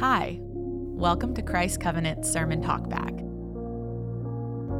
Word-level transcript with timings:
Hi, 0.00 0.38
welcome 0.40 1.34
to 1.34 1.42
Christ 1.42 1.80
Covenant 1.80 2.24
Sermon 2.24 2.62
Talkback. 2.62 3.16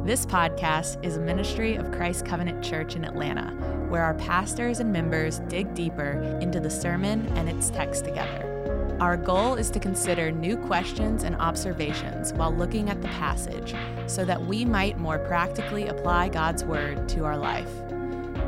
This 0.05 0.25
podcast 0.25 1.03
is 1.03 1.17
a 1.17 1.19
ministry 1.19 1.75
of 1.75 1.91
Christ 1.91 2.25
Covenant 2.25 2.63
Church 2.63 2.95
in 2.95 3.03
Atlanta, 3.03 3.51
where 3.89 4.01
our 4.01 4.13
pastors 4.13 4.79
and 4.79 4.93
members 4.93 5.39
dig 5.49 5.73
deeper 5.73 6.11
into 6.39 6.61
the 6.61 6.69
sermon 6.69 7.27
and 7.35 7.49
its 7.49 7.69
text 7.69 8.05
together. 8.05 8.97
Our 9.01 9.17
goal 9.17 9.55
is 9.55 9.69
to 9.71 9.79
consider 9.81 10.31
new 10.31 10.55
questions 10.55 11.23
and 11.23 11.35
observations 11.35 12.31
while 12.31 12.55
looking 12.55 12.89
at 12.89 13.01
the 13.01 13.09
passage 13.09 13.75
so 14.07 14.23
that 14.23 14.41
we 14.41 14.63
might 14.63 14.99
more 14.99 15.19
practically 15.19 15.87
apply 15.87 16.29
God's 16.29 16.63
Word 16.63 17.09
to 17.09 17.25
our 17.25 17.37
life. 17.37 17.69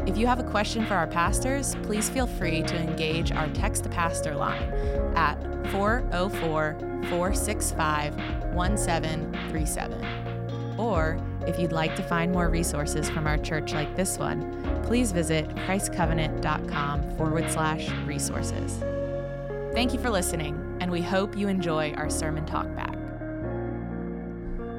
If 0.08 0.18
you 0.18 0.26
have 0.26 0.40
a 0.40 0.50
question 0.50 0.86
for 0.86 0.96
our 0.96 1.08
pastors, 1.08 1.76
please 1.84 2.10
feel 2.10 2.28
free 2.28 2.64
to 2.64 2.78
engage 2.78 3.34
our 3.34 3.50
text 3.50 3.84
to 3.84 3.90
pastor 3.90 4.36
line 4.36 4.64
at 5.18 5.51
404 5.70 6.78
465 7.10 8.16
1737. 8.54 10.06
Or 10.78 11.20
if 11.48 11.60
you'd 11.60 11.72
like 11.72 11.96
to 11.96 12.04
find 12.04 12.32
more 12.32 12.50
resources 12.50 13.10
from 13.10 13.28
our 13.28 13.38
church 13.38 13.74
like 13.74 13.96
this 13.96 14.18
one, 14.18 14.82
please 14.84 15.12
visit 15.12 15.48
christcovenant.com 15.56 17.18
forward 17.18 17.50
slash 17.52 17.90
resources. 18.06 18.80
Thank 19.74 19.94
you 19.94 20.00
for 20.00 20.10
listening, 20.10 20.78
and 20.82 20.92
we 20.92 21.02
hope 21.02 21.38
you 21.38 21.48
enjoy 21.48 21.94
our 21.94 22.10
sermon 22.10 22.46
talk 22.46 22.74
back. 22.76 22.96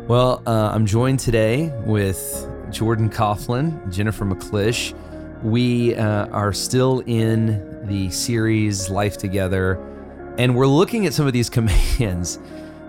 Well, 0.08 0.42
uh, 0.46 0.72
I'm 0.74 0.84
joined 0.84 1.20
today 1.20 1.72
with 1.84 2.48
Jordan 2.70 3.08
Coughlin, 3.08 3.90
Jennifer 3.90 4.24
McClish. 4.24 4.94
We 5.42 5.94
uh, 5.94 6.26
are 6.26 6.52
still 6.52 7.00
in 7.06 7.86
the 7.86 8.10
series 8.10 8.90
Life 8.90 9.16
Together, 9.16 9.80
and 10.38 10.54
we're 10.56 10.66
looking 10.66 11.06
at 11.06 11.14
some 11.14 11.26
of 11.26 11.32
these 11.32 11.48
commands. 11.56 12.38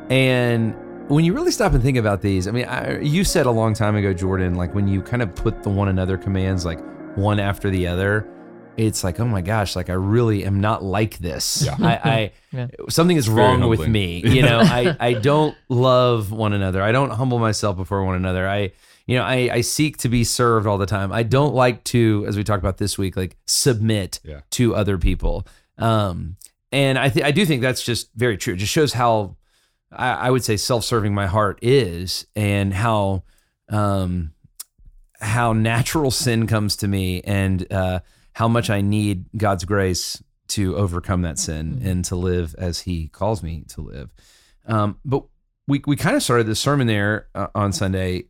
And 0.10 0.76
when 1.10 1.26
you 1.26 1.34
really 1.34 1.52
stop 1.52 1.74
and 1.74 1.82
think 1.84 1.98
about 1.98 2.22
these, 2.22 2.48
I 2.48 2.52
mean, 2.52 2.66
I, 2.66 3.00
you 3.00 3.24
said 3.24 3.46
a 3.46 3.52
long 3.52 3.74
time 3.74 3.96
ago, 3.96 4.14
Jordan, 4.14 4.56
like 4.56 4.74
when 4.74 4.88
you 4.88 5.02
kind 5.02 5.22
of 5.22 5.34
put 5.36 5.64
the 5.64 5.70
one 5.70 5.88
another 5.88 6.18
commands 6.18 6.66
like 6.66 6.80
one 7.18 7.40
after 7.40 7.70
the 7.70 7.88
other, 7.88 8.28
it's 8.76 9.04
like, 9.04 9.20
oh 9.20 9.26
my 9.26 9.42
gosh, 9.42 9.76
like 9.76 9.90
I 9.90 9.94
really 9.94 10.46
am 10.46 10.60
not 10.60 10.84
like 10.84 11.20
this. 11.20 11.64
Yeah. 11.66 11.76
I, 11.80 11.94
I 12.12 12.32
Yeah. 12.52 12.68
something 12.90 13.18
is 13.18 13.28
wrong 13.30 13.68
with 13.68 13.88
me. 13.88 14.22
You 14.26 14.42
know, 14.44 14.60
I, 14.64 14.96
I 15.00 15.14
don't 15.14 15.56
love 15.70 16.32
one 16.32 16.54
another. 16.54 16.82
I 16.82 16.92
don't 16.92 17.10
humble 17.12 17.40
myself 17.40 17.78
before 17.78 18.04
one 18.04 18.16
another. 18.16 18.48
I, 18.48 18.72
you 19.06 19.18
know, 19.18 19.24
I, 19.24 19.50
I 19.52 19.62
seek 19.62 19.98
to 19.98 20.10
be 20.10 20.24
served 20.24 20.66
all 20.68 20.78
the 20.78 20.86
time. 20.86 21.12
I 21.12 21.24
don't 21.24 21.54
like 21.54 21.84
to, 21.86 22.26
as 22.28 22.38
we 22.38 22.44
talked 22.44 22.64
about 22.64 22.78
this 22.78 22.98
week, 22.98 23.16
like 23.18 23.38
submit 23.46 24.20
Yeah. 24.24 24.42
to 24.52 24.76
other 24.76 24.98
people. 24.98 25.46
Um, 25.78 26.38
and 26.74 26.98
I, 26.98 27.10
th- 27.10 27.24
I 27.24 27.30
do 27.30 27.46
think 27.46 27.62
that's 27.62 27.84
just 27.84 28.10
very 28.16 28.36
true. 28.36 28.56
It 28.56 28.58
just 28.58 28.72
shows 28.72 28.94
how 28.94 29.38
I, 29.92 30.14
I 30.14 30.32
would 30.32 30.44
say 30.44 30.58
self-serving 30.58 31.14
my 31.14 31.28
heart 31.28 31.60
is, 31.62 32.26
and 32.36 32.74
how 32.74 33.24
um, 33.70 34.34
how 35.20 35.54
natural 35.54 36.10
sin 36.26 36.48
comes 36.48 36.76
to 36.78 36.88
me, 36.88 37.22
and 37.22 37.72
uh, 37.72 38.00
how 38.34 38.48
much 38.48 38.72
I 38.72 38.82
need 38.82 39.26
God's 39.38 39.66
grace 39.66 40.22
to 40.50 40.76
overcome 40.76 41.22
that 41.22 41.38
sin 41.38 41.80
and 41.84 42.04
to 42.06 42.16
live 42.16 42.56
as 42.58 42.82
He 42.82 43.08
calls 43.08 43.44
me 43.44 43.66
to 43.70 43.82
live. 43.82 44.10
Um, 44.66 44.98
but 45.06 45.26
we 45.68 45.84
we 45.86 45.96
kind 45.96 46.16
of 46.16 46.24
started 46.24 46.48
this 46.48 46.60
sermon 46.60 46.88
there 46.88 47.28
uh, 47.36 47.48
on 47.54 47.72
Sunday, 47.72 48.26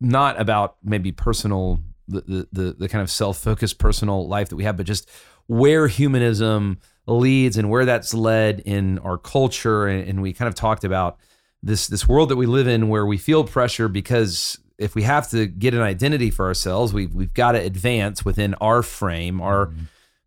not 0.00 0.40
about 0.40 0.76
maybe 0.82 1.12
personal 1.12 1.80
the, 2.08 2.22
the 2.22 2.48
the 2.52 2.72
the 2.72 2.88
kind 2.88 3.02
of 3.02 3.10
self-focused 3.10 3.78
personal 3.78 4.26
life 4.26 4.48
that 4.48 4.56
we 4.56 4.64
have, 4.64 4.78
but 4.78 4.86
just 4.86 5.10
where 5.46 5.88
humanism 5.88 6.78
leads 7.06 7.56
and 7.56 7.70
where 7.70 7.84
that's 7.84 8.14
led 8.14 8.60
in 8.60 8.98
our 9.00 9.18
culture. 9.18 9.86
And, 9.86 10.22
we 10.22 10.32
kind 10.32 10.48
of 10.48 10.54
talked 10.54 10.84
about 10.84 11.18
this 11.62 11.86
this 11.86 12.08
world 12.08 12.28
that 12.30 12.36
we 12.36 12.46
live 12.46 12.66
in 12.66 12.88
where 12.88 13.04
we 13.04 13.18
feel 13.18 13.44
pressure 13.44 13.88
because 13.88 14.58
if 14.78 14.94
we 14.94 15.02
have 15.02 15.28
to 15.30 15.46
get 15.46 15.74
an 15.74 15.80
identity 15.80 16.30
for 16.30 16.46
ourselves, 16.46 16.92
we've 16.92 17.14
we've 17.14 17.34
got 17.34 17.52
to 17.52 17.60
advance 17.60 18.24
within 18.24 18.54
our 18.54 18.82
frame, 18.82 19.40
our 19.40 19.72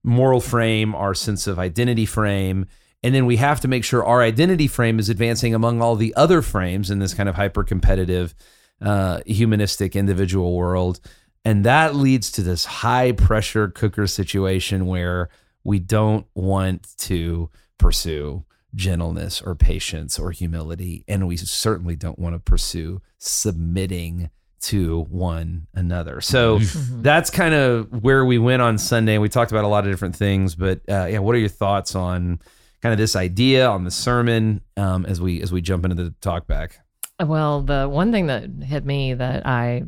moral 0.04 0.42
frame, 0.42 0.94
our 0.94 1.14
sense 1.14 1.48
of 1.48 1.58
identity 1.58 2.06
frame. 2.06 2.68
And 3.02 3.14
then 3.14 3.26
we 3.26 3.38
have 3.38 3.60
to 3.62 3.68
make 3.68 3.84
sure 3.84 4.06
our 4.06 4.22
identity 4.22 4.68
frame 4.68 5.00
is 5.00 5.10
advancing 5.10 5.54
among 5.54 5.82
all 5.82 5.96
the 5.96 6.14
other 6.16 6.42
frames 6.42 6.90
in 6.90 7.00
this 7.00 7.14
kind 7.14 7.28
of 7.28 7.36
hyper 7.36 7.64
competitive, 7.64 8.34
uh, 8.82 9.20
humanistic 9.26 9.96
individual 9.96 10.56
world. 10.56 11.00
And 11.44 11.66
that 11.66 11.96
leads 11.96 12.32
to 12.34 12.42
this 12.42 12.64
high 12.64 13.12
pressure 13.12 13.68
cooker 13.68 14.08
situation 14.08 14.86
where 14.86 15.30
we 15.64 15.80
don't 15.80 16.26
want 16.34 16.96
to 16.98 17.50
pursue 17.78 18.46
gentleness 18.76 19.42
or 19.42 19.56
patience 19.56 20.18
or 20.18 20.32
humility. 20.32 21.04
And 21.08 21.28
we 21.28 21.38
certainly 21.38 21.96
don't 21.96 22.18
want 22.18 22.36
to 22.36 22.40
pursue 22.40 23.02
submitting 23.20 24.30
to 24.62 25.02
one 25.10 25.68
another. 25.74 26.22
So 26.22 26.60
that's 26.60 27.30
kind 27.30 27.54
of 27.54 28.04
where 28.04 28.26
we 28.26 28.40
went 28.40 28.62
on 28.62 28.78
Sunday. 28.78 29.18
We 29.18 29.30
talked 29.30 29.52
about 29.52 29.66
a 29.66 29.68
lot 29.68 29.86
of 29.86 29.92
different 29.92 30.16
things, 30.16 30.56
but 30.56 30.82
uh, 30.90 31.06
yeah, 31.06 31.20
what 31.20 31.36
are 31.36 31.40
your 31.40 31.50
thoughts 31.50 31.96
on 31.96 32.40
kind 32.82 32.92
of 32.92 32.98
this 32.98 33.16
idea 33.16 33.68
on 33.68 33.84
the 33.84 33.92
sermon 33.92 34.62
um, 34.78 35.06
as 35.06 35.22
we 35.22 35.42
as 35.42 35.52
we 35.52 35.62
jump 35.62 35.86
into 35.86 36.02
the 36.02 36.14
talk 36.22 36.48
back? 36.48 36.80
Well, 37.20 37.62
the 37.62 37.88
one 37.88 38.12
thing 38.12 38.28
that 38.28 38.50
hit 38.64 38.86
me 38.86 39.14
that 39.14 39.46
I 39.46 39.84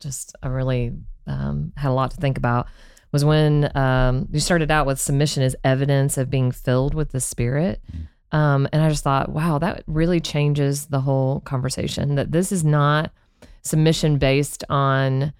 just 0.00 0.34
I 0.42 0.48
really 0.48 0.92
um, 1.26 1.72
had 1.76 1.90
a 1.90 1.92
lot 1.92 2.10
to 2.12 2.16
think 2.16 2.38
about 2.38 2.66
was 3.14 3.24
when 3.24 3.70
um, 3.76 4.26
you 4.32 4.40
started 4.40 4.72
out 4.72 4.86
with 4.86 4.98
submission 4.98 5.44
as 5.44 5.54
evidence 5.62 6.18
of 6.18 6.28
being 6.28 6.50
filled 6.50 6.94
with 6.94 7.12
the 7.12 7.20
Spirit. 7.20 7.80
Um, 8.32 8.66
and 8.72 8.82
I 8.82 8.88
just 8.88 9.04
thought, 9.04 9.28
wow, 9.28 9.58
that 9.60 9.84
really 9.86 10.18
changes 10.18 10.86
the 10.86 11.00
whole 11.00 11.38
conversation. 11.42 12.16
That 12.16 12.32
this 12.32 12.50
is 12.50 12.64
not 12.64 13.12
submission 13.62 14.18
based 14.18 14.64
on, 14.68 15.32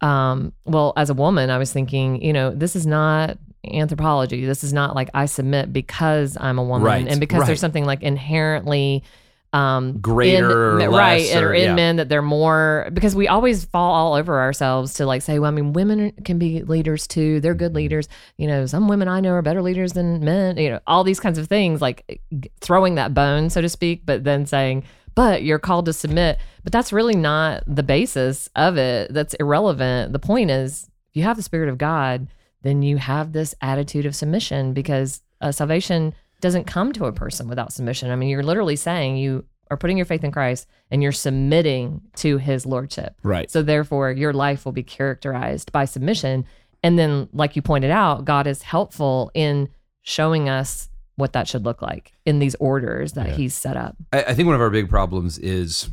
um, 0.00 0.52
well, 0.64 0.92
as 0.96 1.08
a 1.08 1.14
woman, 1.14 1.50
I 1.50 1.58
was 1.58 1.72
thinking, 1.72 2.20
you 2.20 2.32
know, 2.32 2.50
this 2.50 2.74
is 2.74 2.84
not 2.84 3.38
anthropology. 3.64 4.44
This 4.44 4.64
is 4.64 4.72
not 4.72 4.96
like 4.96 5.08
I 5.14 5.26
submit 5.26 5.72
because 5.72 6.36
I'm 6.40 6.58
a 6.58 6.64
woman 6.64 6.84
Right, 6.84 7.06
and 7.06 7.20
because 7.20 7.42
right. 7.42 7.46
there's 7.46 7.60
something 7.60 7.84
like 7.84 8.02
inherently 8.02 9.04
um 9.52 9.98
Greater 10.00 10.76
or 10.76 10.80
in, 10.80 10.90
right 10.90 11.22
less 11.22 11.34
or, 11.34 11.48
or- 11.48 11.54
in 11.54 11.62
yeah. 11.70 11.74
men 11.74 11.96
that 11.96 12.08
they're 12.08 12.22
more 12.22 12.88
because 12.92 13.16
we 13.16 13.26
always 13.26 13.64
fall 13.64 13.92
all 13.92 14.14
over 14.14 14.40
ourselves 14.40 14.94
to 14.94 15.06
like 15.06 15.22
say 15.22 15.40
well 15.40 15.48
i 15.48 15.50
mean 15.52 15.72
women 15.72 16.12
can 16.24 16.38
be 16.38 16.62
leaders 16.62 17.06
too. 17.08 17.40
They're 17.40 17.52
Mm-hmm. 17.54 17.58
good 17.58 17.74
leaders. 17.74 18.08
You 18.36 18.46
know 18.46 18.66
some 18.66 18.86
women 18.86 19.08
i 19.08 19.18
know 19.20 19.32
are 19.32 19.42
better 19.42 19.60
leaders 19.62 19.92
than 19.92 20.24
men 20.24 20.56
you 20.56 20.70
know 20.70 20.78
all 20.86 21.02
these 21.02 21.18
kinds 21.18 21.36
of 21.38 21.48
things 21.48 21.80
like 21.80 22.20
throwing 22.60 22.94
that 22.94 23.12
bone 23.12 23.50
so 23.50 23.60
to 23.60 23.68
speak 23.68 24.02
but 24.06 24.22
then 24.24 24.46
saying 24.46 24.84
but 25.16 25.42
you're 25.42 25.58
called 25.58 25.86
to 25.86 25.92
submit. 25.92 26.38
But 26.62 26.72
that's 26.72 26.92
really 26.92 27.16
not 27.16 27.64
the 27.66 27.82
basis 27.82 28.48
of 28.54 28.76
it. 28.78 29.12
That's 29.12 29.34
irrelevant. 29.34 30.12
The 30.12 30.20
point 30.20 30.52
is 30.52 30.84
if 31.10 31.16
you 31.16 31.24
have 31.24 31.36
the 31.36 31.42
spirit 31.42 31.68
of 31.68 31.76
god 31.78 32.28
then 32.62 32.82
you 32.82 32.98
have 32.98 33.32
this 33.32 33.54
attitude 33.60 34.06
of 34.06 34.14
submission 34.14 34.72
because 34.74 35.22
uh, 35.40 35.50
salvation 35.50 36.14
doesn't 36.40 36.64
come 36.64 36.92
to 36.94 37.04
a 37.06 37.12
person 37.12 37.48
without 37.48 37.72
submission. 37.72 38.10
I 38.10 38.16
mean, 38.16 38.28
you're 38.28 38.42
literally 38.42 38.76
saying 38.76 39.16
you 39.16 39.44
are 39.70 39.76
putting 39.76 39.96
your 39.96 40.06
faith 40.06 40.24
in 40.24 40.32
Christ 40.32 40.66
and 40.90 41.02
you're 41.02 41.12
submitting 41.12 42.00
to 42.16 42.38
his 42.38 42.66
lordship. 42.66 43.14
Right. 43.22 43.50
So 43.50 43.62
therefore, 43.62 44.10
your 44.10 44.32
life 44.32 44.64
will 44.64 44.72
be 44.72 44.82
characterized 44.82 45.70
by 45.72 45.84
submission. 45.84 46.44
And 46.82 46.98
then, 46.98 47.28
like 47.32 47.56
you 47.56 47.62
pointed 47.62 47.90
out, 47.90 48.24
God 48.24 48.46
is 48.46 48.62
helpful 48.62 49.30
in 49.34 49.68
showing 50.02 50.48
us 50.48 50.88
what 51.16 51.34
that 51.34 51.46
should 51.46 51.64
look 51.64 51.82
like 51.82 52.12
in 52.24 52.38
these 52.38 52.54
orders 52.56 53.12
that 53.12 53.28
Yeah. 53.28 53.34
he's 53.34 53.54
set 53.54 53.76
up. 53.76 53.96
I, 54.12 54.22
I 54.24 54.34
think 54.34 54.46
one 54.46 54.54
of 54.54 54.60
our 54.62 54.70
big 54.70 54.88
problems 54.88 55.38
is 55.38 55.90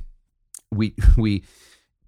we 0.72 0.96
we 1.18 1.44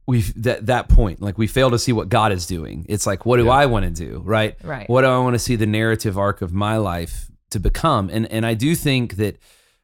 we 0.08 0.22
that 0.38 0.66
that 0.68 0.88
point 0.90 1.22
like 1.22 1.38
we 1.38 1.46
fail 1.46 1.70
to 1.72 1.78
see 1.78 1.92
what 1.92 2.08
God 2.10 2.32
is 2.32 2.48
doing. 2.48 2.86
It's 2.88 3.06
like 3.06 3.26
what 3.26 3.38
do 3.38 3.46
Yeah. 3.46 3.52
I 3.52 3.66
want 3.68 3.84
to 3.86 3.92
do, 3.92 4.22
right? 4.26 4.56
Right. 4.64 4.90
What 4.90 5.02
do 5.02 5.08
I 5.08 5.18
want 5.20 5.34
to 5.36 5.40
see 5.40 5.56
the 5.58 5.68
narrative 5.68 6.18
arc 6.18 6.42
of 6.42 6.54
my 6.54 6.78
life 6.78 7.30
to 7.52 7.60
become? 7.60 8.10
And 8.12 8.26
and 8.32 8.46
I 8.46 8.54
do 8.54 8.76
think 8.76 9.16
that 9.18 9.38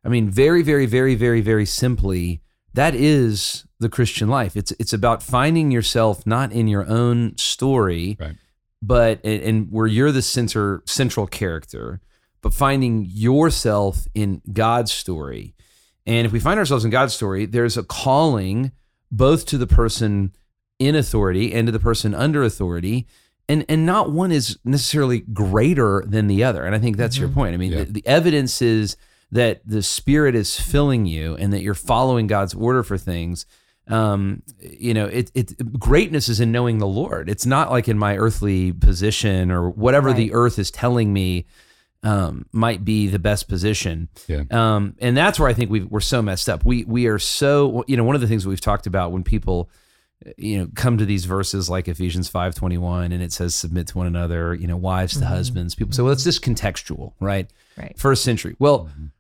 I 0.04 0.10
mean 0.10 0.30
very 0.30 0.62
very 0.64 0.86
very 0.86 1.16
very 1.16 1.42
very 1.42 1.66
simply 1.66 2.42
that 2.74 2.94
is 2.96 3.66
the 3.80 3.90
Christian 3.90 4.28
life. 4.30 4.56
It's 4.58 4.72
it's 4.80 4.94
about 4.94 5.24
finding 5.24 5.72
yourself 5.72 6.26
not 6.26 6.52
in 6.52 6.68
your 6.68 6.86
own 6.88 7.38
story, 7.38 8.18
Right. 8.20 8.36
but 8.82 9.20
and, 9.24 9.42
and 9.44 9.72
where 9.72 9.88
you're 9.88 10.12
the 10.12 10.22
center 10.22 10.84
central 10.86 11.28
character, 11.28 12.02
but 12.42 12.54
finding 12.54 13.06
yourself 13.10 14.08
in 14.14 14.42
God's 14.52 14.92
story. 14.92 15.56
And 16.06 16.28
if 16.28 16.32
we 16.32 16.40
find 16.40 16.60
ourselves 16.60 16.86
in 16.86 16.92
God's 16.92 17.14
story, 17.14 17.46
there's 17.46 17.78
a 17.78 17.84
calling 17.84 18.72
both 19.12 19.46
to 19.48 19.58
the 19.58 19.68
person 19.68 20.34
in 20.78 20.96
authority 20.96 21.54
and 21.54 21.68
to 21.68 21.72
the 21.72 21.80
person 21.80 22.14
under 22.14 22.44
authority. 22.44 23.08
And, 23.48 23.64
and 23.70 23.86
not 23.86 24.12
one 24.12 24.32
is 24.32 24.58
necessarily 24.66 25.20
greater 25.20 26.04
than 26.08 26.28
the 26.28 26.44
other. 26.44 26.64
And 26.66 26.74
I 26.76 26.80
think 26.80 26.98
that's 26.98 27.18
your 27.18 27.30
point. 27.30 27.54
I 27.54 27.58
mean, 27.58 27.72
Yeah. 27.72 27.84
the, 27.84 27.92
the 27.94 28.08
evidence 28.08 28.62
is 28.62 28.98
that 29.32 29.62
the 29.66 29.84
Spirit 29.84 30.34
is 30.36 30.60
filling 30.60 31.06
you 31.06 31.36
and 31.36 31.54
that 31.54 31.62
you're 31.62 31.74
following 31.76 32.26
God's 32.28 32.54
order 32.56 32.82
for 32.84 32.98
things. 32.98 33.46
Um, 33.88 34.42
you 34.60 34.96
know, 34.96 35.06
it, 35.06 35.30
it 35.36 35.78
greatness 35.80 36.28
is 36.28 36.40
in 36.40 36.52
knowing 36.52 36.80
the 36.80 36.88
Lord. 36.88 37.30
It's 37.30 37.46
not 37.46 37.70
like 37.70 37.88
in 37.88 38.00
my 38.00 38.18
earthly 38.18 38.72
position 38.72 39.52
or 39.52 39.70
whatever 39.70 40.12
the 40.12 40.34
earth 40.34 40.58
is 40.58 40.72
telling 40.72 41.14
me 41.14 41.46
um, 42.02 42.46
might 42.52 42.84
be 42.84 43.08
the 43.08 43.20
best 43.20 43.48
position. 43.48 44.10
Yeah. 44.28 44.44
Um, 44.50 44.96
and 45.00 45.16
that's 45.16 45.40
where 45.40 45.50
I 45.50 45.54
think 45.54 45.70
we 45.70 45.82
we're 45.82 46.00
so 46.00 46.22
messed 46.24 46.50
up. 46.50 46.66
We 46.66 46.84
we 46.86 47.06
are 47.08 47.20
so 47.20 47.84
you 47.88 47.96
know 47.98 48.04
one 48.04 48.16
of 48.16 48.22
the 48.22 48.28
things 48.28 48.44
that 48.44 48.50
we've 48.50 48.62
talked 48.62 48.88
about 48.88 49.12
when 49.12 49.24
people 49.24 49.70
you 50.38 50.58
know 50.58 50.68
come 50.76 50.98
to 50.98 51.06
these 51.06 51.26
verses 51.26 51.70
like 51.70 51.88
Ephesians 51.88 52.30
5:21 52.30 53.12
and 53.14 53.22
it 53.22 53.32
says 53.32 53.54
submit 53.56 53.88
to 53.88 53.98
one 53.98 54.08
another, 54.08 54.54
you 54.54 54.68
know, 54.68 54.78
wives 54.78 55.14
to 55.18 55.20
Mhm. 55.26 55.28
husbands. 55.28 55.76
People 55.76 55.94
say, 55.94 56.02
well, 56.04 56.12
it's 56.14 56.24
just 56.24 56.42
contextual, 56.44 57.14
right? 57.20 57.50
Right. 57.78 57.94
First 57.98 58.24
century. 58.24 58.56
Well, 58.60 58.90
Mhm. 58.98 59.12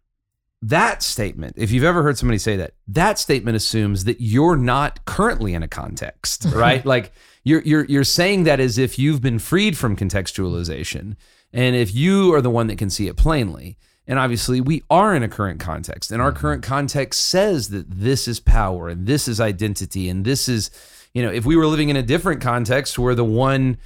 that 0.62 1.04
statement, 1.04 1.54
if 1.58 1.72
you've 1.72 1.84
ever 1.84 2.02
heard 2.04 2.18
somebody 2.18 2.40
say 2.40 2.58
that, 2.58 2.74
that 2.88 3.20
statement 3.20 3.56
assumes 3.56 4.06
that 4.06 4.20
you're 4.20 4.56
not 4.58 5.06
currently 5.06 5.54
in 5.54 5.62
a 5.64 5.68
context, 5.68 6.46
right? 6.54 6.86
like 6.86 7.12
you're 7.44 7.62
you're 7.62 7.86
you're 7.86 8.04
saying 8.04 8.44
that 8.46 8.60
as 8.60 8.78
if 8.78 8.98
you've 8.98 9.22
been 9.22 9.38
freed 9.40 9.78
from 9.78 9.96
contextualization, 9.96 11.16
and 11.54 11.76
if 11.76 11.94
you 11.94 12.34
are 12.34 12.42
the 12.42 12.50
one 12.50 12.68
that 12.68 12.78
can 12.78 12.90
see 12.90 13.08
it 13.08 13.16
plainly. 13.16 13.78
And 14.08 14.20
obviously, 14.20 14.62
we 14.62 14.84
are 14.88 15.16
in 15.16 15.24
a 15.24 15.28
current 15.28 15.60
context, 15.60 16.12
and 16.12 16.22
our 16.22 16.32
current 16.32 16.62
context 16.62 17.24
says 17.24 17.70
that 17.70 17.90
this 17.90 18.28
is 18.28 18.40
power, 18.40 18.88
and 18.88 19.08
this 19.08 19.28
is 19.28 19.42
identity, 19.42 20.10
and 20.10 20.24
this 20.24 20.48
is, 20.48 20.70
you 21.16 21.24
know, 21.24 21.32
if 21.32 21.46
we 21.46 21.56
were 21.56 21.66
living 21.66 21.90
in 21.90 21.96
a 21.96 22.04
different 22.04 22.42
context 22.42 23.00
where 23.00 23.16
the 23.16 23.26
one 23.26 23.78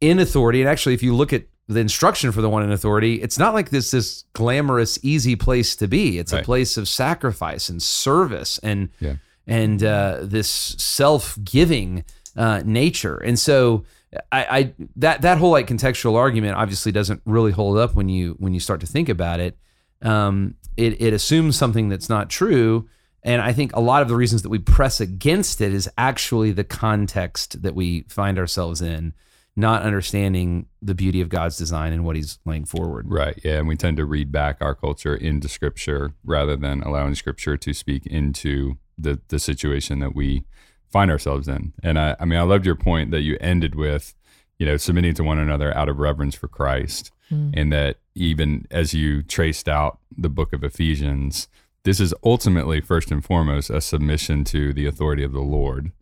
in 0.00 0.18
authority, 0.18 0.60
and 0.60 0.68
actually, 0.68 0.94
if 0.94 1.02
you 1.02 1.14
look 1.14 1.32
at 1.32 1.44
the 1.68 1.80
instruction 1.80 2.32
for 2.32 2.40
the 2.40 2.48
one 2.48 2.62
in 2.62 2.72
authority, 2.72 3.20
it's 3.22 3.38
not 3.38 3.52
like 3.54 3.68
this 3.70 3.90
this 3.90 4.24
glamorous, 4.32 4.98
easy 5.02 5.36
place 5.36 5.76
to 5.76 5.86
be. 5.86 6.18
It's 6.18 6.32
a 6.32 6.36
place 6.44 6.76
of 6.78 6.88
sacrifice 6.88 7.68
and 7.68 7.82
service 7.82 8.58
and 8.62 8.88
Yeah. 9.00 9.16
and 9.46 9.84
uh, 9.84 10.20
this 10.22 10.48
self 10.48 11.38
giving 11.44 12.04
uh, 12.36 12.62
nature. 12.64 13.16
And 13.18 13.38
so 13.38 13.84
I, 14.32 14.46
I 14.58 14.74
that 14.96 15.20
that 15.22 15.36
whole 15.36 15.50
like 15.50 15.66
contextual 15.66 16.14
argument 16.16 16.54
obviously 16.56 16.90
doesn't 16.92 17.20
really 17.26 17.52
hold 17.52 17.76
up 17.76 17.94
when 17.94 18.08
you 18.08 18.34
when 18.38 18.54
you 18.54 18.60
start 18.60 18.80
to 18.80 18.86
think 18.86 19.10
about 19.10 19.38
it. 19.40 19.58
Um, 20.00 20.54
it 20.78 20.98
it 21.02 21.12
assumes 21.12 21.58
something 21.58 21.90
that's 21.90 22.08
not 22.08 22.30
true. 22.30 22.88
And 23.22 23.42
I 23.42 23.52
think 23.52 23.74
a 23.74 23.80
lot 23.80 24.02
of 24.02 24.08
the 24.08 24.16
reasons 24.16 24.42
that 24.42 24.48
we 24.48 24.58
press 24.58 25.00
against 25.00 25.60
it 25.60 25.74
is 25.74 25.88
actually 25.98 26.52
the 26.52 26.64
context 26.64 27.62
that 27.62 27.74
we 27.74 28.02
find 28.08 28.38
ourselves 28.38 28.80
in, 28.80 29.12
not 29.56 29.82
understanding 29.82 30.66
the 30.80 30.94
beauty 30.94 31.20
of 31.20 31.28
God's 31.28 31.56
design 31.56 31.92
and 31.92 32.04
what 32.04 32.16
He's 32.16 32.38
laying 32.44 32.64
forward. 32.64 33.06
Right. 33.10 33.38
Yeah. 33.42 33.58
And 33.58 33.68
we 33.68 33.76
tend 33.76 33.96
to 33.96 34.04
read 34.04 34.30
back 34.30 34.58
our 34.60 34.74
culture 34.74 35.16
into 35.16 35.48
scripture 35.48 36.14
rather 36.24 36.54
than 36.54 36.82
allowing 36.82 37.16
scripture 37.16 37.56
to 37.56 37.74
speak 37.74 38.06
into 38.06 38.78
the, 38.96 39.20
the 39.28 39.38
situation 39.38 39.98
that 39.98 40.14
we 40.14 40.44
find 40.90 41.10
ourselves 41.10 41.48
in. 41.48 41.72
And 41.82 41.98
I, 41.98 42.16
I 42.20 42.24
mean, 42.24 42.38
I 42.38 42.42
loved 42.42 42.66
your 42.66 42.76
point 42.76 43.10
that 43.10 43.22
you 43.22 43.36
ended 43.40 43.74
with, 43.74 44.14
you 44.58 44.66
know, 44.66 44.76
submitting 44.76 45.14
to 45.14 45.24
one 45.24 45.38
another 45.38 45.76
out 45.76 45.88
of 45.88 45.98
reverence 45.98 46.34
for 46.34 46.48
Christ. 46.48 47.10
Mm. 47.30 47.52
And 47.54 47.72
that 47.72 47.98
even 48.14 48.66
as 48.70 48.94
you 48.94 49.22
traced 49.22 49.68
out 49.68 49.98
the 50.16 50.30
book 50.30 50.52
of 50.52 50.64
Ephesians, 50.64 51.48
this 51.84 52.00
is 52.00 52.14
ultimately, 52.24 52.80
first 52.80 53.10
and 53.10 53.24
foremost, 53.24 53.70
a 53.70 53.80
submission 53.80 54.44
to 54.44 54.72
the 54.72 54.86
authority 54.86 55.22
of 55.22 55.32
the 55.32 55.40
Lord, 55.40 55.92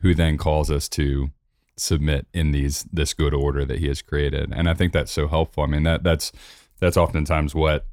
who 0.00 0.14
then 0.14 0.38
calls 0.38 0.70
us 0.70 0.88
to 0.90 1.30
submit 1.76 2.26
in 2.32 2.50
these 2.50 2.84
this 2.92 3.14
good 3.14 3.34
order 3.34 3.64
that 3.64 3.78
he 3.78 3.88
has 3.88 4.02
created. 4.02 4.52
And 4.52 4.68
i 4.68 4.74
think 4.74 4.92
that's 4.92 5.12
so 5.12 5.28
helpful. 5.28 5.64
I 5.64 5.66
mean 5.66 5.84
that 5.84 6.02
that's 6.02 6.32
that's 6.80 6.96
oftentimes 6.96 7.54
what 7.54 7.86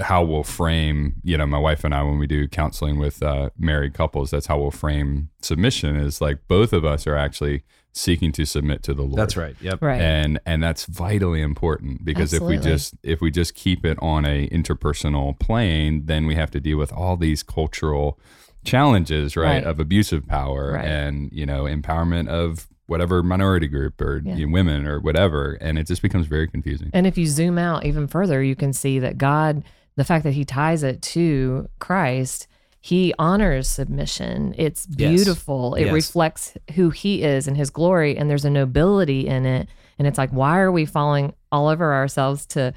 how 0.00 0.22
we'll 0.22 0.42
frame 0.42 1.14
you 1.22 1.36
know 1.36 1.46
my 1.46 1.58
wife 1.58 1.82
and 1.82 1.94
i 1.94 2.02
when 2.02 2.18
we 2.18 2.26
do 2.26 2.46
counseling 2.46 2.98
with 2.98 3.22
uh, 3.22 3.48
married 3.58 3.94
couples 3.94 4.30
that's 4.30 4.44
how 4.44 4.58
we'll 4.58 4.70
frame 4.70 5.30
submission 5.40 5.96
is 5.96 6.20
like 6.20 6.46
both 6.46 6.74
of 6.74 6.84
us 6.84 7.06
are 7.06 7.16
actually 7.16 7.62
seeking 7.94 8.32
to 8.32 8.46
submit 8.46 8.82
to 8.82 8.94
the 8.94 9.02
lord 9.02 9.16
That's 9.16 9.36
right. 9.36 9.54
Yep. 9.60 9.82
Right. 9.82 10.00
and 10.00 10.40
and 10.46 10.62
that's 10.62 10.86
vitally 10.86 11.42
important 11.42 12.04
because 12.04 12.32
if 12.32 12.42
we 12.42 12.56
just 12.56 12.94
if 13.02 13.20
we 13.20 13.30
just 13.30 13.54
keep 13.54 13.84
it 13.84 13.98
on 14.00 14.24
a 14.24 14.48
interpersonal 14.48 15.38
plane 15.38 16.06
then 16.06 16.26
we 16.26 16.34
have 16.34 16.50
to 16.52 16.60
deal 16.60 16.78
with 16.78 16.92
all 16.92 17.16
these 17.18 17.42
cultural 17.42 18.18
challenges 18.64 19.36
right, 19.36 19.56
Right. 19.56 19.64
of 19.64 19.78
abusive 19.80 20.26
power 20.26 20.72
Right. 20.72 20.84
and 20.86 21.30
you 21.32 21.44
know 21.44 21.64
empowerment 21.64 22.28
of 22.28 22.68
whatever 22.86 23.22
minority 23.22 23.68
group 23.68 24.00
or 24.00 24.22
Yeah. 24.24 24.36
you 24.36 24.46
know, 24.46 24.52
women 24.52 24.86
or 24.86 25.00
whatever 25.00 25.52
and 25.60 25.78
it 25.78 25.86
just 25.86 26.02
becomes 26.02 26.26
very 26.26 26.46
confusing 26.48 26.90
And 26.92 27.06
if 27.06 27.16
you 27.18 27.26
zoom 27.26 27.58
out 27.58 27.84
even 27.84 28.06
further, 28.06 28.42
you 28.42 28.56
can 28.56 28.72
see 28.72 28.98
that 28.98 29.18
God, 29.18 29.64
the 29.96 30.04
fact 30.04 30.24
that 30.24 30.32
he 30.32 30.44
ties 30.44 30.82
it 30.82 31.00
to 31.02 31.68
Christ, 31.78 32.48
he 32.84 33.14
honors 33.18 33.68
submission. 33.68 34.54
It's 34.58 34.86
Yes. 34.90 35.08
beautiful. 35.10 35.74
It 35.76 35.84
Yes. 35.84 35.92
reflects 35.94 36.52
who 36.74 36.90
he 36.90 37.22
is 37.22 37.46
and 37.48 37.56
his 37.56 37.70
glory, 37.70 38.16
and 38.18 38.28
there's 38.28 38.44
a 38.44 38.50
nobility 38.50 39.26
in 39.28 39.46
it. 39.46 39.68
And 40.00 40.08
it's 40.08 40.18
like, 40.18 40.30
why 40.30 40.58
are 40.58 40.72
we 40.72 40.84
falling 40.84 41.32
all 41.52 41.68
over 41.68 41.94
ourselves 41.94 42.44
to 42.46 42.74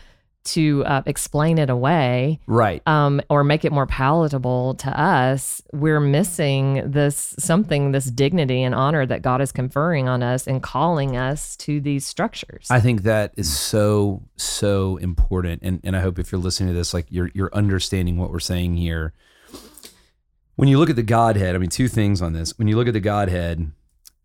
to 0.50 0.86
uh, 0.86 1.02
explain 1.07 1.57
it 1.57 1.72
away 1.72 2.40
Right. 2.46 2.80
um, 2.88 3.19
or 3.31 3.44
make 3.44 3.66
it 3.66 3.72
more 3.72 3.88
palatable 3.88 4.75
to 4.75 4.90
us? 5.02 5.60
We're 5.74 6.00
missing 6.00 6.84
this 6.86 7.34
something, 7.40 7.94
this 7.94 8.06
dignity 8.06 8.62
and 8.62 8.75
honor 8.75 9.07
that 9.07 9.24
God 9.24 9.42
is 9.42 9.52
conferring 9.52 10.07
on 10.07 10.22
us 10.22 10.46
and 10.46 10.62
calling 10.62 11.18
us 11.18 11.56
to 11.66 11.81
these 11.81 12.06
structures. 12.06 12.68
I 12.69 12.80
think 12.80 13.02
that 13.02 13.34
is 13.38 13.52
so 13.52 14.22
so 14.36 14.98
important, 14.98 15.63
and 15.63 15.80
and 15.84 15.96
I 15.98 16.02
hope 16.02 16.19
if 16.19 16.31
you're 16.31 16.40
listening 16.40 16.69
to 16.69 16.75
this, 16.78 16.94
like 16.94 17.07
you're 17.10 17.31
you're 17.34 17.50
understanding 17.52 18.18
what 18.18 18.30
we're 18.31 18.40
saying 18.40 18.75
here. 18.75 19.13
When 20.56 20.69
you 20.69 20.80
look 20.80 20.90
at 20.90 20.96
the 20.96 21.04
Godhead, 21.04 21.56
I 21.56 21.57
mean, 21.57 21.69
two 21.69 21.88
things 21.88 22.22
on 22.22 22.34
this. 22.34 22.57
When 22.57 22.68
you 22.68 22.75
look 22.78 22.88
at 22.88 22.94
the 22.94 23.00
Godhead, 23.00 23.72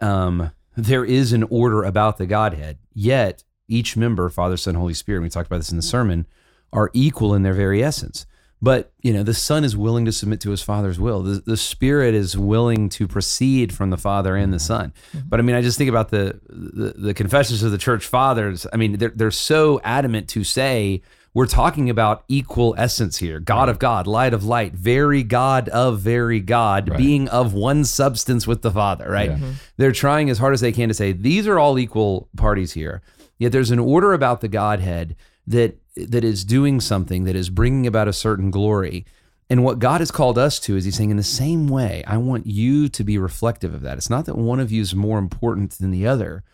um, 0.00 0.52
there 0.76 1.04
is 1.04 1.32
an 1.32 1.42
order 1.44 1.82
about 1.82 2.18
the 2.18 2.26
Godhead. 2.26 2.78
Yet 2.94 3.44
each 3.68 3.96
member, 3.96 4.28
Father, 4.30 4.56
Son, 4.56 4.74
Holy 4.74 4.94
Spirit, 4.94 5.22
we 5.22 5.28
talked 5.28 5.46
about 5.46 5.58
this 5.58 5.70
in 5.70 5.76
the 5.76 5.82
sermon, 5.82 6.26
are 6.72 6.90
equal 6.92 7.34
in 7.34 7.42
their 7.42 7.54
very 7.54 7.82
essence. 7.82 8.26
But 8.62 8.92
you 9.00 9.12
know, 9.12 9.22
the 9.22 9.34
Son 9.34 9.64
is 9.64 9.76
willing 9.76 10.04
to 10.04 10.12
submit 10.12 10.40
to 10.42 10.50
His 10.50 10.62
Father's 10.62 11.00
will. 11.00 11.22
The, 11.22 11.40
the 11.40 11.56
Spirit 11.56 12.14
is 12.14 12.36
willing 12.36 12.90
to 12.90 13.08
proceed 13.08 13.72
from 13.72 13.88
the 13.90 13.96
Father 13.96 14.36
and 14.36 14.52
the 14.52 14.58
Son. 14.58 14.92
But 15.26 15.40
I 15.40 15.42
mean, 15.42 15.56
I 15.56 15.62
just 15.62 15.78
think 15.78 15.88
about 15.88 16.10
the, 16.10 16.38
the 16.48 16.92
the 16.96 17.14
confessions 17.14 17.62
of 17.62 17.72
the 17.72 17.78
Church 17.78 18.06
Fathers. 18.06 18.66
I 18.72 18.76
mean, 18.76 18.98
they're 18.98 19.12
they're 19.14 19.30
so 19.30 19.80
adamant 19.82 20.28
to 20.30 20.44
say 20.44 21.00
we're 21.32 21.46
talking 21.46 21.88
about 21.88 22.24
equal 22.28 22.74
essence 22.76 23.18
here: 23.18 23.38
God 23.40 23.68
of 23.68 23.78
God, 23.78 24.06
Light 24.06 24.34
of 24.34 24.44
Light, 24.44 24.72
very 24.72 25.22
God 25.22 25.68
of 25.68 26.00
very 26.00 26.40
God, 26.40 26.88
Right. 26.88 26.98
being 26.98 27.28
of 27.28 27.54
one 27.54 27.84
substance 27.84 28.46
with 28.46 28.62
the 28.62 28.70
Father. 28.70 29.08
Right? 29.08 29.30
Yeah. 29.30 29.36
Mm-hmm. 29.36 29.50
They're 29.76 29.92
trying 29.92 30.30
as 30.30 30.38
hard 30.38 30.54
as 30.54 30.60
they 30.60 30.72
can 30.72 30.88
to 30.88 30.94
say 30.94 31.12
these 31.12 31.46
are 31.46 31.58
all 31.58 31.78
equal 31.78 32.28
parties 32.36 32.72
here. 32.72 33.02
Yet 33.38 33.52
there's 33.52 33.70
an 33.70 33.78
order 33.78 34.12
about 34.12 34.40
the 34.40 34.48
Godhead 34.48 35.16
that 35.46 35.78
that 35.96 36.24
is 36.24 36.44
doing 36.44 36.80
something 36.80 37.24
that 37.24 37.36
is 37.36 37.50
bringing 37.50 37.86
about 37.86 38.08
a 38.08 38.12
certain 38.12 38.50
glory. 38.50 39.04
And 39.48 39.64
what 39.64 39.80
God 39.80 40.00
has 40.00 40.12
called 40.12 40.38
us 40.38 40.60
to 40.60 40.76
is 40.76 40.84
He's 40.84 40.94
saying, 40.94 41.10
in 41.10 41.16
the 41.16 41.24
same 41.24 41.66
way, 41.66 42.04
I 42.06 42.18
want 42.18 42.46
you 42.46 42.88
to 42.88 43.02
be 43.02 43.18
reflective 43.18 43.74
of 43.74 43.80
that. 43.82 43.98
It's 43.98 44.08
not 44.08 44.26
that 44.26 44.38
one 44.38 44.60
of 44.60 44.70
you 44.70 44.80
is 44.80 44.94
more 44.94 45.18
important 45.18 45.72
than 45.72 45.90
the 45.90 46.06
other. 46.06 46.44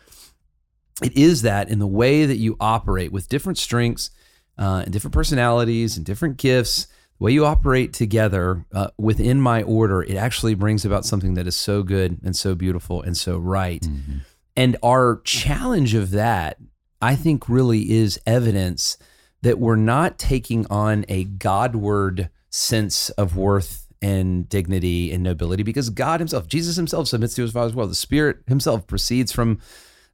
It 1.03 1.15
is 1.15 1.43
that 1.43 1.69
in 1.69 1.79
the 1.79 1.87
way 1.87 2.25
that 2.25 2.39
you 2.39 2.57
operate 2.59 3.13
with 3.13 3.29
different 3.29 3.59
strengths 3.59 4.09
uh, 4.59 4.83
and 4.85 4.93
different 4.93 5.15
personalities 5.15 5.97
and 5.97 6.07
different 6.07 6.37
gifts, 6.37 6.87
the 7.19 7.25
way 7.25 7.33
you 7.33 7.45
operate 7.47 7.93
together 7.93 8.65
uh, 8.73 8.89
within 8.99 9.41
my 9.41 9.63
order, 9.63 10.03
it 10.03 10.17
actually 10.17 10.55
brings 10.55 10.85
about 10.85 11.05
something 11.05 11.35
that 11.35 11.47
is 11.47 11.57
so 11.57 11.83
good 11.83 12.19
and 12.25 12.37
so 12.37 12.55
beautiful 12.55 13.03
and 13.03 13.17
so 13.17 13.39
right. 13.39 13.83
Mhm. 13.83 14.21
And 14.57 14.77
our 14.83 15.21
challenge 15.25 15.95
of 15.95 16.11
that, 16.13 16.59
I 17.03 17.15
think, 17.15 17.49
really 17.49 17.91
is 17.93 18.19
evidence 18.27 18.97
that 19.43 19.59
we're 19.59 19.77
not 19.77 20.19
taking 20.19 20.67
on 20.69 21.05
a 21.09 21.25
Godward 21.25 22.31
sense 22.51 23.11
of 23.11 23.37
worth 23.37 23.87
and 24.03 24.49
dignity 24.49 25.13
and 25.13 25.23
nobility 25.23 25.63
because 25.63 25.91
God 25.91 26.21
Himself, 26.21 26.49
Jesus 26.49 26.77
Himself, 26.77 27.09
submits 27.09 27.35
to 27.35 27.43
His 27.43 27.53
Father's 27.53 27.75
will. 27.75 27.87
The 27.87 27.95
Spirit 27.95 28.39
Himself 28.47 28.87
proceeds 28.87 29.33
from 29.33 29.59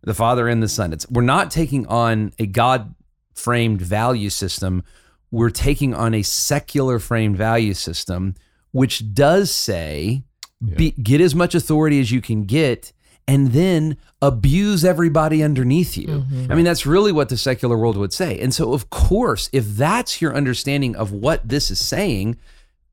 the 0.02 0.14
Father 0.14 0.48
and 0.48 0.62
the 0.62 0.68
Son. 0.68 0.92
It's, 0.92 1.08
we're 1.10 1.22
not 1.22 1.50
taking 1.50 1.86
on 1.86 2.32
a 2.38 2.46
God 2.46 2.94
framed 3.34 3.80
value 3.82 4.30
system. 4.30 4.82
We're 5.30 5.50
taking 5.50 5.94
on 5.94 6.14
a 6.14 6.22
secular 6.22 6.98
framed 6.98 7.36
value 7.36 7.74
system, 7.74 8.34
which 8.72 9.14
does 9.14 9.50
say 9.50 10.22
Yeah. 10.64 10.74
be, 10.76 10.90
get 10.92 11.20
as 11.20 11.34
much 11.34 11.54
authority 11.54 12.00
as 12.00 12.10
you 12.12 12.20
can 12.20 12.44
get 12.44 12.92
and 13.26 13.52
then 13.52 13.96
abuse 14.20 14.84
everybody 14.84 15.42
underneath 15.42 15.96
you. 15.96 16.24
Mhm. 16.30 16.50
I 16.50 16.54
mean, 16.54 16.64
that's 16.64 16.84
really 16.86 17.12
what 17.12 17.28
the 17.28 17.36
secular 17.36 17.78
world 17.78 17.96
would 17.96 18.12
say. 18.12 18.38
And 18.40 18.52
so, 18.54 18.72
of 18.72 18.90
course, 18.90 19.48
if 19.52 19.76
that's 19.76 20.20
your 20.20 20.34
understanding 20.34 20.94
of 20.96 21.12
what 21.12 21.48
this 21.48 21.70
is 21.70 21.78
saying, 21.78 22.36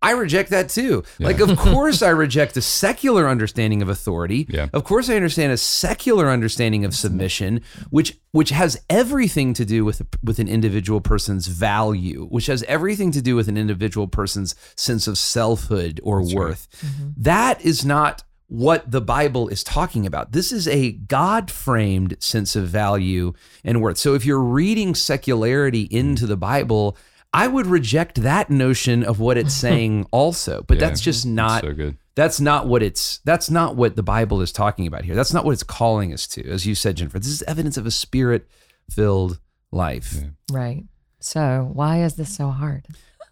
I 0.01 0.12
reject 0.12 0.50
that 0.51 0.70
too. 0.70 1.03
Yeah. 1.18 1.27
Like, 1.27 1.39
of 1.39 1.58
course, 1.58 2.01
I 2.01 2.10
reject 2.10 2.53
the 2.53 2.62
secular 2.62 3.27
understanding 3.27 3.82
of 3.82 3.89
authority. 3.89 4.48
Yeah. 4.50 4.68
Of 4.74 4.84
course, 4.84 5.10
I 5.10 5.15
understand 5.15 5.51
a 5.51 5.58
secular 5.58 6.29
understanding 6.29 6.86
of 6.86 6.96
submission, 6.96 7.62
which 7.89 8.18
which 8.32 8.51
has 8.51 8.79
everything 8.89 9.53
to 9.56 9.65
do 9.65 9.84
with 9.84 10.01
with 10.24 10.39
an 10.39 10.48
individual 10.48 11.01
person's 11.01 11.48
value, 11.48 12.27
which 12.27 12.46
has 12.46 12.63
everything 12.63 13.12
to 13.12 13.22
do 13.22 13.36
with 13.36 13.48
an 13.50 13.58
individual 13.58 14.08
person's 14.08 14.56
sense 14.75 15.08
of 15.08 15.18
selfhood 15.18 16.00
or 16.03 16.22
That's 16.22 16.34
right. 16.34 16.39
worth. 16.39 16.68
Mm-hmm. 16.82 17.10
That 17.18 17.62
is 17.65 17.84
not 17.84 18.24
what 18.48 18.89
the 18.89 19.01
Bible 19.01 19.48
is 19.48 19.63
talking 19.63 20.08
about. 20.08 20.32
This 20.32 20.51
is 20.51 20.68
a 20.68 20.94
God 20.94 21.51
framed 21.51 22.15
sense 22.20 22.56
of 22.56 22.68
value 22.68 23.34
and 23.63 23.79
worth. 23.79 24.00
So 24.00 24.15
if 24.15 24.25
you're 24.25 24.39
reading 24.39 24.96
secularity 24.96 25.84
into 25.84 26.25
the 26.25 26.36
Bible, 26.38 26.98
I 27.34 27.48
would 27.48 27.68
reject 27.68 28.22
that 28.24 28.50
notion 28.50 29.04
of 29.04 29.20
what 29.20 29.38
it's 29.38 29.54
saying 29.66 30.08
also. 30.12 30.64
But 30.68 30.78
Yeah, 30.80 30.88
that's 30.88 31.02
just 31.02 31.26
not 31.26 31.62
so 31.62 31.74
good. 31.74 31.98
that's 32.16 32.40
not 32.40 32.68
what 32.68 32.82
it's 32.84 33.20
that's 33.26 33.50
not 33.50 33.76
what 33.76 33.96
the 33.96 34.04
Bible 34.04 34.42
is 34.42 34.52
talking 34.52 34.88
about 34.88 35.06
here. 35.06 35.16
That's 35.16 35.34
not 35.34 35.46
what 35.46 35.52
it's 35.52 35.64
calling 35.64 36.14
us 36.14 36.28
to. 36.30 36.50
As 36.50 36.66
you 36.66 36.76
said, 36.76 36.98
Jennifer, 36.98 37.20
this 37.20 37.28
is 37.30 37.44
evidence 37.44 37.78
of 37.78 37.86
a 37.86 37.92
spirit 37.92 38.48
filled 38.90 39.40
life. 39.72 40.16
Yeah. 40.16 40.30
Right. 40.52 40.84
So 41.20 41.70
why 41.74 42.04
is 42.04 42.16
this 42.16 42.34
so 42.34 42.50
hard? 42.50 42.86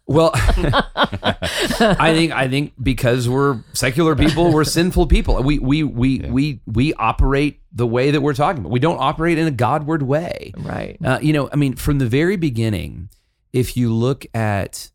Well, 0.09 0.31
I 0.35 2.13
think 2.13 2.31
I 2.31 2.47
think 2.47 2.73
because 2.81 3.27
we're 3.27 3.61
secular 3.73 4.15
people, 4.15 4.53
we're 4.53 4.63
sinful 4.63 5.07
people. 5.07 5.41
We 5.43 5.59
we 5.59 5.83
we 5.83 6.19
we 6.19 6.61
we 6.65 6.93
operate 6.93 7.61
the 7.73 7.87
way 7.87 8.11
that 8.11 8.21
we're 8.21 8.33
talking 8.33 8.61
about. 8.61 8.71
We 8.71 8.79
don't 8.79 8.99
operate 8.99 9.37
in 9.37 9.47
a 9.47 9.51
Godward 9.51 10.03
way. 10.03 10.53
Right. 10.57 10.97
Uh, 11.03 11.19
you 11.21 11.33
know, 11.33 11.49
I 11.51 11.55
mean, 11.55 11.75
from 11.75 11.99
the 11.99 12.07
very 12.07 12.37
beginning, 12.37 13.09
if 13.53 13.75
you 13.77 13.93
look 13.93 14.25
at 14.33 14.91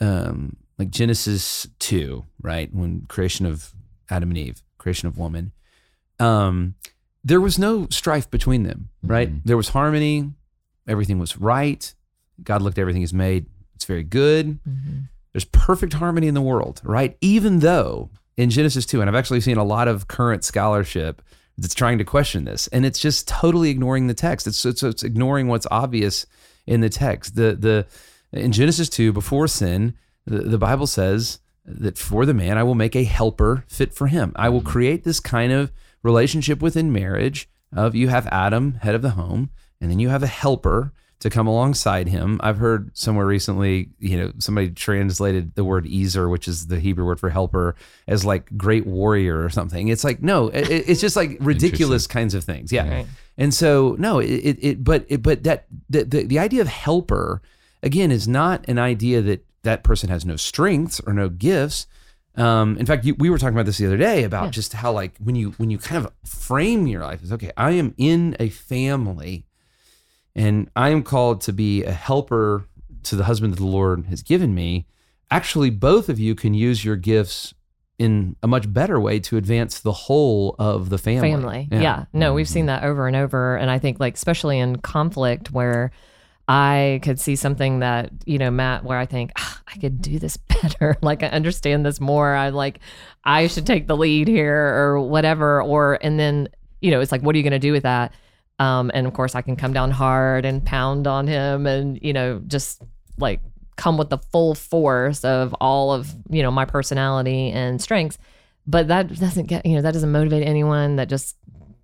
um, 0.00 0.56
like 0.78 0.90
Genesis 0.90 1.66
two, 1.78 2.24
right, 2.40 2.72
when 2.74 3.02
creation 3.08 3.46
of 3.46 3.72
Adam 4.10 4.30
and 4.30 4.38
Eve, 4.38 4.62
creation 4.78 5.08
of 5.08 5.18
woman, 5.18 5.52
um, 6.20 6.74
there 7.24 7.40
was 7.40 7.58
no 7.58 7.86
strife 7.90 8.30
between 8.30 8.62
them, 8.62 8.88
right? 9.02 9.32
Mhm. 9.32 9.40
There 9.44 9.56
was 9.56 9.70
harmony. 9.70 10.32
Everything 10.86 11.18
was 11.18 11.38
right. 11.38 11.92
God 12.42 12.62
looked 12.62 12.78
at 12.78 12.82
everything 12.82 13.02
He's 13.02 13.12
made. 13.14 13.46
It's 13.74 13.84
very 13.84 14.04
good. 14.04 14.58
Mhm. 14.68 15.08
There's 15.32 15.44
perfect 15.46 15.94
harmony 15.94 16.28
in 16.28 16.34
the 16.34 16.40
world, 16.42 16.80
right? 16.84 17.16
Even 17.20 17.58
though 17.60 18.10
in 18.36 18.50
Genesis 18.50 18.86
2, 18.86 19.00
and 19.00 19.10
I've 19.10 19.16
actually 19.16 19.40
seen 19.40 19.56
a 19.56 19.64
lot 19.64 19.88
of 19.88 20.08
current 20.08 20.44
scholarship 20.44 21.20
that's 21.58 21.74
trying 21.74 21.98
to 21.98 22.04
question 22.04 22.44
this, 22.44 22.68
and 22.68 22.84
it's 22.86 22.98
just 22.98 23.26
totally 23.26 23.70
ignoring 23.70 24.06
the 24.06 24.14
text. 24.14 24.46
It's 24.46 24.64
it's, 24.64 24.82
it's 24.82 25.02
ignoring 25.02 25.48
what's 25.48 25.66
obvious 25.70 26.26
in 26.66 26.80
the 26.80 26.88
text. 26.88 27.36
The 27.36 27.54
the 27.54 27.86
in 28.32 28.52
Genesis 28.52 28.88
2, 28.88 29.12
before 29.12 29.48
sin, 29.48 29.94
the, 30.26 30.40
the 30.40 30.58
Bible 30.58 30.86
says 30.86 31.38
that 31.64 31.98
for 31.98 32.26
the 32.26 32.34
man 32.34 32.58
I 32.58 32.62
will 32.62 32.74
make 32.74 32.96
a 32.96 33.04
helper 33.04 33.64
fit 33.68 33.94
for 33.94 34.08
him. 34.08 34.32
I 34.36 34.48
will 34.48 34.62
create 34.62 35.04
this 35.04 35.20
kind 35.20 35.52
of 35.52 35.72
relationship 36.02 36.60
within 36.60 36.92
marriage 36.92 37.48
of 37.74 37.94
you 37.94 38.08
have 38.08 38.26
Adam, 38.28 38.74
head 38.74 38.94
of 38.94 39.02
the 39.02 39.10
home, 39.10 39.50
and 39.80 39.90
then 39.90 39.98
you 39.98 40.08
have 40.08 40.22
a 40.22 40.28
helper 40.28 40.92
to 41.20 41.30
come 41.30 41.46
alongside 41.46 42.08
him. 42.08 42.38
I've 42.42 42.58
heard 42.58 42.90
somewhere 42.96 43.24
recently, 43.26 43.88
you 43.98 44.18
know, 44.18 44.32
somebody 44.38 44.70
translated 44.70 45.54
the 45.54 45.64
word 45.64 45.86
Ezer, 45.86 46.28
which 46.28 46.46
is 46.46 46.66
the 46.66 46.78
Hebrew 46.78 47.06
word 47.06 47.18
for 47.18 47.30
helper, 47.30 47.74
as 48.06 48.24
like 48.24 48.54
great 48.56 48.86
warrior 48.86 49.42
or 49.42 49.48
something. 49.48 49.88
It's 49.88 50.04
like 50.04 50.22
no, 50.22 50.48
it, 50.48 50.68
it's 50.70 51.00
just 51.00 51.16
like 51.16 51.38
ridiculous 51.40 52.06
kinds 52.06 52.34
of 52.34 52.44
things. 52.44 52.70
Yeah, 52.70 52.88
Right. 52.88 53.06
and 53.38 53.54
so 53.54 53.96
no, 53.98 54.18
it, 54.18 54.26
it, 54.30 54.58
it 54.60 54.84
but 54.84 55.06
it, 55.08 55.22
but 55.22 55.42
that 55.44 55.66
the, 55.88 56.04
the 56.04 56.24
the 56.24 56.38
idea 56.38 56.60
of 56.60 56.68
helper 56.68 57.40
again 57.82 58.10
is 58.10 58.28
not 58.28 58.68
an 58.68 58.78
idea 58.78 59.22
that 59.22 59.44
that 59.62 59.82
person 59.84 60.10
has 60.10 60.24
no 60.26 60.36
strengths 60.36 61.00
or 61.06 61.12
no 61.14 61.28
gifts. 61.30 61.86
Um, 62.36 62.76
in 62.76 62.84
fact, 62.84 63.06
you, 63.06 63.14
we 63.14 63.30
were 63.30 63.38
talking 63.38 63.54
about 63.56 63.64
this 63.64 63.78
the 63.78 63.86
other 63.86 63.96
day 63.96 64.22
about 64.24 64.44
Yeah. 64.44 64.50
just 64.50 64.74
how 64.74 64.92
like 64.92 65.16
when 65.18 65.34
you 65.34 65.52
when 65.52 65.70
you 65.70 65.78
kind 65.78 66.04
of 66.04 66.12
frame 66.28 66.86
your 66.86 67.00
life 67.02 67.20
as 67.22 67.32
okay, 67.32 67.50
I 67.56 67.70
am 67.70 67.94
in 67.96 68.36
a 68.38 68.50
family, 68.50 69.45
and 70.36 70.70
I 70.76 70.90
am 70.90 71.02
called 71.02 71.40
to 71.42 71.52
be 71.52 71.82
a 71.82 71.92
helper 71.92 72.66
to 73.04 73.16
the 73.16 73.24
husband 73.24 73.54
that 73.54 73.58
the 73.58 73.66
Lord 73.66 74.06
has 74.06 74.22
given 74.22 74.54
me. 74.54 74.86
Actually, 75.30 75.70
both 75.70 76.08
of 76.08 76.20
you 76.20 76.34
can 76.34 76.54
use 76.54 76.84
your 76.84 76.96
gifts 76.96 77.54
in 77.98 78.36
a 78.42 78.46
much 78.46 78.70
better 78.72 79.00
way 79.00 79.18
to 79.18 79.38
advance 79.38 79.80
the 79.80 79.92
whole 79.92 80.54
of 80.58 80.90
the 80.90 80.98
family. 80.98 81.30
family. 81.30 81.68
Yeah. 81.72 82.04
No, 82.12 82.34
we've 82.34 82.48
seen 82.48 82.66
that 82.66 82.84
over 82.84 83.06
and 83.06 83.16
over. 83.16 83.56
And 83.56 83.70
I 83.70 83.78
think, 83.78 83.98
like, 83.98 84.14
especially 84.14 84.58
in 84.58 84.76
conflict 84.76 85.50
where 85.50 85.90
I 86.46 87.00
could 87.02 87.18
see 87.18 87.34
something 87.34 87.80
that, 87.80 88.10
you 88.26 88.38
know, 88.38 88.50
Matt, 88.50 88.84
where 88.84 88.98
I 88.98 89.06
think, 89.06 89.32
"Ah, 89.38 89.62
I 89.74 89.78
could 89.78 90.02
do 90.02 90.18
this 90.18 90.36
better. 90.62 90.98
like, 91.02 91.22
I 91.22 91.28
understand 91.28 91.86
this 91.86 92.00
more. 92.00 92.34
I 92.34 92.50
like, 92.50 92.80
I 93.24 93.46
should 93.46 93.66
take 93.66 93.86
the 93.86 93.96
lead 93.96 94.28
here 94.28 94.54
or 94.54 95.00
whatever. 95.00 95.62
Or, 95.62 95.98
and 96.02 96.20
then, 96.20 96.48
you 96.82 96.90
know, 96.90 97.00
it's 97.00 97.10
like, 97.10 97.22
what 97.22 97.34
are 97.34 97.38
you 97.38 97.44
going 97.44 97.52
to 97.52 97.58
do 97.58 97.72
with 97.72 97.84
that? 97.84 98.12
Um, 98.58 98.90
and 98.94 99.06
of 99.06 99.12
course, 99.12 99.34
I 99.34 99.42
can 99.42 99.56
come 99.56 99.72
down 99.72 99.90
hard 99.90 100.44
and 100.44 100.64
pound 100.64 101.06
on 101.06 101.26
him 101.26 101.66
and, 101.66 101.98
you 102.02 102.12
know, 102.12 102.40
just 102.46 102.82
like 103.18 103.40
come 103.76 103.98
with 103.98 104.08
the 104.10 104.18
full 104.18 104.54
force 104.54 105.24
of 105.24 105.52
all 105.60 105.92
of, 105.92 106.14
you 106.30 106.42
know, 106.42 106.50
my 106.50 106.64
personality 106.64 107.50
and 107.50 107.80
strengths 107.82 108.18
but 108.68 108.88
that 108.88 109.06
doesn't 109.20 109.46
get 109.46 109.64
you 109.64 109.76
know 109.76 109.82
that 109.82 109.92
doesn't 109.92 110.10
motivate 110.10 110.44
anyone 110.44 110.96
that 110.96 111.08
just 111.08 111.36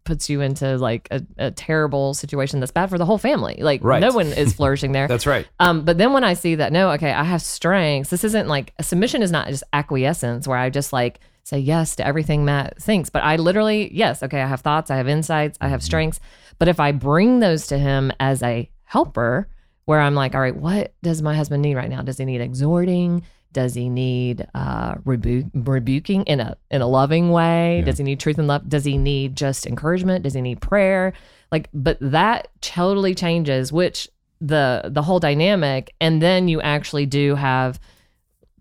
puts 0.02 0.28
you 0.28 0.40
into 0.40 0.76
like 0.78 1.06
a, 1.12 1.22
a 1.38 1.50
terrible 1.52 2.12
situation 2.12 2.58
that's 2.58 2.72
bad 2.72 2.90
for 2.90 2.98
the 2.98 3.04
whole 3.06 3.18
family 3.18 3.54
like 3.60 3.80
Right. 3.84 4.00
no 4.00 4.10
one 4.10 4.26
is 4.26 4.52
flourishing 4.52 4.90
there 4.90 5.06
That's 5.14 5.24
right. 5.24 5.46
um, 5.60 5.84
but 5.84 5.96
then 5.96 6.12
when 6.12 6.24
I 6.24 6.34
see 6.34 6.56
that, 6.56 6.72
no, 6.72 6.90
okay, 6.90 7.12
I 7.12 7.22
have 7.22 7.40
strengths. 7.40 8.10
This 8.10 8.24
isn't 8.24 8.48
like 8.48 8.72
submission 8.80 9.22
is 9.22 9.30
not 9.30 9.46
just 9.46 9.62
acquiescence 9.72 10.48
where 10.48 10.58
I 10.58 10.70
just 10.70 10.92
like 10.92 11.20
say 11.44 11.58
yes 11.58 11.96
to 11.96 12.06
everything 12.06 12.44
Matt 12.44 12.80
thinks, 12.80 13.10
but 13.10 13.22
I 13.22 13.36
literally, 13.36 13.92
yes, 13.94 14.22
okay, 14.22 14.40
I 14.40 14.46
have 14.46 14.60
thoughts, 14.60 14.90
I 14.90 14.96
have 14.96 15.08
insights, 15.08 15.58
I 15.60 15.68
have 15.68 15.82
strengths. 15.82 16.20
But 16.58 16.68
if 16.68 16.78
I 16.78 16.92
bring 16.92 17.40
those 17.40 17.66
to 17.68 17.78
him 17.78 18.12
as 18.20 18.42
a 18.42 18.70
helper, 18.84 19.48
where 19.84 20.00
I'm 20.00 20.14
like, 20.14 20.34
all 20.34 20.40
right, 20.40 20.54
what 20.54 20.94
does 21.02 21.22
my 21.22 21.34
husband 21.34 21.62
need 21.62 21.74
right 21.74 21.90
now? 21.90 22.02
Does 22.02 22.18
he 22.18 22.24
need 22.24 22.40
exhorting? 22.40 23.22
Does 23.52 23.74
he 23.74 23.88
need 23.88 24.46
uh, 24.54 24.94
rebu- 25.04 25.50
rebuking 25.52 26.22
in 26.24 26.40
a 26.40 26.56
in 26.70 26.80
a 26.80 26.86
loving 26.86 27.30
way? 27.30 27.78
Yeah. 27.78 27.84
Does 27.84 27.98
he 27.98 28.04
need 28.04 28.20
truth 28.20 28.38
and 28.38 28.48
love? 28.48 28.68
Does 28.68 28.84
he 28.84 28.96
need 28.96 29.36
just 29.36 29.66
encouragement? 29.66 30.24
Does 30.24 30.34
he 30.34 30.40
need 30.40 30.60
prayer? 30.60 31.12
Like, 31.50 31.68
but 31.74 31.98
that 32.00 32.48
totally 32.62 33.14
changes 33.14 33.72
which 33.72 34.08
the 34.40 34.82
the 34.86 35.02
whole 35.02 35.20
dynamic, 35.20 35.94
and 36.00 36.22
then 36.22 36.48
you 36.48 36.62
actually 36.62 37.04
do 37.04 37.34
have 37.34 37.78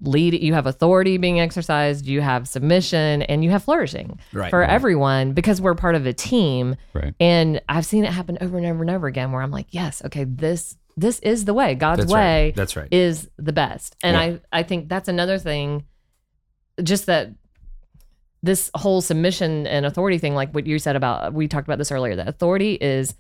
lead. 0.02 0.34
You 0.42 0.54
have 0.54 0.66
authority 0.66 1.18
being 1.18 1.40
exercised. 1.40 2.06
You 2.08 2.22
have 2.22 2.48
submission, 2.48 3.22
and 3.24 3.44
you 3.44 3.52
have 3.52 3.64
flourishing 3.64 4.20
Right. 4.34 4.50
for 4.50 4.64
everyone 4.64 5.34
because 5.34 5.62
we're 5.62 5.76
part 5.76 5.96
of 5.96 6.06
a 6.06 6.14
team. 6.14 6.76
Right. 6.94 7.14
And 7.20 7.62
I've 7.70 7.86
seen 7.86 8.04
it 8.04 8.12
happen 8.12 8.38
over 8.42 8.58
and 8.58 8.66
over 8.66 8.82
and 8.82 8.90
over 8.90 9.08
again 9.08 9.32
where 9.32 9.42
I'm 9.42 9.52
like, 9.52 9.68
yes, 9.70 10.02
okay, 10.06 10.24
this 10.24 10.78
this 10.98 11.20
is 11.20 11.46
the 11.46 11.54
way. 11.54 11.74
God's 11.76 12.02
That's 12.02 12.12
way 12.12 12.46
right. 12.48 12.56
That's 12.56 12.76
right. 12.76 12.88
is 12.92 13.30
the 13.38 13.54
best. 13.54 13.96
And 14.04 14.16
Yeah. 14.16 14.38
I 14.52 14.60
I 14.60 14.64
think 14.64 14.90
that's 14.90 15.08
another 15.08 15.38
thing 15.38 15.86
just 16.84 17.06
that 17.06 17.30
this 18.44 18.70
whole 18.76 19.02
submission 19.02 19.68
and 19.68 19.86
authority 19.86 20.18
thing 20.18 20.34
like 20.34 20.52
what 20.54 20.66
you 20.68 20.80
said 20.80 20.96
about 20.96 21.34
we 21.34 21.48
talked 21.48 21.68
about 21.68 21.78
this 21.78 21.92
earlier 21.92 22.16
that 22.16 22.28
authority 22.28 22.74
is 22.74 23.14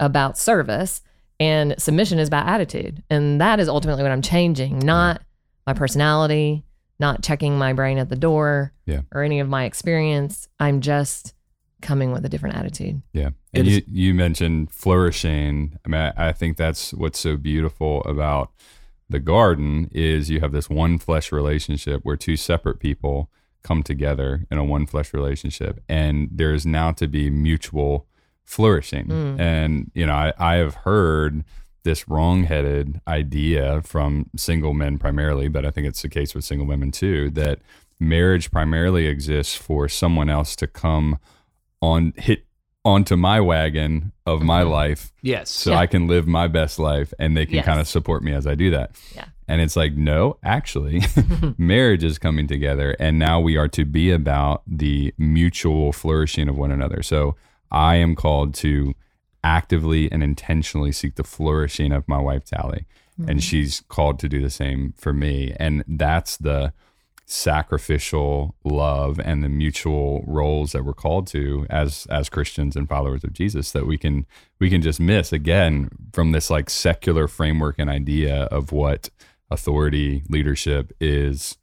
about 0.00 0.36
service 0.36 1.00
and 1.40 1.74
submission 1.78 2.18
is 2.18 2.28
about 2.28 2.46
attitude. 2.48 3.02
And 3.10 3.40
that 3.40 3.60
is 3.60 3.68
ultimately 3.68 4.02
what 4.02 4.12
I'm 4.12 4.22
changing, 4.22 4.78
not 4.80 5.22
my 5.66 5.72
personality, 5.72 6.64
not 6.98 7.22
checking 7.22 7.58
my 7.58 7.72
brain 7.72 7.98
at 7.98 8.08
the 8.08 8.16
door 8.16 8.72
Yeah. 8.86 9.02
or 9.12 9.22
any 9.22 9.40
of 9.40 9.48
my 9.48 9.64
experience. 9.64 10.48
I'm 10.60 10.80
just 10.80 11.34
coming 11.82 12.12
with 12.12 12.24
a 12.24 12.28
different 12.28 12.56
attitude. 12.56 13.02
Yeah. 13.12 13.28
It 13.52 13.58
And 13.60 13.68
is- 13.68 13.74
you, 13.76 13.82
you 13.88 14.14
mentioned 14.14 14.70
flourishing. 14.70 15.78
I 15.84 15.88
mean, 15.88 16.00
I, 16.16 16.28
I 16.28 16.32
think 16.32 16.56
that's 16.56 16.92
what's 16.94 17.18
so 17.18 17.36
beautiful 17.36 18.02
about 18.04 18.52
the 19.10 19.20
garden 19.20 19.90
is 19.92 20.30
you 20.30 20.40
have 20.40 20.52
this 20.52 20.70
one 20.70 20.98
flesh 20.98 21.30
relationship 21.30 22.00
where 22.04 22.16
two 22.16 22.36
separate 22.36 22.80
people 22.80 23.30
come 23.62 23.82
together 23.82 24.46
in 24.50 24.58
a 24.58 24.64
one 24.64 24.86
flesh 24.86 25.12
relationship 25.12 25.82
and 25.88 26.28
there 26.32 26.54
is 26.54 26.64
now 26.64 26.90
to 26.92 27.06
be 27.06 27.28
mutual 27.30 28.06
flourishing. 28.44 29.06
Mm. 29.06 29.40
And, 29.40 29.90
you 29.94 30.06
know, 30.06 30.14
I, 30.14 30.32
I 30.38 30.54
have 30.56 30.74
heard 30.74 31.44
this 31.84 32.08
wrong-headed 32.08 33.00
idea 33.06 33.80
from 33.82 34.30
single 34.36 34.74
men 34.74 34.98
primarily, 34.98 35.48
but 35.48 35.64
I 35.64 35.70
think 35.70 35.86
it's 35.86 36.02
the 36.02 36.08
case 36.08 36.34
with 36.34 36.44
single 36.44 36.66
women 36.66 36.90
too, 36.90 37.30
that 37.30 37.60
marriage 38.00 38.50
primarily 38.50 39.06
exists 39.06 39.54
for 39.54 39.88
someone 39.88 40.28
else 40.28 40.56
to 40.56 40.66
come 40.66 41.18
on 41.80 42.12
hit 42.16 42.44
onto 42.86 43.16
my 43.16 43.40
wagon 43.40 44.12
of 44.26 44.42
my 44.42 44.62
Mhm. 44.62 44.70
life 44.70 45.12
yes. 45.22 45.48
so 45.50 45.70
Yeah. 45.70 45.78
I 45.78 45.86
can 45.86 46.06
live 46.06 46.26
my 46.26 46.48
best 46.48 46.78
life 46.78 47.14
and 47.18 47.34
they 47.36 47.46
can 47.46 47.56
Yes. 47.56 47.64
kind 47.64 47.80
of 47.80 47.88
support 47.88 48.22
me 48.22 48.32
as 48.32 48.46
I 48.46 48.54
do 48.54 48.70
that. 48.70 48.90
Yeah. 49.14 49.24
And 49.48 49.62
it's 49.62 49.74
like, 49.76 49.94
no, 49.94 50.36
actually, 50.42 51.00
marriage 51.58 52.04
is 52.04 52.18
coming 52.18 52.46
together 52.46 52.94
and 52.98 53.18
now 53.18 53.40
we 53.40 53.56
are 53.56 53.68
to 53.68 53.84
be 53.86 54.10
about 54.10 54.62
the 54.66 55.14
mutual 55.16 55.92
flourishing 55.92 56.46
of 56.48 56.56
one 56.56 56.70
another. 56.70 57.02
So 57.02 57.36
I 57.70 57.96
am 57.96 58.14
called 58.14 58.52
to 58.56 58.94
actively 59.44 60.10
and 60.10 60.22
intentionally 60.22 60.90
seek 60.90 61.14
the 61.14 61.22
flourishing 61.22 61.92
of 61.92 62.08
my 62.08 62.18
wife 62.18 62.44
Tally. 62.44 62.86
And 63.16 63.28
mm-hmm. 63.28 63.38
she's 63.38 63.82
called 63.88 64.18
to 64.20 64.28
do 64.28 64.40
the 64.40 64.50
same 64.50 64.92
for 64.96 65.12
me. 65.12 65.54
And 65.60 65.84
that's 65.86 66.36
the 66.36 66.72
sacrificial 67.26 68.54
love 68.64 69.18
and 69.18 69.42
the 69.42 69.48
mutual 69.48 70.24
roles 70.26 70.72
that 70.72 70.84
we're 70.84 70.92
called 70.92 71.26
to 71.26 71.66
as 71.70 72.06
as 72.10 72.28
Christians 72.28 72.76
and 72.76 72.88
followers 72.88 73.24
of 73.24 73.32
Jesus 73.32 73.72
that 73.72 73.86
we 73.86 73.96
can 73.96 74.26
we 74.60 74.68
can 74.68 74.82
just 74.82 75.00
miss 75.00 75.32
again 75.32 75.88
from 76.12 76.32
this 76.32 76.50
like 76.50 76.68
secular 76.68 77.26
framework 77.26 77.76
and 77.78 77.88
idea 77.88 78.42
of 78.44 78.72
what 78.72 79.08
authority 79.50 80.22
leadership 80.28 80.92
is 81.00 81.56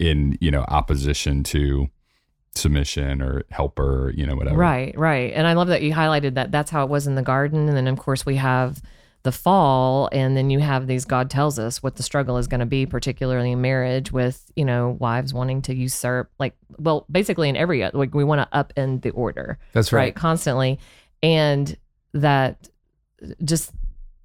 in 0.00 0.36
you 0.40 0.50
know 0.50 0.64
opposition 0.66 1.44
to 1.44 1.88
submission 2.54 3.22
or 3.22 3.42
helper, 3.50 4.12
you 4.14 4.26
know, 4.26 4.36
whatever. 4.36 4.56
Right, 4.56 4.96
right. 4.98 5.32
And 5.34 5.46
I 5.46 5.54
love 5.54 5.68
that 5.68 5.82
you 5.82 5.92
highlighted 5.92 6.34
that 6.34 6.52
that's 6.52 6.70
how 6.70 6.84
it 6.84 6.90
was 6.90 7.06
in 7.06 7.14
the 7.14 7.22
garden. 7.22 7.68
And 7.68 7.76
then, 7.76 7.88
of 7.88 7.98
course, 7.98 8.26
we 8.26 8.36
have 8.36 8.82
the 9.22 9.32
fall. 9.32 10.08
And 10.12 10.36
then 10.36 10.50
you 10.50 10.58
have 10.58 10.86
these 10.86 11.04
God 11.04 11.30
tells 11.30 11.58
us 11.58 11.82
what 11.82 11.96
the 11.96 12.02
struggle 12.02 12.36
is 12.36 12.48
going 12.48 12.60
to 12.60 12.66
be, 12.66 12.84
particularly 12.86 13.52
in 13.52 13.60
marriage 13.60 14.12
with, 14.12 14.50
you 14.56 14.64
know, 14.64 14.96
wives 15.00 15.32
wanting 15.32 15.62
to 15.62 15.74
usurp, 15.74 16.30
like, 16.38 16.54
well, 16.78 17.06
basically 17.10 17.48
in 17.48 17.56
every, 17.56 17.88
like, 17.92 18.14
we 18.14 18.24
want 18.24 18.50
to 18.50 18.58
upend 18.58 19.02
the 19.02 19.10
order. 19.10 19.58
That's 19.72 19.92
right. 19.92 20.14
Constantly. 20.14 20.78
And 21.22 21.76
that 22.12 22.68
just 23.44 23.72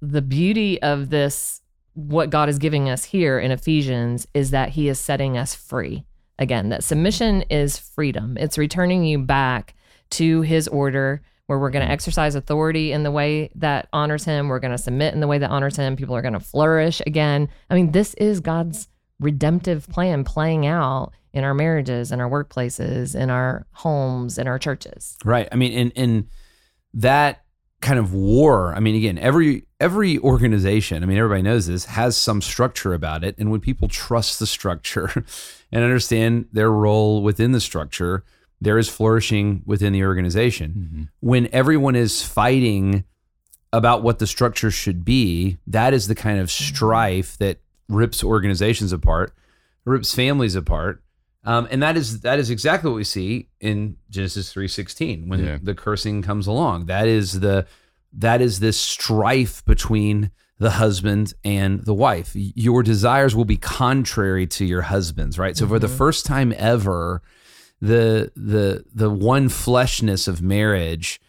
the 0.02 0.22
beauty 0.22 0.82
of 0.82 1.10
this, 1.10 1.62
what 1.94 2.30
God 2.30 2.48
is 2.48 2.58
giving 2.58 2.90
us 2.90 3.04
here 3.04 3.38
in 3.38 3.50
Ephesians 3.52 4.26
is 4.34 4.50
that 4.50 4.70
he 4.70 4.88
is 4.88 5.00
setting 5.00 5.38
us 5.38 5.54
free 5.54 6.04
again 6.38 6.68
that 6.70 6.84
submission 6.84 7.42
is 7.42 7.78
freedom. 7.78 8.36
It's 8.38 8.58
returning 8.58 9.04
you 9.04 9.18
back 9.18 9.74
to 10.10 10.42
his 10.42 10.68
order 10.68 11.22
where 11.46 11.58
we're 11.58 11.70
going 11.70 11.80
to 11.80 11.86
mm-hmm. 11.86 11.92
exercise 11.94 12.34
authority 12.34 12.92
in 12.92 13.02
the 13.02 13.10
way 13.10 13.50
that 13.54 13.88
honors 13.92 14.24
him. 14.24 14.48
We're 14.48 14.58
going 14.58 14.72
to 14.72 14.78
submit 14.78 15.14
in 15.14 15.20
the 15.20 15.26
way 15.26 15.38
that 15.38 15.50
honors 15.50 15.76
him. 15.76 15.96
People 15.96 16.14
are 16.14 16.22
going 16.22 16.34
to 16.34 16.40
flourish 16.40 17.00
again. 17.06 17.48
I 17.70 17.74
mean 17.74 17.92
this 17.92 18.14
is 18.14 18.40
god's 18.40 18.88
redemptive 19.20 19.88
plan 19.88 20.24
playing 20.24 20.66
out 20.66 21.12
in 21.32 21.44
our 21.44 21.54
marriages 21.54 22.12
in 22.12 22.20
our 22.20 22.30
workplaces 22.30 23.14
in 23.14 23.30
our 23.30 23.66
homes 23.72 24.38
in 24.38 24.46
our 24.46 24.58
churches. 24.58 25.16
Right. 25.24 25.48
I 25.50 25.56
mean, 25.56 25.72
in 25.72 25.92
and 25.96 26.28
that 26.94 27.44
kind 27.80 27.98
of 27.98 28.12
war. 28.12 28.74
I 28.74 28.80
mean, 28.80 28.96
again, 28.96 29.18
every 29.18 29.64
every 29.80 30.18
organization. 30.18 31.02
I 31.02 31.06
mean, 31.06 31.18
everybody 31.18 31.42
knows 31.42 31.66
this 31.66 31.84
has 31.86 32.16
some 32.16 32.40
structure 32.42 32.94
about 32.94 33.24
it, 33.24 33.36
and 33.38 33.50
when 33.50 33.60
people 33.60 33.88
trust 33.88 34.38
the 34.38 34.46
structure 34.46 35.10
and 35.72 35.84
understand 35.84 36.46
their 36.52 36.70
role 36.70 37.22
within 37.22 37.52
the 37.52 37.60
structure, 37.60 38.24
there 38.60 38.78
is 38.78 38.88
flourishing 38.88 39.62
within 39.66 39.92
the 39.92 40.04
organization. 40.04 41.10
When 41.20 41.48
everyone 41.52 41.94
is 41.94 42.22
fighting 42.22 43.04
about 43.72 44.02
what 44.02 44.18
the 44.18 44.26
structure 44.26 44.70
should 44.70 45.04
be, 45.04 45.58
that 45.66 45.92
is 45.94 46.08
the 46.08 46.14
kind 46.14 46.40
of 46.40 46.50
strife 46.50 47.36
that 47.38 47.58
rips 47.88 48.24
organizations 48.24 48.92
apart, 48.92 49.32
rips 49.84 50.12
families 50.14 50.54
apart. 50.56 51.02
Um, 51.44 51.68
and 51.70 51.80
that 51.82 51.96
is 51.96 52.20
that 52.22 52.38
is 52.40 52.50
exactly 52.50 52.90
what 52.90 52.96
we 52.96 53.04
see 53.04 53.48
in 53.60 53.96
Genesis 54.10 54.52
three 54.52 54.68
sixteen 54.68 55.28
when 55.28 55.44
Yeah. 55.44 55.58
the 55.62 55.74
cursing 55.74 56.20
comes 56.20 56.46
along. 56.48 56.86
That 56.86 57.06
is 57.06 57.40
the 57.40 57.66
that 58.12 58.40
is 58.40 58.60
this 58.60 58.78
strife 58.78 59.64
between 59.64 60.30
the 60.58 60.70
husband 60.70 61.34
and 61.44 61.84
the 61.84 61.94
wife. 61.94 62.32
Your 62.34 62.82
desires 62.82 63.36
will 63.36 63.44
be 63.44 63.56
contrary 63.56 64.46
to 64.48 64.64
your 64.64 64.82
husband's, 64.82 65.38
right? 65.38 65.56
So 65.56 65.68
for 65.68 65.78
the 65.78 65.86
mm-hmm. 65.86 65.96
first 65.96 66.26
time 66.26 66.52
ever, 66.56 67.22
the 67.80 68.32
the 68.34 68.84
the 68.92 69.08
one 69.08 69.48
fleshness 69.48 70.26
of 70.26 70.42
marriage, 70.42 71.20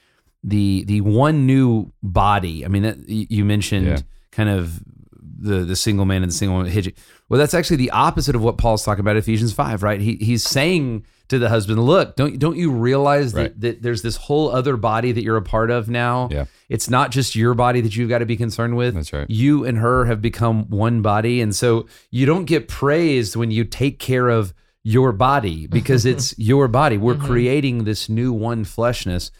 the 0.43 0.83
the 0.85 1.01
one 1.01 1.45
new 1.45 1.91
body. 2.01 2.65
I 2.65 2.69
mean, 2.69 2.83
that, 2.83 3.07
you 3.07 3.45
mentioned 3.45 3.87
Yeah. 3.87 3.99
kind 4.31 4.49
of 4.49 4.81
the 5.21 5.59
the 5.59 5.75
single 5.75 6.05
man 6.05 6.23
and 6.23 6.31
the 6.31 6.35
single 6.35 6.57
woman. 6.57 6.93
Well, 7.29 7.39
that's 7.39 7.53
actually 7.53 7.77
the 7.77 7.91
opposite 7.91 8.35
of 8.35 8.41
what 8.41 8.57
Paul's 8.57 8.83
talking 8.83 9.01
about 9.01 9.11
in 9.11 9.17
Ephesians 9.17 9.53
five, 9.53 9.83
right? 9.83 10.01
He 10.01 10.15
he's 10.15 10.43
saying 10.43 11.05
to 11.29 11.39
the 11.39 11.49
husband, 11.49 11.83
"Look, 11.83 12.15
don't 12.15 12.37
don't 12.37 12.57
you 12.57 12.71
realize 12.71 13.33
that, 13.33 13.41
Right. 13.41 13.61
that 13.61 13.81
there's 13.81 14.01
this 14.01 14.15
whole 14.15 14.49
other 14.49 14.77
body 14.77 15.11
that 15.11 15.23
you're 15.23 15.37
a 15.37 15.41
part 15.41 15.71
of 15.71 15.89
now? 15.89 16.27
Yeah. 16.31 16.45
It's 16.67 16.89
not 16.89 17.11
just 17.11 17.35
your 17.35 17.53
body 17.53 17.81
that 17.81 17.95
you've 17.95 18.09
got 18.09 18.19
to 18.19 18.25
be 18.25 18.37
concerned 18.37 18.75
with. 18.75 18.95
That's 18.95 19.13
right. 19.13 19.29
You 19.29 19.65
and 19.65 19.77
her 19.77 20.05
have 20.05 20.21
become 20.21 20.69
one 20.69 21.01
body, 21.01 21.41
and 21.41 21.55
so 21.55 21.87
you 22.11 22.25
don't 22.25 22.45
get 22.45 22.67
praised 22.67 23.35
when 23.35 23.51
you 23.51 23.63
take 23.63 23.99
care 23.99 24.27
of 24.27 24.53
your 24.83 25.11
body 25.11 25.67
because 25.77 26.05
it's 26.05 26.37
your 26.37 26.67
body. 26.67 26.97
We're 26.97 27.15
mm-hmm. 27.15 27.25
creating 27.25 27.83
this 27.83 28.09
new 28.09 28.33
one 28.33 28.65
fleshness, 28.65 29.31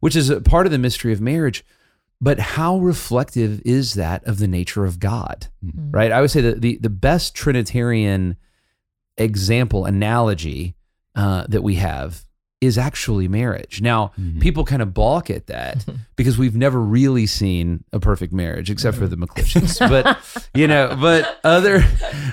which 0.00 0.16
is 0.16 0.30
a 0.30 0.40
part 0.40 0.66
of 0.66 0.72
the 0.72 0.78
mystery 0.78 1.12
of 1.12 1.20
marriage. 1.20 1.64
But 2.20 2.40
how 2.40 2.78
reflective 2.78 3.62
is 3.64 3.94
that 3.94 4.24
of 4.24 4.38
the 4.38 4.48
nature 4.48 4.84
of 4.84 4.98
God? 4.98 5.46
Mm-hmm. 5.64 5.92
Right? 5.92 6.12
I 6.12 6.20
would 6.20 6.30
say 6.30 6.40
that 6.40 6.60
the, 6.60 6.78
the 6.78 6.90
best 6.90 7.34
Trinitarian 7.34 8.36
example, 9.18 9.84
analogy 9.84 10.74
uh, 11.18 11.44
that 11.48 11.62
we 11.62 11.74
have 11.74 12.24
is 12.60 12.76
actually 12.76 13.28
marriage. 13.28 13.80
Now, 13.80 14.10
people 14.40 14.64
kind 14.64 14.82
of 14.82 14.92
balk 14.92 15.30
at 15.30 15.46
that 15.46 15.84
because 16.16 16.36
we've 16.38 16.56
never 16.56 16.80
really 16.80 17.24
seen 17.26 17.84
a 17.92 18.00
perfect 18.00 18.32
marriage 18.32 18.68
except 18.68 18.96
for 18.96 19.06
the 19.06 19.14
McClishes. 19.16 19.78
but 19.94 20.18
you 20.54 20.66
know, 20.66 20.96
but 21.00 21.38
other 21.44 21.84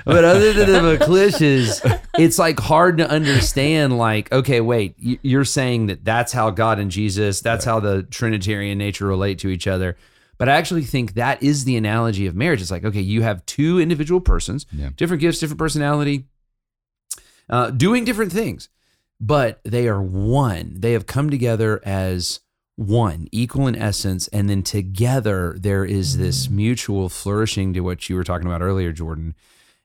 but 0.04 0.24
other 0.26 0.52
than 0.52 0.72
the 0.72 0.98
McClishes, 0.98 2.00
it's 2.18 2.40
like 2.40 2.60
hard 2.60 2.98
to 2.98 3.08
understand 3.10 3.98
like 4.00 4.32
okay, 4.32 4.62
wait, 4.62 4.96
you're 4.98 5.46
saying 5.46 5.88
that 5.88 6.04
that's 6.04 6.32
how 6.34 6.50
God 6.50 6.80
and 6.80 6.90
Jesus, 6.90 7.42
that's 7.42 7.66
how 7.66 7.80
the 7.80 8.02
trinitarian 8.04 8.78
nature 8.80 9.06
relate 9.06 9.38
to 9.40 9.50
each 9.50 9.68
other. 9.68 9.96
But 10.38 10.50
I 10.50 10.54
actually 10.54 10.84
think 10.84 11.14
that 11.14 11.42
is 11.44 11.66
the 11.66 11.78
analogy 11.78 12.26
of 12.26 12.36
marriage. 12.36 12.62
It's 12.62 12.72
like, 12.72 12.84
okay, 12.84 13.00
you 13.00 13.22
have 13.22 13.46
two 13.46 13.80
individual 13.80 14.20
persons, 14.20 14.66
Yeah. 14.72 14.90
different 14.98 15.22
gifts, 15.22 15.40
different 15.40 15.60
personality, 15.60 16.26
uh, 17.50 17.70
doing 17.72 18.04
different 18.06 18.32
things, 18.32 18.70
but 19.20 19.60
they 19.64 19.88
are 19.88 20.02
one. 20.02 20.76
They 20.80 20.94
have 20.94 21.06
come 21.06 21.30
together 21.30 21.82
as 21.86 22.40
one, 22.76 23.28
equal 23.32 23.68
in 23.68 23.76
essence, 23.76 24.28
and 24.30 24.50
then 24.50 24.62
together 24.64 25.56
there 25.60 25.86
is 25.86 26.18
this 26.18 26.50
mutual 26.50 27.08
flourishing 27.10 27.74
to 27.74 27.80
what 27.82 28.10
you 28.10 28.16
were 28.16 28.24
talking 28.24 28.48
about 28.48 28.62
earlier, 28.62 28.92
Jordan, 28.92 29.34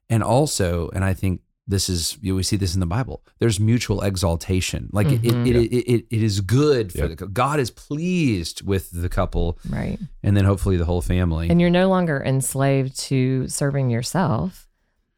and 0.08 0.22
also, 0.24 0.88
and 0.92 1.04
I 1.04 1.14
think 1.14 1.40
this 1.68 1.88
is 1.88 2.18
you 2.20 2.32
know, 2.32 2.36
we 2.36 2.42
see 2.42 2.56
this 2.56 2.74
in 2.74 2.80
the 2.80 2.86
Bible. 2.86 3.22
There's 3.38 3.60
mutual 3.60 4.00
exaltation. 4.02 4.88
Like 4.92 5.06
it, 5.06 5.24
it, 5.24 5.46
it, 5.46 5.56
it, 5.56 5.72
it, 5.72 6.06
it 6.10 6.22
is 6.22 6.40
good 6.40 6.90
for 6.90 6.98
Yeah. 7.06 7.14
the 7.14 7.26
God 7.28 7.60
is 7.60 7.70
pleased 7.70 8.66
with 8.66 8.90
the 8.90 9.08
couple, 9.08 9.56
right 9.68 9.96
and 10.24 10.36
then 10.36 10.44
hopefully 10.44 10.76
the 10.76 10.84
whole 10.84 11.00
family. 11.02 11.48
and 11.48 11.60
you're 11.60 11.70
no 11.70 11.88
longer 11.88 12.20
enslaved 12.26 12.98
to 13.00 13.46
serving 13.46 13.88
yourself 13.90 14.66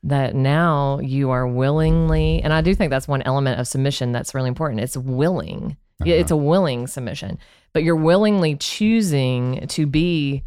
that 0.04 0.34
now 0.34 0.98
you 1.00 1.30
are 1.30 1.46
willingly 1.46 2.42
and 2.42 2.52
i 2.52 2.60
do 2.60 2.74
think 2.74 2.90
that's 2.90 3.06
one 3.06 3.22
element 3.22 3.60
of 3.60 3.68
submission 3.68 4.12
that's 4.12 4.34
really 4.34 4.48
important. 4.48 4.80
It's 4.80 4.96
willing. 4.96 5.76
Yeah, 6.04 6.14
uh-huh. 6.14 6.20
it's 6.20 6.30
a 6.30 6.36
willing 6.36 6.86
submission. 6.86 7.38
But 7.72 7.84
you're 7.84 7.96
willingly 7.96 8.56
choosing 8.56 9.66
to 9.68 9.86
be 9.86 10.44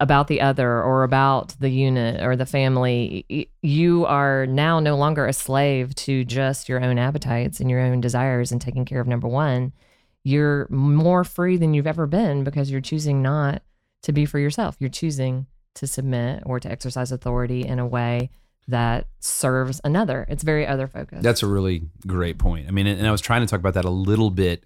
about 0.00 0.28
the 0.28 0.40
other 0.40 0.82
or 0.82 1.04
about 1.04 1.54
the 1.60 1.68
unit 1.68 2.22
or 2.22 2.36
the 2.36 2.46
family. 2.46 3.48
You 3.62 4.06
are 4.06 4.46
now 4.46 4.80
no 4.80 4.96
longer 4.96 5.26
a 5.26 5.32
slave 5.32 5.94
to 5.96 6.24
just 6.24 6.68
your 6.68 6.82
own 6.82 6.98
appetites 6.98 7.60
and 7.60 7.70
your 7.70 7.80
own 7.80 8.00
desires 8.00 8.50
and 8.50 8.60
taking 8.60 8.84
care 8.84 9.00
of 9.00 9.06
number 9.06 9.28
one. 9.28 9.72
You're 10.24 10.66
more 10.70 11.22
free 11.22 11.56
than 11.56 11.74
you've 11.74 11.86
ever 11.86 12.06
been 12.06 12.44
because 12.44 12.70
you're 12.70 12.80
choosing 12.80 13.22
not 13.22 13.62
to 14.02 14.12
be 14.12 14.24
for 14.24 14.38
yourself. 14.38 14.76
You're 14.78 14.90
choosing 14.90 15.46
to 15.74 15.86
submit 15.86 16.42
or 16.46 16.60
to 16.60 16.70
exercise 16.70 17.12
authority 17.12 17.66
in 17.66 17.78
a 17.78 17.86
way 17.86 18.30
that 18.68 19.06
serves 19.20 19.80
another. 19.84 20.26
It's 20.28 20.42
very 20.42 20.66
other 20.66 20.86
focused. 20.86 21.22
That's 21.22 21.42
a 21.42 21.46
really 21.46 21.82
great 22.06 22.38
point. 22.38 22.66
I 22.68 22.70
mean, 22.70 22.86
and 22.86 23.06
I 23.06 23.10
was 23.10 23.20
trying 23.20 23.42
to 23.42 23.46
talk 23.46 23.60
about 23.60 23.74
that 23.74 23.84
a 23.84 23.90
little 23.90 24.30
bit 24.30 24.64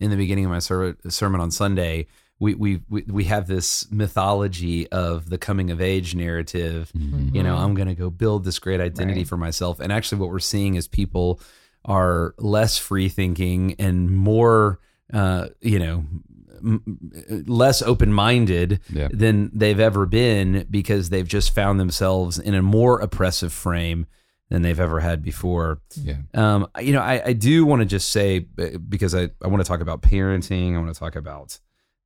in 0.00 0.10
the 0.10 0.16
beginning 0.16 0.44
of 0.44 0.50
my 0.50 0.58
ser- 0.58 0.96
sermon 1.08 1.40
on 1.40 1.50
Sunday. 1.50 2.06
We, 2.40 2.54
we 2.54 2.82
we 2.88 3.02
we 3.08 3.24
have 3.24 3.48
this 3.48 3.90
mythology 3.90 4.86
of 4.92 5.28
the 5.28 5.38
coming 5.38 5.70
of 5.72 5.80
age 5.80 6.14
narrative. 6.14 6.92
You 6.94 7.42
know, 7.42 7.56
I'm 7.56 7.74
going 7.74 7.88
to 7.88 7.94
go 7.96 8.10
build 8.10 8.44
this 8.44 8.58
great 8.60 8.80
identity 8.80 9.20
Right. 9.20 9.28
for 9.28 9.36
myself. 9.36 9.80
And 9.80 9.92
actually, 9.92 10.20
what 10.20 10.30
we're 10.30 10.38
seeing 10.38 10.76
is 10.76 10.86
people 10.86 11.40
are 11.84 12.34
less 12.38 12.78
free 12.78 13.08
thinking 13.08 13.74
and 13.80 14.10
more, 14.14 14.78
uh, 15.12 15.48
you 15.60 15.78
know, 15.80 15.98
m- 15.98 16.22
less 16.62 17.82
open 17.82 18.12
minded 18.12 18.80
Yeah. 18.90 19.08
than 19.12 19.50
they've 19.54 19.80
ever 19.80 20.06
been 20.06 20.66
because 20.70 21.08
they've 21.10 21.26
just 21.28 21.54
found 21.54 21.78
themselves 21.80 22.38
in 22.38 22.54
a 22.54 22.62
more 22.62 23.00
oppressive 23.00 23.52
frame 23.52 24.06
than 24.50 24.62
they've 24.62 24.80
ever 24.80 25.00
had 25.00 25.22
before. 25.22 25.80
Yeah. 25.94 26.16
Um, 26.34 26.68
you 26.80 26.92
know, 26.92 27.00
I, 27.02 27.22
I 27.26 27.32
do 27.34 27.66
want 27.66 27.80
to 27.80 27.86
just 27.86 28.08
say 28.10 28.38
because 28.40 29.14
I, 29.14 29.30
I 29.42 29.48
want 29.48 29.62
to 29.62 29.68
talk 29.68 29.80
about 29.80 30.00
parenting. 30.02 30.74
I 30.74 30.78
want 30.78 30.92
to 30.92 30.98
talk 30.98 31.16
about 31.16 31.58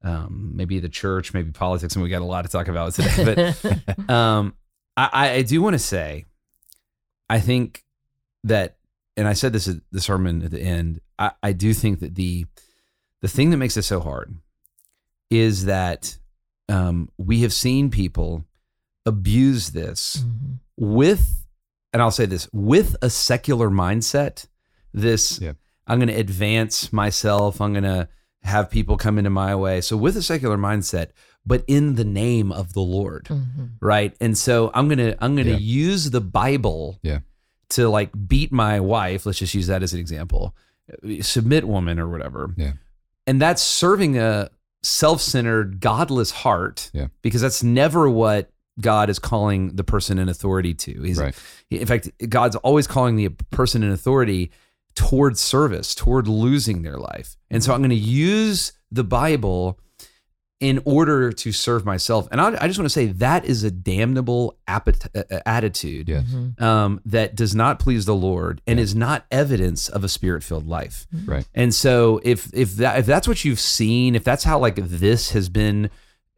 um, 0.02 0.50
maybe 0.55 0.81
the 0.81 0.88
church, 0.88 1.33
maybe 1.33 1.52
politics, 1.52 1.94
and 1.94 2.02
we 2.02 2.09
got 2.09 2.22
a 2.22 2.24
lot 2.24 2.42
to 2.42 2.48
talk 2.50 2.66
about 2.68 2.94
today. 2.94 3.55
But 3.64 4.11
um, 4.11 4.55
I, 4.96 5.09
I- 5.12 5.31
I 5.35 5.42
do 5.42 5.62
want 5.62 5.74
to 5.74 5.78
say, 5.78 6.24
I 7.31 7.38
think 7.38 7.85
that, 8.44 8.76
and 9.16 9.28
I 9.28 9.35
said 9.35 9.52
this 9.52 9.68
at 9.68 9.76
the 9.92 10.00
sermon 10.00 10.42
at 10.42 10.50
the 10.50 10.61
end. 10.61 11.00
I, 11.18 11.31
I 11.42 11.52
do 11.52 11.72
think 11.72 12.00
that 12.00 12.16
the 12.16 12.46
the 13.22 13.28
thing 13.28 13.50
that 13.50 13.56
makes 13.56 13.76
it 13.76 13.82
so 13.82 14.00
hard 14.00 14.35
is 15.30 15.64
that 15.64 16.18
um, 16.68 17.08
we 17.18 17.40
have 17.40 17.52
seen 17.52 17.90
people 17.90 18.44
abuse 19.06 19.70
this 19.70 20.18
Mhm. 20.24 20.58
with, 20.76 21.46
and 21.92 22.00
I'll 22.02 22.11
say 22.11 22.26
this 22.26 22.48
with 22.52 22.96
a 23.02 23.11
secular 23.11 23.68
mindset. 23.70 24.46
This 24.94 25.40
Yeah. 25.40 25.52
I'm 25.87 25.98
going 25.98 26.08
to 26.08 26.14
advance 26.14 26.92
myself. 26.92 27.61
I'm 27.61 27.72
going 27.72 27.82
to 27.85 28.08
have 28.42 28.70
people 28.70 28.96
come 28.96 29.18
into 29.18 29.30
my 29.30 29.54
way. 29.54 29.80
So 29.80 29.96
with 29.96 30.16
a 30.16 30.22
secular 30.22 30.56
mindset, 30.56 31.08
but 31.44 31.64
in 31.66 31.94
the 31.96 32.04
name 32.04 32.52
of 32.52 32.72
the 32.72 32.80
Lord, 32.82 33.24
Mhm. 33.24 33.70
right? 33.80 34.16
And 34.20 34.37
so 34.38 34.70
I'm 34.74 34.88
gonna 34.88 35.16
I'm 35.20 35.35
gonna 35.37 35.50
Yeah. 35.50 35.56
use 35.56 36.11
the 36.11 36.20
Bible 36.20 36.98
Yeah. 37.02 37.20
to 37.70 37.88
like 37.88 38.11
beat 38.28 38.52
my 38.52 38.78
wife. 38.80 39.26
Let's 39.26 39.38
just 39.40 39.54
use 39.54 39.66
that 39.66 39.82
as 39.82 39.92
an 39.92 39.98
example. 40.00 40.54
submit 41.20 41.66
woman 41.66 41.98
or 41.98 42.08
whatever. 42.08 42.52
Yeah. 42.56 42.72
And 43.26 43.40
that's 43.40 43.62
serving 43.62 44.18
a 44.18 44.50
self-centered, 44.82 45.80
godless 45.80 46.30
heart. 46.30 46.90
Yeah. 46.92 47.08
Because 47.22 47.40
that's 47.40 47.62
never 47.62 48.08
what 48.08 48.50
God 48.80 49.11
is 49.11 49.18
calling 49.18 49.76
the 49.76 49.85
person 49.85 50.18
in 50.18 50.28
authority 50.28 50.74
to. 50.74 51.02
He's 51.02 51.18
Right. 51.18 51.35
in 51.70 51.87
fact, 51.87 52.11
God's 52.28 52.56
always 52.56 52.87
calling 52.87 53.16
the 53.16 53.28
person 53.50 53.82
in 53.82 53.90
authority 53.90 54.50
toward 54.94 55.38
service, 55.38 55.94
toward 55.94 56.26
losing 56.26 56.82
their 56.82 56.98
life. 56.98 57.37
And 57.50 57.62
so 57.62 57.72
I'm 57.72 57.80
going 57.80 57.90
to 57.90 57.96
use 57.96 58.72
the 58.90 59.04
Bible 59.04 59.78
in 60.62 60.81
order 60.85 61.33
to 61.33 61.51
serve 61.51 61.85
myself. 61.85 62.29
And 62.31 62.40
I, 62.40 62.57
I 62.62 62.66
just 62.68 62.79
want 62.79 62.87
to 62.87 62.90
say 62.90 63.07
that 63.07 63.44
is 63.44 63.64
a 63.64 63.70
damnable 63.70 64.57
appet- 64.68 65.09
uh, 65.14 65.40
attitude 65.44 66.09
Yes. 66.09 66.25
Mhm. 66.33 66.62
um, 66.62 67.01
that 67.05 67.35
does 67.35 67.53
not 67.55 67.81
please 67.81 68.05
the 68.07 68.14
Lord 68.14 68.62
and 68.66 68.79
is 68.79 68.94
not 68.94 69.27
evidence 69.33 69.88
of 69.88 70.05
a 70.05 70.09
spirit-filled 70.09 70.68
life. 70.68 71.07
Right. 71.27 71.44
And 71.53 71.75
so 71.75 72.20
if 72.22 72.48
if 72.55 72.77
that 72.77 73.01
if 73.01 73.07
that's 73.07 73.27
what 73.27 73.44
you've 73.44 73.59
seen, 73.59 74.14
if 74.14 74.22
that's 74.22 74.44
how 74.44 74.61
like 74.61 74.77
this 74.77 75.31
has 75.33 75.48
been 75.48 75.90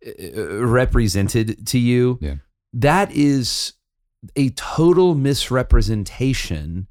uh, 0.07 0.65
represented 0.65 1.67
to 1.67 1.79
you, 1.79 2.19
Yeah. 2.23 2.37
that 2.73 3.13
is 3.13 3.75
a 4.37 4.49
total 4.51 5.15
misrepresentation 5.15 6.87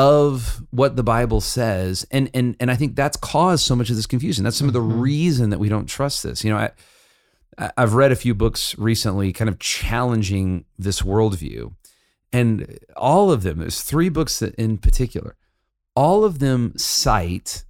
of 0.00 0.62
what 0.70 0.96
the 0.96 1.02
Bible 1.02 1.40
says. 1.40 2.06
And 2.10 2.30
and 2.32 2.56
and 2.58 2.70
I 2.70 2.76
think 2.76 2.96
that's 2.96 3.16
caused 3.16 3.64
so 3.64 3.76
much 3.76 3.90
of 3.90 3.96
this 3.96 4.06
confusion. 4.06 4.44
That's 4.44 4.56
some 4.56 4.66
of 4.68 4.72
the 4.72 4.80
Mhm. 4.80 5.00
reason 5.00 5.50
that 5.50 5.58
we 5.60 5.68
don't 5.68 5.86
trust 5.86 6.22
this. 6.22 6.42
You 6.44 6.50
know, 6.50 6.56
I 6.58 6.70
I- 7.58 7.72
I've 7.76 7.92
read 7.94 8.10
a 8.12 8.16
few 8.16 8.34
books 8.34 8.78
recently 8.78 9.32
kind 9.32 9.50
of 9.50 9.58
challenging 9.58 10.64
this 10.78 11.02
worldview. 11.02 11.74
And 12.32 12.78
all 12.96 13.30
of 13.30 13.42
them, 13.42 13.58
there's 13.58 13.82
three 13.82 14.08
books 14.08 14.38
that 14.38 14.54
in 14.54 14.78
particular, 14.78 15.36
all 15.94 16.24
of 16.24 16.38
them 16.38 16.72
cite 16.76 17.64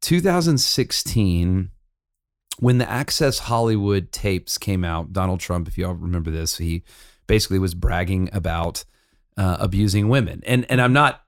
2016 0.00 1.70
when 2.58 2.78
the 2.78 2.90
Access 2.90 3.40
Hollywood 3.40 4.10
tapes 4.10 4.58
came 4.58 4.82
out. 4.84 5.12
Donald 5.12 5.40
Trump, 5.40 5.68
if 5.68 5.78
you 5.78 5.86
all 5.86 5.94
remember 5.94 6.30
this, 6.30 6.56
he 6.58 6.82
basically 7.26 7.58
was 7.58 7.74
bragging 7.74 8.28
about 8.32 8.84
uh, 9.36 9.56
abusing 9.60 10.08
women. 10.08 10.42
And 10.46 10.66
and 10.68 10.80
I'm 10.80 10.92
not 10.92 11.22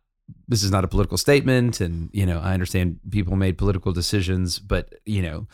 this 0.50 0.62
is 0.62 0.70
not 0.70 0.84
a 0.84 0.88
political 0.88 1.16
statement 1.16 1.80
and 1.80 2.10
you 2.12 2.26
know 2.26 2.38
I 2.40 2.52
understand 2.52 3.00
people 3.10 3.36
made 3.36 3.56
political 3.56 3.92
decisions 3.92 4.58
but 4.58 4.92
you 5.06 5.22
know 5.22 5.46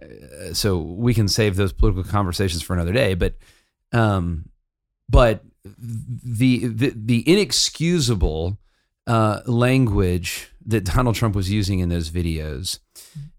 uh, 0.00 0.54
so 0.54 0.78
we 0.78 1.14
can 1.14 1.26
save 1.26 1.56
those 1.56 1.72
political 1.72 2.04
conversations 2.04 2.62
for 2.62 2.74
another 2.74 2.92
day 2.92 3.14
but 3.14 3.34
um 3.92 4.48
but 5.08 5.44
the 5.64 6.66
the, 6.66 6.92
the 6.94 7.28
inexcusable 7.28 8.58
uh, 9.06 9.40
language 9.46 10.48
that 10.64 10.84
Donald 10.84 11.16
Trump 11.16 11.34
was 11.34 11.50
using 11.50 11.80
in 11.80 11.88
those 11.88 12.10
videos 12.10 12.78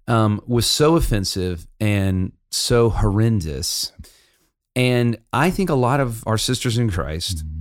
um, 0.08 0.42
was 0.46 0.66
so 0.66 0.96
offensive 0.96 1.68
and 1.80 2.34
so 2.52 2.90
horrendous. 2.90 3.94
And 4.76 5.18
I 5.32 5.50
think 5.50 5.70
a 5.70 5.76
lot 5.76 6.00
of 6.00 6.24
our 6.28 6.38
sisters 6.38 6.78
in 6.78 6.90
Christ 6.90 7.46
Mhm. 7.46 7.53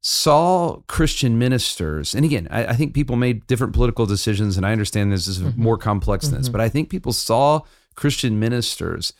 Saw 0.00 0.76
Christian 0.86 1.38
ministers, 1.38 2.14
and 2.14 2.24
again, 2.24 2.46
I, 2.50 2.66
I 2.66 2.72
think 2.74 2.94
people 2.94 3.16
made 3.16 3.46
different 3.46 3.72
political 3.72 4.06
decisions, 4.06 4.56
and 4.56 4.64
I 4.64 4.72
understand 4.72 5.12
this 5.12 5.26
is 5.26 5.40
Mhm. 5.40 5.56
more 5.56 5.76
complex 5.76 6.28
than 6.28 6.38
this, 6.38 6.48
Mhm. 6.48 6.52
but 6.52 6.60
I 6.60 6.68
think 6.68 6.88
people 6.88 7.12
saw 7.12 7.62
Christian 7.96 8.38
ministers 8.38 9.12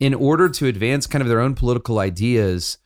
in 0.00 0.12
order 0.14 0.48
to 0.50 0.66
advance 0.66 1.06
kind 1.06 1.22
of 1.22 1.28
their 1.28 1.40
own 1.40 1.54
political 1.54 1.98
ideas, 1.98 2.78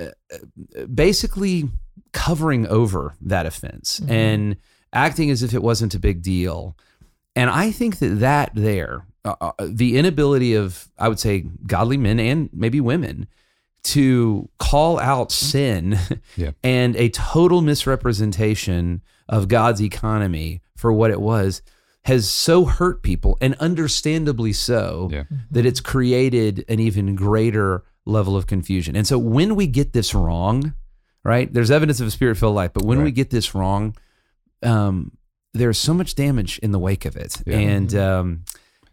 uh, 0.00 0.06
uh, 0.32 0.86
basically 0.86 1.68
covering 2.12 2.66
over 2.66 3.14
that 3.20 3.46
offense 3.46 4.00
Mhm. 4.00 4.10
and 4.10 4.56
acting 4.92 5.30
as 5.30 5.42
if 5.42 5.52
it 5.54 5.62
wasn't 5.62 5.94
a 5.94 5.98
big 6.00 6.22
deal. 6.22 6.76
And 7.36 7.50
I 7.50 7.70
think 7.70 7.98
that 7.98 8.18
that 8.20 8.50
there, 8.54 9.06
uh, 9.24 9.34
uh, 9.40 9.52
the 9.64 9.96
inability 9.96 10.54
of, 10.54 10.88
I 10.98 11.08
would 11.08 11.20
say, 11.20 11.44
godly 11.66 11.96
men 11.98 12.18
and 12.18 12.48
maybe 12.52 12.80
women 12.80 13.28
to 13.82 14.48
call 14.58 14.98
out 14.98 15.32
sin 15.32 15.98
Yeah. 16.36 16.50
and 16.62 16.96
a 16.96 17.08
total 17.10 17.62
misrepresentation 17.62 19.00
of 19.28 19.48
God's 19.48 19.80
economy 19.82 20.60
for 20.76 20.92
what 20.92 21.10
it 21.10 21.20
was 21.20 21.62
has 22.04 22.28
so 22.28 22.64
hurt 22.64 23.02
people 23.02 23.36
and 23.40 23.54
understandably 23.56 24.52
so 24.52 25.08
Yeah. 25.12 25.24
that 25.50 25.66
it's 25.66 25.80
created 25.80 26.64
an 26.68 26.80
even 26.80 27.14
greater 27.14 27.84
level 28.06 28.36
of 28.36 28.46
confusion. 28.46 28.96
And 28.96 29.06
so 29.06 29.18
when 29.18 29.54
we 29.54 29.66
get 29.66 29.92
this 29.92 30.14
wrong, 30.14 30.74
right? 31.24 31.52
There's 31.52 31.70
evidence 31.70 32.00
of 32.00 32.06
a 32.06 32.10
spirit-filled 32.10 32.54
life, 32.54 32.72
but 32.72 32.84
when 32.84 33.02
we 33.02 33.10
get 33.12 33.28
this 33.30 33.54
wrong, 33.54 33.94
um, 34.62 35.12
there's 35.52 35.78
so 35.78 35.92
much 35.92 36.14
damage 36.14 36.58
in 36.60 36.70
the 36.72 36.78
wake 36.78 37.04
of 37.04 37.16
it. 37.16 37.42
Yeah. 37.46 37.58
And 37.58 37.94
um, 37.94 38.44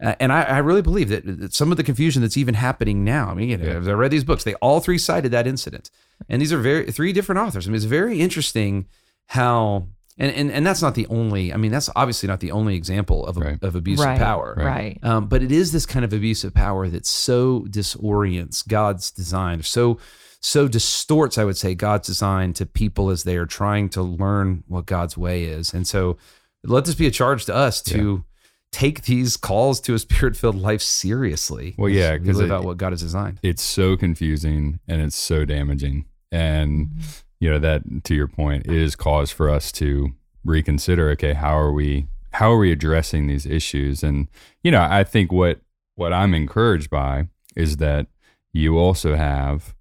uh, 0.02 0.16
and 0.20 0.32
I, 0.32 0.44
I 0.44 0.58
really 0.60 0.82
believe 0.82 1.10
that, 1.10 1.26
that 1.26 1.54
some 1.54 1.72
of 1.72 1.78
the 1.78 1.84
confusion 1.84 2.22
that's 2.22 2.38
even 2.38 2.54
happening 2.54 3.04
now. 3.04 3.30
I 3.30 3.34
mean, 3.34 3.50
you 3.50 3.58
know, 3.58 3.80
Yeah. 3.80 3.92
I 3.92 3.94
read 3.94 4.12
these 4.12 4.24
books, 4.24 4.44
they 4.44 4.54
all 4.56 4.80
three 4.80 4.98
cited 4.98 5.32
that 5.32 5.48
incident, 5.48 5.90
and 6.30 6.42
these 6.42 6.54
are 6.54 6.58
very 6.60 6.92
three 6.92 7.14
different 7.14 7.40
authors. 7.40 7.68
I 7.68 7.70
mean, 7.70 7.76
it's 7.78 7.86
very 7.86 8.20
interesting 8.20 8.88
how. 9.28 9.88
And, 10.20 10.32
and, 10.32 10.52
and 10.52 10.66
that's 10.66 10.82
not 10.82 10.96
the 10.96 11.06
only. 11.08 11.54
I 11.54 11.58
mean, 11.58 11.72
that's 11.72 11.92
obviously 11.96 12.26
not 12.26 12.40
the 12.40 12.52
only 12.52 12.76
example 12.76 13.24
of, 13.28 13.38
a, 13.38 13.40
Right. 13.40 13.64
of 13.64 13.76
abuse 13.76 14.00
right. 14.00 14.14
of 14.14 14.20
power. 14.20 14.56
Right. 14.58 14.98
Um, 15.04 15.28
but 15.28 15.44
it 15.44 15.52
is 15.52 15.72
this 15.72 15.86
kind 15.86 16.04
of 16.04 16.12
abuse 16.12 16.44
of 16.44 16.56
power 16.56 16.90
that 16.90 17.06
so 17.06 17.66
disorients 17.70 18.68
God's 18.68 19.12
design, 19.12 19.62
so 19.62 20.00
so 20.40 20.68
distorts, 20.68 21.38
I 21.38 21.44
would 21.44 21.58
say, 21.58 21.76
God's 21.76 22.08
design 22.08 22.54
to 22.54 22.66
people 22.66 23.10
as 23.12 23.26
they 23.26 23.38
are 23.38 23.46
trying 23.46 23.90
to 23.90 24.02
learn 24.02 24.64
what 24.68 24.88
God's 24.88 25.18
way 25.18 25.44
is. 25.44 25.74
And 25.74 25.88
so, 25.88 26.18
let 26.64 26.86
this 26.86 26.96
be 26.96 27.06
a 27.08 27.12
charge 27.12 27.46
to 27.46 27.56
us 27.56 27.82
to 27.84 28.24
take 28.72 29.04
these 29.04 29.38
calls 29.38 29.80
to 29.82 29.94
a 29.94 30.00
spirit-filled 30.00 30.56
life 30.56 30.82
seriously. 30.82 31.76
Well, 31.78 31.90
yeah, 31.90 32.14
because 32.14 32.28
we 32.28 32.34
'cause 32.34 32.42
live 32.42 32.52
it- 32.52 32.54
out 32.54 32.64
what 32.64 32.78
God 32.78 32.94
has 32.94 33.02
designed. 33.02 33.40
it's 33.44 33.62
so 33.62 33.98
confusing 33.98 34.80
and 34.88 35.02
it's 35.02 35.16
so 35.16 35.46
damaging. 35.46 36.06
And 36.32 36.88
mm-hmm. 36.88 37.00
you 37.40 37.50
know 37.50 37.60
that 37.60 38.04
to 38.06 38.16
your 38.16 38.28
point 38.28 38.68
is 38.68 38.96
cause 38.96 39.32
for 39.32 39.50
us 39.50 39.72
to 39.74 40.12
reconsider 40.44 41.10
okay 41.12 41.34
how 41.34 41.58
are 41.58 41.72
we 41.72 42.08
how 42.34 42.52
are 42.52 42.58
we 42.58 42.72
addressing 42.72 43.28
these 43.28 43.46
issues? 43.46 44.04
And 44.04 44.28
you 44.64 44.72
know 44.72 44.82
i 44.82 45.04
think 45.04 45.32
what 45.32 45.62
what 45.96 46.12
i'm 46.14 46.34
encouraged 46.34 46.90
by 46.90 47.28
is 47.56 47.78
that 47.78 48.08
you 48.52 48.78
also 48.78 49.16
have 49.16 49.76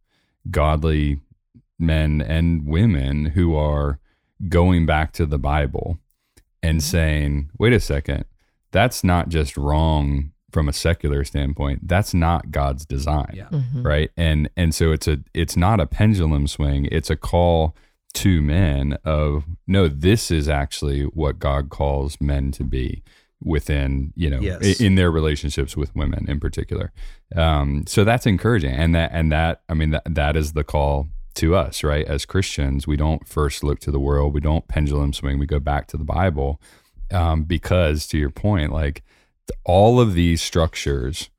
godly 0.51 1.21
men 1.79 2.21
and 2.23 2.67
women 2.67 3.27
who 3.27 3.57
are 3.57 3.99
going 4.49 4.87
back 4.87 5.13
to 5.13 5.27
the 5.27 5.39
bible 5.39 5.99
and 6.63 6.79
mm-hmm. 6.79 6.91
saying 6.91 7.51
wait 7.59 7.73
a 7.73 7.81
second 7.81 8.25
that's 8.79 9.03
not 9.13 9.25
just 9.29 9.57
wrong 9.57 10.33
from 10.53 10.69
a 10.69 10.73
secular 10.73 11.23
standpoint. 11.25 11.79
That's 11.89 12.13
not 12.15 12.51
god's 12.51 12.85
design 12.87 13.33
Yeah. 13.41 13.49
Mhm. 13.51 13.85
right? 13.93 14.11
And 14.17 14.49
and 14.57 14.75
so 14.79 14.85
it's 14.93 15.09
a 15.09 15.17
it's 15.35 15.57
not 15.57 15.81
a 15.81 15.87
pendulum 15.87 16.47
swing. 16.47 16.81
It's 16.99 17.11
a 17.11 17.17
call 17.17 17.75
to 18.15 18.41
men 18.41 18.97
of 19.05 19.45
no 19.67 19.89
this 19.89 20.31
is 20.31 20.49
actually 20.49 21.03
what 21.21 21.39
god 21.39 21.69
calls 21.69 22.17
men 22.21 22.51
to 22.59 22.65
be 22.65 23.03
within 23.43 24.13
you 24.17 24.31
know 24.31 24.41
Yes. 24.41 24.63
i- 24.81 24.83
in 24.85 24.95
their 24.95 25.11
relationships 25.11 25.77
with 25.77 25.95
women 25.95 26.25
in 26.29 26.41
particular. 26.41 26.93
Um 27.35 27.85
so 27.87 28.05
that's 28.05 28.27
encouraging. 28.27 28.75
And 28.83 28.95
that 28.95 29.11
and 29.13 29.31
that 29.33 29.63
i 29.69 29.75
mean 29.75 29.91
that 29.91 30.05
that 30.09 30.35
is 30.37 30.53
the 30.55 30.65
call 30.65 31.09
to 31.35 31.55
us 31.55 31.85
right? 31.85 32.07
As 32.07 32.25
christians 32.25 32.87
we 32.87 32.97
don't 32.97 33.29
first 33.29 33.63
look 33.63 33.79
to 33.81 33.91
the 33.91 34.01
world. 34.09 34.33
We 34.33 34.41
don't 34.41 34.67
pendulum 34.69 35.13
swing. 35.13 35.39
We 35.39 35.47
go 35.47 35.61
back 35.61 35.87
to 35.89 35.97
the 35.99 36.05
bible 36.19 36.61
um 37.13 37.45
because 37.45 38.07
to 38.07 38.19
your 38.19 38.31
point 38.31 38.73
like 38.73 39.03
all 39.65 40.01
of 40.01 40.15
these 40.15 40.41
structures 40.43 41.31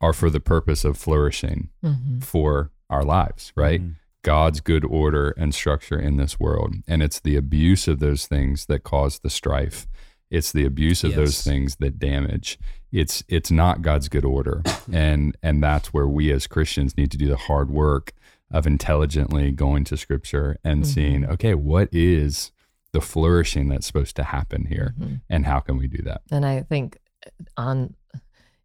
are 0.00 0.12
for 0.12 0.30
the 0.30 0.40
purpose 0.40 0.84
of 0.84 0.96
flourishing 0.98 1.68
Mhm. 1.84 2.22
for 2.22 2.70
our 2.90 3.04
lives, 3.04 3.52
right? 3.56 3.80
Mhm. 3.82 3.94
God's 4.22 4.60
good 4.60 4.84
order 4.84 5.30
and 5.36 5.54
structure 5.54 5.98
in 5.98 6.16
this 6.16 6.38
world. 6.40 6.76
And 6.88 7.02
it's 7.02 7.20
the 7.20 7.36
abuse 7.36 7.86
of 7.88 7.98
those 8.00 8.26
things 8.26 8.66
that 8.66 8.82
cause 8.82 9.18
the 9.18 9.30
strife. 9.30 9.86
It's 10.30 10.50
the 10.52 10.64
abuse 10.64 11.04
of 11.04 11.14
those 11.14 11.42
things 11.42 11.76
that 11.76 11.98
damage. 11.98 12.58
It's 12.90 13.22
it's 13.28 13.50
not 13.50 13.82
God's 13.82 14.08
good 14.08 14.24
order. 14.24 14.62
and 14.92 15.36
and 15.42 15.62
that's 15.62 15.92
where 15.92 16.08
we 16.08 16.32
as 16.32 16.46
Christians 16.46 16.96
need 16.96 17.10
to 17.12 17.18
do 17.18 17.28
the 17.28 17.36
hard 17.36 17.70
work 17.70 18.12
of 18.50 18.66
intelligently 18.66 19.50
going 19.50 19.84
to 19.84 19.96
scripture 19.96 20.56
and 20.64 20.86
seeing, 20.86 21.24
okay, 21.26 21.54
what 21.54 21.88
is 21.92 22.50
the 22.94 23.00
flourishing 23.00 23.68
that's 23.68 23.86
supposed 23.86 24.14
to 24.16 24.22
happen 24.22 24.66
here? 24.66 24.94
Mhm. 24.98 25.20
And 25.28 25.44
how 25.44 25.60
can 25.60 25.76
we 25.76 25.88
do 25.88 26.02
that? 26.04 26.22
And 26.30 26.46
I 26.46 26.62
think 26.62 26.98
on 27.56 27.94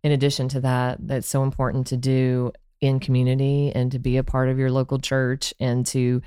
in 0.03 0.13
addition 0.13 0.47
to 0.47 0.61
that, 0.61 0.97
that's 1.05 1.27
so 1.27 1.43
important 1.43 1.87
to 1.87 1.97
do 1.97 2.53
in 2.79 3.01
community 3.01 3.73
and 3.75 3.91
to 3.91 3.99
be 3.99 4.15
a 4.15 4.23
part 4.23 4.47
of 4.47 4.57
your 4.57 4.71
local 4.71 4.97
church 4.99 5.53
and 5.59 5.85
to 5.87 6.21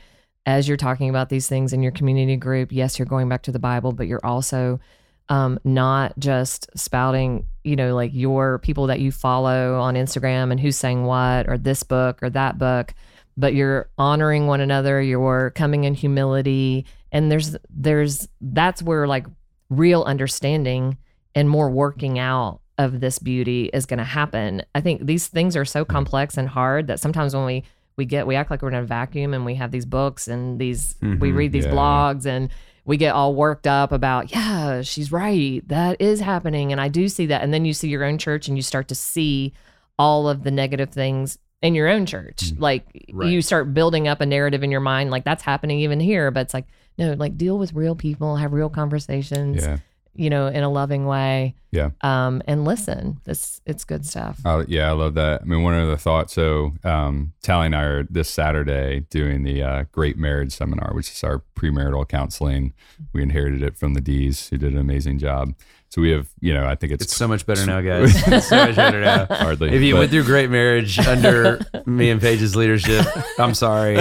as 0.44 0.66
you're 0.66 0.76
talking 0.76 1.08
about 1.08 1.28
these 1.28 1.48
things 1.48 1.72
in 1.72 1.82
your 1.82 1.92
community 1.92 2.36
group, 2.36 2.72
yes, 2.72 2.98
you're 2.98 3.06
going 3.06 3.28
back 3.28 3.42
to 3.42 3.52
the 3.52 3.60
Bible, 3.60 3.92
but 3.92 4.08
you're 4.08 4.24
also 4.24 4.80
um, 5.28 5.58
not 5.64 6.18
just 6.18 6.68
spouting, 6.76 7.46
you 7.62 7.76
know, 7.76 7.94
like 7.94 8.10
your 8.12 8.58
people 8.58 8.88
that 8.88 9.00
you 9.00 9.12
follow 9.12 9.80
on 9.80 9.94
Instagram 9.94 10.50
and 10.50 10.58
who's 10.58 10.76
saying 10.76 11.04
what 11.04 11.48
or 11.48 11.56
this 11.56 11.84
book 11.84 12.20
or 12.22 12.28
that 12.30 12.58
book, 12.58 12.92
but 13.36 13.54
you're 13.54 13.88
honoring 13.96 14.48
one 14.48 14.60
another, 14.60 15.00
you're 15.00 15.50
coming 15.50 15.84
in 15.84 15.94
humility, 15.94 16.84
and 17.12 17.30
there's 17.30 17.56
there's 17.70 18.26
that's 18.40 18.82
where 18.82 19.06
like 19.06 19.26
real 19.70 20.02
understanding 20.02 20.96
and 21.34 21.48
more 21.48 21.70
working 21.70 22.18
out 22.18 22.60
of 22.78 23.00
this 23.00 23.18
beauty 23.18 23.70
is 23.72 23.86
going 23.86 23.98
to 23.98 24.04
happen. 24.04 24.62
I 24.74 24.80
think 24.80 25.06
these 25.06 25.28
things 25.28 25.56
are 25.56 25.64
so 25.64 25.84
complex 25.84 26.36
and 26.36 26.48
hard 26.48 26.88
that 26.88 26.98
sometimes 27.00 27.34
when 27.34 27.44
we 27.44 27.62
we 27.96 28.06
get 28.06 28.26
we 28.26 28.34
act 28.34 28.50
like 28.50 28.62
we're 28.62 28.68
in 28.68 28.74
a 28.74 28.82
vacuum 28.82 29.34
and 29.34 29.44
we 29.44 29.54
have 29.56 29.70
these 29.70 29.84
books 29.86 30.26
and 30.26 30.58
these 30.58 30.96
we 31.00 31.08
Mhm. 31.30 31.36
read 31.36 31.52
these 31.52 31.66
Yeah. 31.66 31.72
blogs 31.72 32.26
and 32.26 32.48
we 32.84 32.96
get 32.96 33.14
all 33.14 33.34
worked 33.34 33.66
up 33.66 33.92
about 33.92 34.32
yeah 34.32 34.80
she's 34.82 35.12
right 35.12 35.62
that 35.68 36.00
is 36.00 36.20
happening 36.20 36.72
and 36.72 36.80
I 36.80 36.88
do 36.88 37.06
see 37.08 37.26
that 37.26 37.42
and 37.42 37.52
then 37.54 37.64
you 37.66 37.72
see 37.74 37.88
your 37.88 38.02
own 38.04 38.16
church 38.18 38.48
and 38.48 38.56
you 38.56 38.62
start 38.62 38.88
to 38.88 38.94
see 38.94 39.52
all 39.98 40.28
of 40.28 40.42
the 40.42 40.50
negative 40.50 40.88
things 40.90 41.38
in 41.60 41.74
your 41.74 41.86
own 41.88 42.06
church 42.06 42.52
like 42.58 42.84
Right. 43.12 43.30
you 43.30 43.40
start 43.42 43.72
building 43.74 44.08
up 44.08 44.20
a 44.22 44.26
narrative 44.26 44.62
in 44.64 44.70
your 44.72 44.80
mind 44.80 45.10
like 45.10 45.22
that's 45.24 45.42
happening 45.44 45.78
even 45.80 46.00
here 46.00 46.30
but 46.32 46.40
it's 46.40 46.54
like 46.54 46.66
no 46.98 47.12
like 47.14 47.36
deal 47.36 47.58
with 47.58 47.72
real 47.72 47.94
people 47.94 48.36
have 48.36 48.52
real 48.52 48.68
conversations 48.70 49.64
Yeah. 49.64 49.78
you 50.14 50.28
know 50.30 50.46
in 50.46 50.62
a 50.62 50.68
loving 50.68 51.06
way 51.06 51.54
Yeah. 51.70 51.90
um 52.02 52.42
and 52.46 52.64
listen 52.64 53.20
it's 53.26 53.60
it's 53.66 53.84
good 53.84 54.04
stuff 54.06 54.40
Oh, 54.44 54.64
yeah, 54.68 54.88
I 54.88 54.92
love 54.92 55.14
that. 55.14 55.42
I 55.42 55.44
mean, 55.44 55.62
one 55.62 55.74
of 55.74 55.88
the 55.88 55.96
thoughts. 55.96 56.34
So, 56.34 56.72
um, 56.84 57.32
Tally 57.42 57.66
and 57.66 57.76
I 57.76 57.82
are 57.82 58.02
this 58.10 58.28
Saturday 58.28 59.06
doing 59.08 59.44
the 59.44 59.62
uh, 59.62 59.84
Great 59.92 60.18
Marriage 60.18 60.52
Seminar, 60.52 60.92
which 60.94 61.10
is 61.12 61.22
our 61.22 61.42
premarital 61.54 62.08
counseling. 62.08 62.72
We 63.12 63.22
inherited 63.22 63.62
it 63.62 63.76
from 63.76 63.94
the 63.94 64.00
D's, 64.00 64.48
who 64.48 64.58
did 64.58 64.72
an 64.72 64.78
amazing 64.78 65.18
job. 65.18 65.54
So 65.92 66.00
we 66.00 66.10
have, 66.12 66.26
you 66.40 66.54
know, 66.54 66.66
I 66.66 66.74
think 66.74 66.94
it's, 66.94 67.04
It's 67.04 67.14
so 67.14 67.28
much 67.28 67.44
better 67.44 67.66
now, 67.66 67.80
guys. 67.82 68.14
It's 68.26 68.48
so 68.48 68.56
much 68.64 68.76
better 68.76 69.02
now. 69.02 69.26
hardly. 69.26 69.74
If 69.74 69.82
you 69.82 69.92
but- 69.92 69.98
went 69.98 70.10
through 70.10 70.24
great 70.24 70.48
marriage 70.48 70.98
under 70.98 71.60
me 71.84 72.08
and 72.08 72.18
Paige's 72.18 72.56
leadership, 72.56 73.04
I'm 73.38 73.52
sorry. 73.52 73.98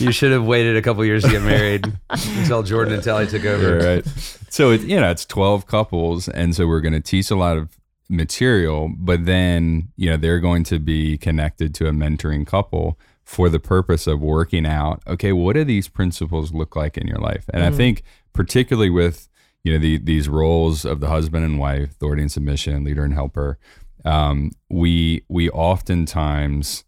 you 0.00 0.10
should 0.10 0.32
have 0.32 0.44
waited 0.44 0.76
a 0.76 0.82
couple 0.82 1.04
years 1.04 1.22
to 1.22 1.30
get 1.30 1.42
married 1.42 1.86
until 2.10 2.64
Jordan 2.64 2.94
and 2.94 3.02
Tally 3.04 3.28
took 3.28 3.44
over. 3.44 3.78
Yeah, 3.78 3.86
right. 3.86 4.06
So 4.50 4.72
it's 4.72 4.82
you 4.82 4.98
know 4.98 5.08
it's 5.08 5.24
twelve 5.24 5.68
couples, 5.68 6.28
and 6.28 6.52
so 6.52 6.66
we're 6.66 6.80
going 6.80 6.94
to 6.94 7.00
teach 7.00 7.30
a 7.30 7.36
lot 7.36 7.56
of 7.56 7.78
material, 8.08 8.90
but 8.98 9.24
then 9.24 9.88
you 9.96 10.10
know 10.10 10.16
they're 10.16 10.40
going 10.40 10.64
to 10.64 10.80
be 10.80 11.16
connected 11.16 11.76
to 11.76 11.86
a 11.86 11.92
mentoring 11.92 12.44
couple 12.44 12.98
for 13.24 13.48
the 13.48 13.60
purpose 13.60 14.08
of 14.08 14.20
working 14.20 14.66
out. 14.66 15.00
Okay, 15.06 15.32
what 15.32 15.52
do 15.52 15.62
these 15.62 15.86
principles 15.86 16.52
look 16.52 16.74
like 16.74 16.98
in 16.98 17.06
your 17.06 17.18
life? 17.18 17.48
And 17.54 17.62
I 17.62 17.70
mm. 17.70 17.76
think 17.76 18.02
particularly 18.32 18.90
with 18.90 19.28
you 19.64 19.72
know 19.72 19.78
the, 19.78 19.98
these 19.98 20.28
roles 20.28 20.84
of 20.84 21.00
the 21.00 21.08
husband 21.08 21.44
and 21.44 21.58
wife, 21.58 21.90
authority 21.92 22.22
and 22.22 22.32
submission, 22.32 22.84
leader 22.84 23.04
and 23.04 23.14
helper, 23.14 23.58
um, 24.04 24.50
we 24.68 25.24
we 25.28 25.50
oftentimes 25.50 26.84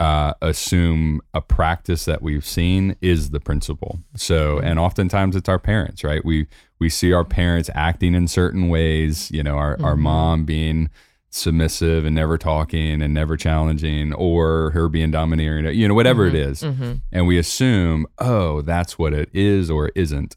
uh, 0.00 0.34
assume 0.42 1.20
a 1.32 1.40
practice 1.40 2.04
that 2.04 2.20
we've 2.20 2.44
seen 2.44 2.96
is 3.00 3.30
the 3.30 3.40
principle. 3.40 4.00
So, 4.16 4.58
and 4.58 4.78
oftentimes 4.78 5.36
it's 5.36 5.48
our 5.48 5.58
parents, 5.58 6.02
right? 6.02 6.24
We 6.24 6.46
we 6.78 6.88
see 6.88 7.12
our 7.12 7.24
parents 7.24 7.70
acting 7.74 8.14
in 8.14 8.28
certain 8.28 8.68
ways. 8.68 9.30
You 9.30 9.42
know, 9.42 9.56
our 9.56 9.78
our 9.82 9.96
mom 9.96 10.44
being 10.44 10.90
submissive 11.30 12.04
and 12.04 12.14
never 12.14 12.38
talking 12.38 13.02
and 13.02 13.12
never 13.12 13.36
challenging, 13.36 14.12
or 14.14 14.70
her 14.70 14.88
being 14.88 15.10
domineering. 15.10 15.74
You 15.74 15.88
know, 15.88 15.94
whatever 15.94 16.26
it 16.26 16.34
is, 16.34 16.62
mm-hmm. 16.62 16.94
and 17.12 17.26
we 17.26 17.38
assume, 17.38 18.06
oh, 18.18 18.62
that's 18.62 18.98
what 18.98 19.12
it 19.12 19.30
is 19.32 19.70
or 19.70 19.90
isn't. 19.94 20.36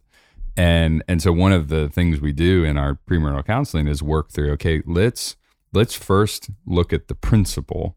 And 0.57 1.03
and 1.07 1.21
so 1.21 1.31
one 1.31 1.51
of 1.53 1.67
the 1.69 1.87
things 1.89 2.19
we 2.19 2.31
do 2.33 2.63
in 2.63 2.77
our 2.77 2.99
premarital 3.09 3.45
counseling 3.45 3.87
is 3.87 4.01
work 4.01 4.31
through. 4.31 4.51
Okay, 4.53 4.81
let's 4.85 5.35
let's 5.73 5.93
first 5.93 6.49
look 6.65 6.91
at 6.91 7.07
the 7.07 7.15
principle. 7.15 7.95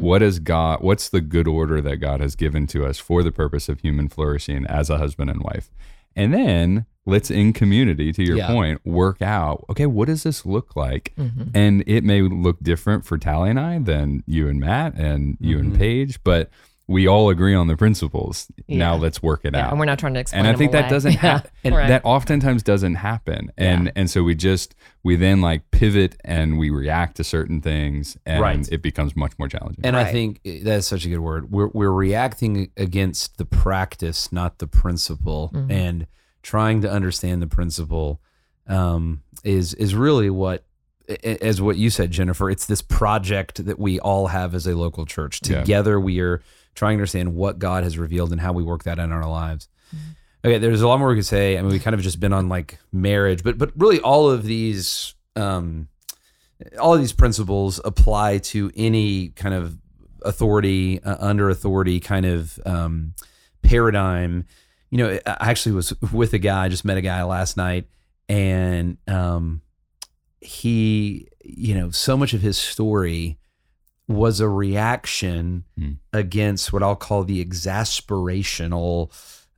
What 0.00 0.22
is 0.22 0.38
God? 0.38 0.82
What's 0.82 1.08
the 1.08 1.20
good 1.22 1.48
order 1.48 1.80
that 1.80 1.96
God 1.96 2.20
has 2.20 2.36
given 2.36 2.66
to 2.68 2.84
us 2.84 2.98
for 2.98 3.22
the 3.22 3.32
purpose 3.32 3.68
of 3.70 3.80
human 3.80 4.08
flourishing 4.08 4.66
as 4.66 4.90
a 4.90 4.98
husband 4.98 5.30
and 5.30 5.42
wife? 5.42 5.70
And 6.14 6.34
then 6.34 6.84
let's, 7.06 7.30
in 7.30 7.54
community, 7.54 8.12
to 8.12 8.22
your 8.22 8.36
Yeah. 8.36 8.48
point, 8.48 8.84
work 8.84 9.22
out. 9.22 9.64
Okay, 9.70 9.86
what 9.86 10.08
does 10.08 10.24
this 10.24 10.44
look 10.44 10.76
like? 10.76 11.14
Mm-hmm. 11.18 11.44
And 11.54 11.82
it 11.86 12.04
may 12.04 12.20
look 12.20 12.60
different 12.62 13.06
for 13.06 13.16
Tally 13.16 13.48
and 13.48 13.58
I 13.58 13.78
than 13.78 14.22
you 14.26 14.46
and 14.48 14.60
Matt 14.60 14.94
and 14.96 15.38
you 15.40 15.58
and 15.58 15.74
Paige, 15.74 16.22
but 16.22 16.50
we 16.92 17.08
all 17.08 17.30
agree 17.30 17.54
on 17.54 17.66
the 17.66 17.76
principles. 17.76 18.46
Now 18.68 18.94
let's 18.96 19.22
work 19.22 19.40
it 19.44 19.54
yeah, 19.54 19.64
out 19.66 19.70
and 19.70 19.78
we're 19.80 19.86
not 19.86 19.98
trying 19.98 20.14
to 20.14 20.20
explain 20.20 20.40
and 20.40 20.48
I 20.48 20.52
them 20.52 20.58
think 20.58 20.72
that 20.72 20.80
away. 20.84 20.90
doesn't 20.90 21.12
happen. 21.30 21.50
And 21.64 21.74
right. 21.74 21.88
that 21.88 22.02
oftentimes 22.04 22.62
doesn't 22.62 22.94
happen. 22.96 23.50
And 23.56 23.86
Yeah. 23.86 23.92
and 23.96 24.10
so 24.10 24.22
we 24.22 24.34
just 24.34 24.74
we 25.02 25.16
then 25.16 25.40
like 25.40 25.70
pivot 25.72 26.16
and 26.24 26.58
we 26.58 26.70
react 26.70 27.16
to 27.16 27.24
certain 27.24 27.60
things, 27.60 28.16
and 28.24 28.40
Right. 28.40 28.68
it 28.70 28.82
becomes 28.82 29.16
much 29.16 29.32
more 29.38 29.48
challenging. 29.48 29.84
And 29.84 29.96
I 29.96 30.04
think 30.04 30.40
that's 30.62 30.86
such 30.86 31.04
a 31.04 31.08
good 31.08 31.20
word. 31.20 31.50
We're 31.50 31.68
we're 31.68 31.90
reacting 31.90 32.70
against 32.76 33.38
the 33.38 33.44
practice, 33.46 34.30
not 34.30 34.58
the 34.58 34.66
principle, 34.66 35.50
and 35.68 36.06
trying 36.42 36.80
to 36.82 36.90
understand 36.90 37.40
the 37.42 37.46
principle 37.46 38.20
um, 38.68 39.22
is 39.44 39.74
is 39.74 39.94
really 39.94 40.30
what, 40.30 40.64
as 41.24 41.60
what 41.60 41.76
you 41.76 41.90
said, 41.90 42.10
Jennifer. 42.10 42.48
It's 42.50 42.66
this 42.66 42.82
project 42.82 43.64
that 43.66 43.78
we 43.78 43.98
all 44.00 44.28
have 44.28 44.54
as 44.54 44.66
a 44.66 44.76
local 44.76 45.04
church. 45.04 45.40
Yeah. 45.44 45.60
Together, 45.60 45.98
we 45.98 46.20
are 46.20 46.40
trying 46.74 46.92
to 46.92 47.00
understand 47.00 47.34
what 47.34 47.58
God 47.58 47.84
has 47.84 47.98
revealed 47.98 48.32
and 48.32 48.40
how 48.40 48.52
we 48.52 48.62
work 48.62 48.84
that 48.84 48.98
in 48.98 49.12
our 49.12 49.28
lives. 49.28 49.68
Okay, 50.44 50.58
there's 50.58 50.82
a 50.82 50.88
lot 50.88 50.98
more 50.98 51.08
we 51.08 51.16
could 51.16 51.26
say. 51.26 51.56
I 51.56 51.62
mean, 51.62 51.70
we 51.70 51.78
kind 51.78 51.94
of 51.94 52.00
just 52.00 52.18
been 52.18 52.32
on 52.32 52.48
like 52.48 52.78
marriage, 52.92 53.44
but 53.44 53.58
but 53.58 53.70
really 53.76 54.00
all 54.00 54.30
of 54.30 54.44
these. 54.44 55.14
Um, 55.36 55.88
all 56.78 56.94
of 56.94 57.00
these 57.00 57.12
principles 57.12 57.80
apply 57.84 58.38
to 58.38 58.70
any 58.76 59.28
kind 59.30 59.54
of 59.54 59.78
authority 60.24 61.02
uh, 61.02 61.16
under 61.18 61.50
authority 61.50 62.00
kind 62.00 62.26
of 62.26 62.58
um, 62.64 63.14
paradigm 63.62 64.46
you 64.90 64.98
know 64.98 65.18
i 65.26 65.50
actually 65.50 65.72
was 65.72 65.92
with 66.12 66.32
a 66.32 66.38
guy 66.38 66.64
i 66.64 66.68
just 66.68 66.84
met 66.84 66.96
a 66.96 67.00
guy 67.00 67.22
last 67.24 67.56
night 67.56 67.86
and 68.28 68.98
um, 69.08 69.62
he 70.40 71.28
you 71.44 71.74
know 71.74 71.90
so 71.90 72.16
much 72.16 72.34
of 72.34 72.40
his 72.40 72.56
story 72.56 73.38
was 74.08 74.40
a 74.40 74.48
reaction 74.48 75.64
Hmm. 75.78 75.92
against 76.12 76.72
what 76.72 76.82
i'll 76.82 76.96
call 76.96 77.24
the 77.24 77.44
exasperational 77.44 79.10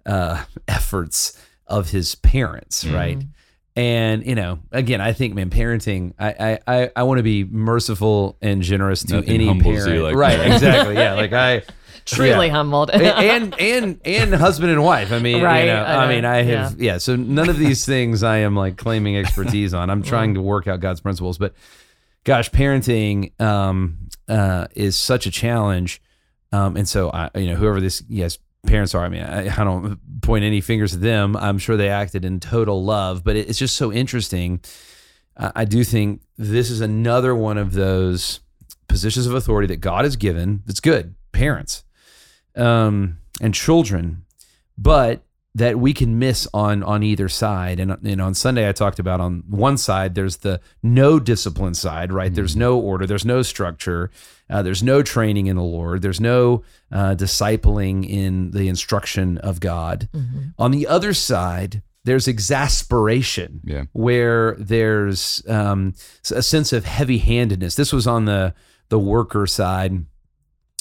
uh, 0.06 0.44
efforts 0.68 1.38
of 1.66 1.90
his 1.90 2.14
parents 2.16 2.84
right 2.84 3.18
Mhm. 3.18 3.28
and 3.76 4.26
you 4.26 4.34
know, 4.36 4.60
again, 4.70 5.00
I 5.00 5.12
think, 5.12 5.34
man, 5.34 5.50
parenting. 5.50 6.12
I 6.18 6.28
I 6.28 6.58
I, 6.82 6.90
I 6.94 7.02
want 7.04 7.18
to 7.18 7.22
be 7.24 7.42
merciful 7.44 8.36
and 8.40 8.62
generous 8.62 9.02
to 9.04 9.14
Nothing 9.16 9.30
any 9.30 9.60
parent. 9.60 9.92
you 9.94 10.02
like 10.04 10.14
right? 10.14 10.36
that. 10.38 10.52
Exactly. 10.52 10.94
Yeah. 10.94 11.14
Like 11.14 11.32
I 11.32 11.62
truly 12.04 12.46
yeah. 12.46 12.52
humbled 12.52 12.90
and 12.90 13.52
and 13.58 14.00
and 14.04 14.32
husband 14.34 14.70
and 14.70 14.84
wife. 14.84 15.10
I 15.10 15.18
mean, 15.18 15.42
Right, 15.42 15.62
you 15.62 15.66
know, 15.72 15.82
I 15.82 16.04
I, 16.04 16.08
mean, 16.14 16.24
I 16.24 16.42
have 16.42 16.80
yeah. 16.80 16.98
So 16.98 17.16
none 17.16 17.48
of 17.48 17.58
these 17.58 17.84
things 17.84 18.22
I 18.22 18.36
am 18.38 18.54
like 18.54 18.76
claiming 18.76 19.16
expertise 19.16 19.74
on. 19.74 19.90
I'm 19.90 20.02
trying 20.12 20.34
to 20.34 20.42
work 20.42 20.68
out 20.68 20.78
God's 20.80 21.00
principles, 21.00 21.36
but 21.38 21.54
gosh, 22.24 22.50
parenting 22.50 23.38
um, 23.40 23.96
uh, 24.28 24.66
is 24.74 24.96
such 24.96 25.26
a 25.26 25.30
challenge. 25.30 26.00
Um, 26.52 26.76
and 26.76 26.88
so 26.88 27.10
I, 27.10 27.30
you 27.36 27.46
know, 27.48 27.56
whoever 27.56 27.80
this 27.80 28.02
yes 28.08 28.38
parents 28.66 28.94
are, 28.94 29.04
I 29.04 29.08
mean, 29.08 29.22
I, 29.22 29.48
I 29.48 29.64
don't 29.64 29.98
point 30.22 30.44
any 30.44 30.60
fingers 30.60 30.94
at 30.94 31.00
them. 31.00 31.36
I'm 31.36 31.58
sure 31.58 31.76
they 31.76 31.88
acted 31.88 32.24
in 32.24 32.40
total 32.40 32.84
love, 32.84 33.24
but 33.24 33.36
it, 33.36 33.48
it's 33.48 33.58
just 33.58 33.76
so 33.76 33.92
interesting. 33.92 34.60
I, 35.36 35.52
I 35.56 35.64
do 35.64 35.84
think 35.84 36.22
this 36.38 36.70
is 36.70 36.80
another 36.80 37.34
one 37.34 37.58
of 37.58 37.72
those 37.72 38.40
positions 38.88 39.26
of 39.26 39.34
authority 39.34 39.66
that 39.68 39.80
God 39.80 40.04
has 40.04 40.16
given. 40.16 40.62
That's 40.66 40.80
good, 40.80 41.14
parents 41.32 41.84
um, 42.56 43.18
and 43.40 43.54
children, 43.54 44.24
but 44.78 45.22
that 45.56 45.78
we 45.78 45.94
can 45.94 46.18
miss 46.18 46.48
on 46.52 46.82
on 46.82 47.02
either 47.02 47.28
side. 47.28 47.78
And, 47.78 47.92
and 48.04 48.20
on 48.20 48.34
Sunday, 48.34 48.68
I 48.68 48.72
talked 48.72 48.98
about 48.98 49.20
on 49.20 49.44
one 49.48 49.76
side, 49.78 50.14
there's 50.16 50.38
the 50.38 50.60
no 50.82 51.20
discipline 51.20 51.74
side, 51.74 52.12
right? 52.12 52.34
There's 52.34 52.56
no 52.56 52.78
order, 52.78 53.06
there's 53.06 53.24
no 53.24 53.42
structure, 53.42 54.10
uh, 54.50 54.62
there's 54.62 54.82
no 54.82 55.00
training 55.02 55.46
in 55.46 55.54
the 55.56 55.62
Lord, 55.62 56.02
there's 56.02 56.20
no 56.20 56.64
uh, 56.90 57.14
discipling 57.14 58.08
in 58.08 58.50
the 58.50 58.66
instruction 58.68 59.38
of 59.38 59.60
God. 59.60 60.08
On 60.58 60.70
the 60.72 60.86
other 60.88 61.14
side, 61.14 61.82
there's 62.02 62.26
exasperation 62.28 63.60
Yeah. 63.64 63.84
where 63.92 64.56
there's 64.58 65.42
um, 65.48 65.94
a 66.30 66.42
sense 66.42 66.72
of 66.72 66.84
heavy-handedness. 66.84 67.76
This 67.76 67.92
was 67.92 68.06
on 68.06 68.24
the 68.24 68.54
the 68.90 68.98
worker 68.98 69.46
side, 69.46 70.04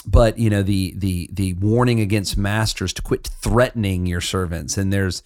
but 0.06 0.38
you 0.38 0.50
know 0.50 0.64
the 0.64 0.94
the 0.98 1.30
the 1.32 1.54
warning 1.56 2.00
against 2.00 2.38
masters 2.38 2.94
to 2.94 3.02
quit 3.02 3.28
threatening 3.28 4.06
your 4.06 4.22
servants. 4.22 4.78
And 4.78 4.92
there's 4.92 5.24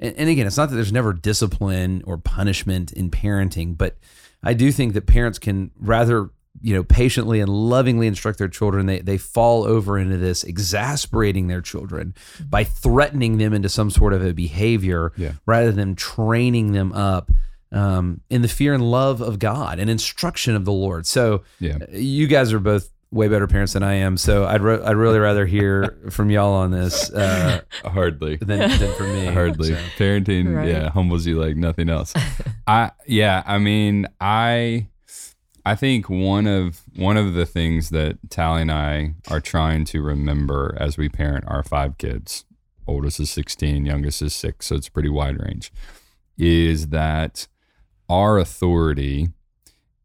and, 0.00 0.28
again, 0.28 0.46
it's 0.46 0.56
not 0.56 0.68
that 0.70 0.76
there's 0.76 0.92
never 0.92 1.12
discipline 1.12 2.02
or 2.06 2.18
punishment 2.18 2.92
in 2.92 3.10
parenting, 3.10 3.76
but 3.76 3.96
I 4.44 4.54
do 4.54 4.70
think 4.70 4.92
that 4.94 5.06
parents 5.06 5.38
can 5.40 5.70
rather 5.78 6.30
you 6.60 6.74
know 6.74 6.82
patiently 6.84 7.40
and 7.40 7.48
lovingly 7.48 8.06
instruct 8.08 8.38
their 8.38 8.48
children 8.48 8.86
they 8.86 8.98
they 9.00 9.16
fall 9.16 9.62
over 9.64 9.96
into 9.96 10.16
this 10.16 10.42
exasperating 10.42 11.46
their 11.46 11.60
children 11.60 12.14
by 12.50 12.64
threatening 12.64 13.38
them 13.38 13.52
into 13.52 13.68
some 13.68 13.90
sort 13.90 14.12
of 14.12 14.24
a 14.26 14.32
behavior 14.34 15.12
Yeah. 15.16 15.32
rather 15.46 15.70
than 15.70 15.94
training 15.94 16.72
them 16.72 16.92
up 16.92 17.30
um, 17.70 18.22
in 18.28 18.42
the 18.42 18.48
fear 18.48 18.74
and 18.74 18.90
love 18.90 19.20
of 19.20 19.38
God 19.38 19.78
and 19.78 19.88
instruction 19.88 20.56
of 20.56 20.64
the 20.64 20.72
Lord. 20.72 21.06
So 21.06 21.42
Yeah. 21.60 21.78
you 21.92 22.26
guys 22.26 22.52
are 22.52 22.58
both 22.58 22.90
way 23.10 23.26
better 23.28 23.46
parents 23.46 23.72
than 23.72 23.82
I 23.82 23.94
am. 23.94 24.16
So 24.16 24.44
I'd 24.44 24.60
re- 24.62 24.82
I'd 24.82 24.96
really 24.96 25.18
rather 25.18 25.46
hear 25.46 25.98
from 26.10 26.30
y'all 26.30 26.52
on 26.54 26.70
this 26.70 27.10
uh, 27.12 27.62
Hardly. 27.84 28.36
than 28.36 28.68
than 28.78 28.94
from 28.94 29.12
me. 29.14 29.26
Hardly. 29.26 29.68
So, 29.68 29.80
Parenting, 29.96 30.54
Right. 30.54 30.68
yeah, 30.68 30.90
humbles 30.90 31.26
you 31.26 31.40
like 31.40 31.56
nothing 31.56 31.88
else. 31.88 32.12
I 32.66 32.90
yeah, 33.06 33.42
I 33.46 33.58
mean, 33.58 34.06
I 34.20 34.88
I 35.64 35.74
think 35.74 36.08
one 36.10 36.46
of 36.46 36.82
one 36.96 37.16
of 37.16 37.34
the 37.34 37.46
things 37.46 37.90
that 37.90 38.18
Tally 38.30 38.62
and 38.62 38.72
I 38.72 39.14
are 39.30 39.40
trying 39.40 39.84
to 39.86 40.02
remember 40.02 40.76
as 40.78 40.96
we 40.98 41.08
parent 41.08 41.44
our 41.48 41.62
five 41.62 41.96
kids, 41.98 42.44
oldest 42.86 43.20
is 43.20 43.30
16, 43.30 43.84
youngest 43.86 44.22
is 44.22 44.34
6, 44.34 44.64
so 44.66 44.76
it's 44.76 44.88
a 44.88 44.92
pretty 44.92 45.10
wide 45.10 45.38
range, 45.42 45.70
is 46.38 46.88
that 46.88 47.48
our 48.08 48.38
authority 48.38 49.28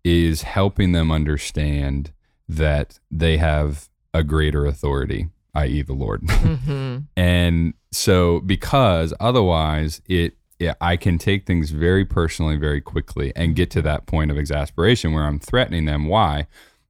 is 0.04 0.42
helping 0.42 0.92
them 0.92 1.12
understand 1.12 2.12
that 2.48 3.00
they 3.10 3.38
have 3.38 3.90
a 4.14 4.24
greater 4.24 4.66
authority, 4.66 5.30
i.e. 5.56 5.82
the 5.82 5.94
Lord. 5.94 6.22
hmm 6.30 6.98
And 7.16 7.74
so, 7.92 8.40
because 8.42 9.14
otherwise, 9.20 10.02
it, 10.08 10.38
yeah, 10.60 10.74
I 10.80 10.98
can 10.98 11.18
take 11.18 11.46
things 11.46 11.72
very 11.72 12.06
personally, 12.06 12.56
very 12.58 12.82
quickly, 12.82 13.34
and 13.36 13.56
get 13.56 13.70
to 13.72 13.82
that 13.84 14.06
point 14.06 14.32
of 14.32 14.38
exasperation 14.38 15.14
where 15.14 15.24
I'm 15.24 15.40
threatening 15.40 15.86
them. 15.86 16.08
Why? 16.08 16.48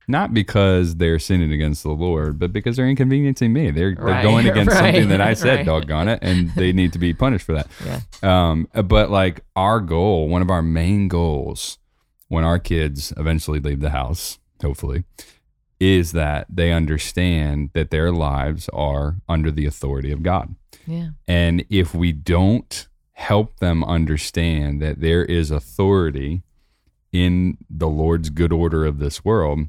Not 0.08 0.34
because 0.34 0.96
they're 0.96 1.20
sinning 1.20 1.54
against 1.54 1.84
the 1.84 1.92
Lord, 1.92 2.38
but 2.38 2.52
because 2.52 2.76
they're 2.76 2.90
inconveniencing 2.90 3.54
me. 3.54 3.72
They're, 3.72 3.96
they're 3.96 4.22
going 4.22 4.48
against 4.48 4.72
right, 4.74 4.94
something 4.94 5.08
that 5.10 5.22
I 5.22 5.34
said, 5.34 5.58
right. 5.60 5.66
doggone 5.66 6.10
it, 6.10 6.20
and 6.22 6.52
they 6.56 6.74
need 6.74 6.92
to 6.94 7.00
be 7.00 7.14
punished 7.14 7.46
for 7.46 7.54
that. 7.54 7.68
Yeah. 7.86 8.00
Um, 8.22 8.68
but 8.86 9.10
like 9.10 9.46
our 9.56 9.80
goal, 9.80 10.28
one 10.28 10.42
of 10.42 10.50
our 10.50 10.62
main 10.62 11.08
goals 11.08 11.78
when 12.28 12.44
our 12.44 12.60
kids 12.60 13.14
eventually 13.18 13.60
leave 13.60 13.80
the 13.80 13.92
house, 13.92 14.40
hopefully, 14.62 15.04
is 15.84 16.14
that 16.14 16.46
they 16.50 16.72
understand 16.72 17.70
that 17.74 17.92
their 17.92 18.10
lives 18.10 18.70
are 18.70 19.18
under 19.28 19.52
the 19.52 19.66
authority 19.66 20.12
of 20.14 20.24
God. 20.24 20.56
Yeah. 20.88 21.10
And 21.28 21.66
if 21.70 21.94
we 21.94 22.14
don't 22.14 22.88
help 23.12 23.60
them 23.60 23.84
understand 23.84 24.82
that 24.82 25.02
there 25.02 25.26
is 25.26 25.52
authority 25.52 26.42
in 27.12 27.58
the 27.70 27.90
Lord's 27.90 28.30
good 28.30 28.54
order 28.54 28.86
of 28.86 29.00
this 29.00 29.26
world, 29.26 29.60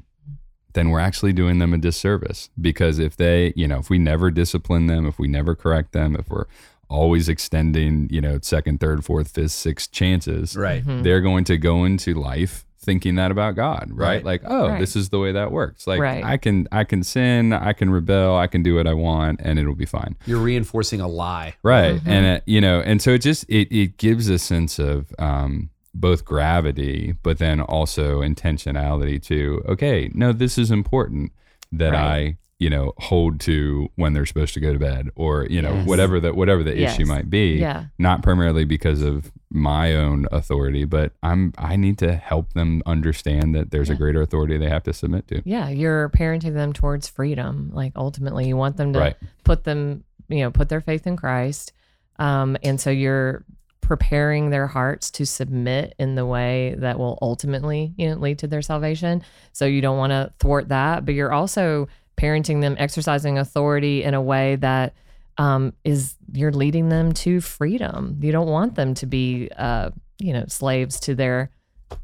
then 0.71 0.89
we're 0.89 1.01
actually 1.01 1.33
doing 1.33 1.59
them 1.59 1.73
a 1.73 1.77
disservice. 1.77 2.49
Because 2.59 2.97
if 2.97 3.17
they, 3.17 3.51
you 3.57 3.67
know, 3.67 3.79
if 3.79 3.89
we 3.89 3.97
never 3.99 4.31
discipline 4.31 4.87
them, 4.87 5.05
if 5.05 5.19
we 5.19 5.27
never 5.27 5.53
correct 5.53 5.91
them, 5.91 6.15
if 6.15 6.29
we're 6.29 6.45
always 6.89 7.27
extending, 7.27 8.07
you 8.09 8.21
know, 8.21 8.39
second, 8.41 8.79
third, 8.79 9.03
fourth, 9.03 9.31
fifth, 9.31 9.51
sixth 9.51 9.91
chances, 9.91 10.55
right. 10.55 10.83
Mhm. 10.85 11.03
they're 11.03 11.21
going 11.21 11.43
to 11.45 11.57
go 11.57 11.83
into 11.83 12.13
life 12.13 12.65
thinking 12.85 13.15
that 13.15 13.31
about 13.31 13.55
God, 13.55 13.89
right? 13.91 14.15
Right. 14.15 14.23
Like, 14.25 14.41
oh, 14.45 14.69
Right. 14.69 14.79
this 14.79 14.95
is 14.95 15.09
the 15.09 15.19
way 15.19 15.31
that 15.33 15.51
works. 15.51 15.87
Like 15.87 15.99
Right. 15.99 16.23
I 16.23 16.37
can 16.37 16.67
I 16.71 16.83
can 16.85 17.03
sin, 17.03 17.51
I 17.51 17.73
can 17.73 17.89
rebel, 17.89 18.37
I 18.37 18.47
can 18.47 18.63
do 18.63 18.75
what 18.75 18.87
I 18.87 18.93
want 18.93 19.41
and 19.43 19.57
it'll 19.59 19.75
be 19.75 19.85
fine. 19.85 20.15
You're 20.25 20.39
reinforcing 20.39 21.01
a 21.01 21.07
lie. 21.07 21.55
Right. 21.63 21.95
Mhm. 21.95 22.07
And 22.07 22.25
it, 22.27 22.43
you 22.45 22.61
know, 22.61 22.79
and 22.81 23.01
so 23.01 23.11
it 23.11 23.19
just 23.23 23.43
it 23.49 23.67
it 23.75 23.97
gives 23.97 24.29
a 24.29 24.37
sense 24.39 24.79
of 24.79 25.11
um 25.19 25.69
both 25.93 26.25
gravity 26.25 27.15
but 27.23 27.37
then 27.39 27.59
also 27.61 28.21
intentionality 28.21 29.21
to 29.23 29.63
okay, 29.67 30.11
no, 30.13 30.31
this 30.31 30.57
is 30.57 30.71
important 30.71 31.31
that 31.71 31.91
Right. 31.93 32.01
I 32.01 32.37
you 32.57 32.69
know 32.69 32.93
hold 32.99 33.39
to 33.41 33.89
when 33.95 34.13
they're 34.13 34.25
supposed 34.25 34.53
to 34.53 34.61
go 34.61 34.71
to 34.71 34.79
bed 34.79 35.09
or 35.15 35.45
you 35.49 35.61
know 35.61 35.73
Yes. 35.73 35.87
whatever 35.87 36.19
the 36.21 36.33
whatever 36.33 36.63
the 36.63 36.77
issue 36.81 37.05
might 37.05 37.29
be 37.29 37.55
Yeah. 37.57 37.85
not 37.99 38.23
primarily 38.23 38.63
because 38.63 39.01
of 39.01 39.31
my 39.51 39.93
own 39.95 40.25
authority, 40.31 40.85
but 40.85 41.11
I'm 41.21 41.53
I 41.57 41.75
need 41.75 41.97
to 41.99 42.15
help 42.15 42.53
them 42.53 42.81
understand 42.85 43.55
that 43.55 43.71
there's 43.71 43.89
a 43.89 43.95
greater 43.95 44.21
authority 44.21 44.57
they 44.57 44.69
have 44.69 44.83
to 44.83 44.93
submit 44.93 45.27
to. 45.29 45.41
Yeah. 45.45 45.69
You're 45.69 46.09
parenting 46.09 46.53
them 46.53 46.71
towards 46.73 47.07
freedom. 47.09 47.71
Like 47.73 47.91
ultimately, 47.95 48.47
you 48.47 48.55
want 48.57 48.77
them 48.77 48.93
to 48.93 48.99
Right. 48.99 49.15
put 49.43 49.63
them, 49.65 50.03
you 50.29 50.39
know, 50.39 50.51
put 50.51 50.69
their 50.69 50.81
faith 50.81 51.05
in 51.07 51.15
Christ. 51.17 51.73
Um, 52.19 52.55
and 52.63 52.79
so 52.79 52.89
you're 52.89 53.43
preparing 53.81 54.49
their 54.49 54.67
hearts 54.67 55.11
to 55.11 55.25
submit 55.25 55.93
in 55.99 56.15
the 56.15 56.25
way 56.25 56.75
that 56.79 56.97
will 56.97 57.19
ultimately, 57.21 57.93
you 57.97 58.09
know, 58.09 58.15
lead 58.15 58.39
to 58.39 58.47
their 58.47 58.61
salvation. 58.61 59.21
So 59.53 59.65
you 59.65 59.81
don't 59.81 59.97
want 59.97 60.11
to 60.11 60.33
thwart 60.39 60.69
that, 60.69 61.05
but 61.05 61.13
you're 61.13 61.31
also 61.33 61.87
parenting 62.17 62.61
them, 62.61 62.75
exercising 62.79 63.37
authority 63.37 64.03
in 64.03 64.13
a 64.13 64.21
way 64.21 64.55
that 64.57 64.93
um, 65.37 65.73
is 65.83 66.15
you're 66.31 66.51
leading 66.51 66.89
them 66.89 67.11
to 67.11 67.41
freedom. 67.41 68.17
You 68.21 68.31
don't 68.31 68.47
want 68.47 68.75
them 68.75 68.93
to 68.95 69.05
be, 69.05 69.49
uh, 69.57 69.91
you 70.17 70.33
know, 70.33 70.45
slaves 70.47 70.99
to 71.01 71.15
their 71.15 71.51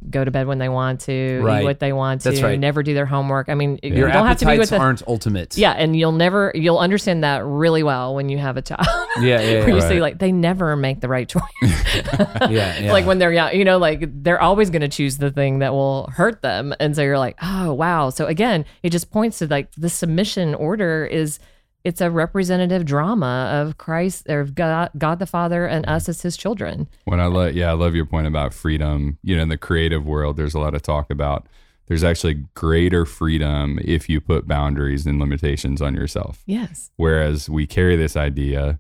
go 0.09 0.23
to 0.23 0.31
bed 0.31 0.47
when 0.47 0.57
they 0.59 0.69
want 0.69 1.01
to, 1.01 1.39
Right. 1.41 1.61
eat 1.61 1.63
what 1.63 1.79
they 1.79 1.93
want 1.93 2.21
to, 2.21 2.29
That's 2.29 2.41
right. 2.41 2.59
never 2.59 2.83
do 2.83 2.93
their 2.93 3.05
homework. 3.05 3.49
I 3.49 3.55
mean, 3.55 3.79
you 3.81 3.93
Your 3.95 4.11
don't 4.11 4.27
have 4.27 4.37
to 4.37 4.45
be 4.45 4.51
with 4.51 4.67
appetites 4.67 4.69
the, 4.71 4.77
aren't 4.77 5.07
ultimate. 5.07 5.57
yeah, 5.57 5.71
and 5.71 5.95
you'll 5.95 6.11
never 6.11 6.51
you'll 6.55 6.77
understand 6.77 7.23
that 7.23 7.43
really 7.45 7.83
well 7.83 8.13
when 8.15 8.29
you 8.29 8.37
have 8.37 8.57
a 8.57 8.61
child. 8.61 8.85
Yeah. 9.19 9.41
Yeah. 9.41 9.59
Where 9.59 9.69
you 9.69 9.75
yeah. 9.77 9.89
see 9.89 10.01
like 10.01 10.19
they 10.19 10.31
never 10.31 10.75
make 10.75 11.01
the 11.01 11.07
right 11.07 11.27
choice. 11.27 11.41
Yeah, 12.49 12.79
yeah. 12.79 12.91
Like 12.93 13.05
when 13.05 13.19
they're 13.19 13.33
young, 13.33 13.53
you 13.53 13.65
know, 13.65 13.77
like 13.77 14.03
they're 14.23 14.41
always 14.41 14.69
going 14.69 14.81
to 14.81 14.87
choose 14.87 15.17
the 15.17 15.29
thing 15.31 15.59
that 15.59 15.73
will 15.73 16.09
hurt 16.13 16.41
them, 16.41 16.73
and 16.79 16.95
so 16.95 17.01
you're 17.01 17.17
like, 17.19 17.37
oh 17.41 17.73
wow. 17.73 18.09
So 18.09 18.25
again, 18.27 18.65
it 18.83 18.91
just 18.91 19.11
points 19.11 19.39
to 19.39 19.47
like 19.47 19.71
the 19.75 19.89
submission 19.89 20.55
order 20.55 21.05
is 21.05 21.39
it's 21.83 22.01
a 22.01 22.11
representative 22.11 22.85
drama 22.85 23.49
of 23.53 23.77
Christ 23.77 24.27
or 24.29 24.39
of 24.41 24.55
God, 24.55 24.91
God 24.97 25.19
the 25.19 25.25
Father, 25.25 25.65
and 25.65 25.87
us 25.87 26.07
as 26.07 26.21
His 26.21 26.37
children. 26.37 26.87
When 27.05 27.19
I 27.19 27.25
love 27.25 27.53
yeah, 27.53 27.69
I 27.69 27.73
love 27.73 27.95
your 27.95 28.05
point 28.05 28.27
about 28.27 28.53
freedom. 28.53 29.17
You 29.23 29.35
know, 29.35 29.43
in 29.43 29.49
the 29.49 29.57
creative 29.57 30.05
world 30.05 30.37
there's 30.37 30.53
a 30.53 30.59
lot 30.59 30.75
of 30.75 30.81
talk 30.81 31.09
about 31.09 31.47
there's 31.87 32.03
actually 32.03 32.45
greater 32.53 33.05
freedom 33.05 33.79
if 33.83 34.07
you 34.07 34.21
put 34.21 34.47
boundaries 34.47 35.05
and 35.05 35.19
limitations 35.19 35.81
on 35.81 35.93
yourself. 35.93 36.41
Yes. 36.45 36.91
Whereas 36.95 37.49
we 37.49 37.67
carry 37.67 37.95
this 37.95 38.15
idea 38.15 38.79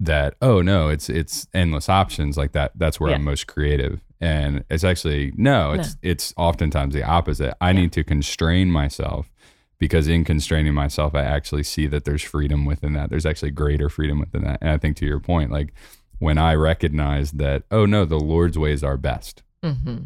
that 0.00 0.34
oh 0.42 0.60
no, 0.60 0.88
it's 0.88 1.08
it's 1.08 1.46
endless 1.54 1.88
options 1.88 2.36
like 2.36 2.52
that. 2.52 2.72
That's 2.74 2.98
where 2.98 3.10
Yeah. 3.10 3.16
I'm 3.16 3.24
most 3.24 3.46
creative. 3.46 4.00
And 4.20 4.64
it's 4.70 4.84
actually 4.84 5.32
no, 5.36 5.72
it's 5.72 5.96
it's 6.02 6.34
oftentimes 6.36 6.94
the 6.94 7.02
opposite. 7.04 7.54
I 7.60 7.72
need 7.72 7.92
to 7.92 8.02
constrain 8.04 8.70
myself 8.70 9.30
because 9.78 10.08
in 10.08 10.24
constraining 10.24 10.74
myself, 10.74 11.14
I 11.14 11.22
actually 11.22 11.62
see 11.64 11.86
that 11.88 12.04
there's 12.04 12.22
freedom 12.22 12.64
within 12.64 12.92
that. 12.94 13.10
There's 13.10 13.26
actually 13.26 13.50
greater 13.50 13.88
freedom 13.88 14.18
within 14.20 14.42
that. 14.44 14.58
And 14.60 14.70
I 14.70 14.78
think 14.78 14.96
to 14.98 15.06
your 15.06 15.20
point, 15.20 15.50
like 15.50 15.72
when 16.18 16.38
I 16.38 16.54
recognize 16.54 17.32
that, 17.32 17.64
oh 17.70 17.84
no, 17.86 18.04
the 18.04 18.18
Lord's 18.20 18.58
ways 18.58 18.82
are 18.84 18.96
best. 18.96 19.42
hmm 19.62 19.96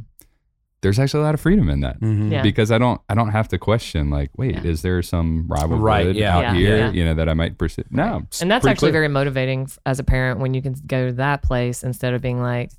There's 0.81 0.99
actually 1.01 1.21
a 1.23 1.25
lot 1.25 1.35
of 1.35 1.41
freedom 1.41 1.69
in 1.69 1.81
that 1.81 2.01
Mhm. 2.01 2.31
Yeah. 2.31 2.43
because 2.43 2.71
I 2.71 2.79
don't 2.79 3.01
I 3.09 3.15
don't 3.15 3.31
have 3.31 3.49
to 3.49 3.59
question 3.59 4.11
like, 4.11 4.31
wait, 4.37 4.55
Yeah. 4.55 4.63
is 4.63 4.83
there 4.83 5.03
some 5.03 5.47
rival 5.49 5.77
Right, 5.79 6.05
good 6.05 6.15
yeah. 6.17 6.37
out 6.37 6.43
Yeah, 6.45 6.55
here, 6.55 6.77
yeah. 6.79 6.91
you 6.93 7.05
know, 7.05 7.15
that 7.15 7.29
I 7.29 7.35
might 7.35 7.59
pursue? 7.59 7.83
No, 7.91 8.23
it's 8.29 8.41
And 8.41 8.49
that's 8.51 8.65
actually 8.65 8.91
clear. 8.91 8.93
very 8.93 9.09
motivating 9.09 9.69
as 9.85 9.99
a 9.99 10.05
parent 10.05 10.39
when 10.41 10.55
you 10.55 10.63
can 10.63 10.75
go 10.87 11.09
to 11.09 11.13
that 11.15 11.43
place 11.43 11.83
instead 11.83 12.15
of 12.15 12.23
being 12.23 12.41
like, 12.41 12.71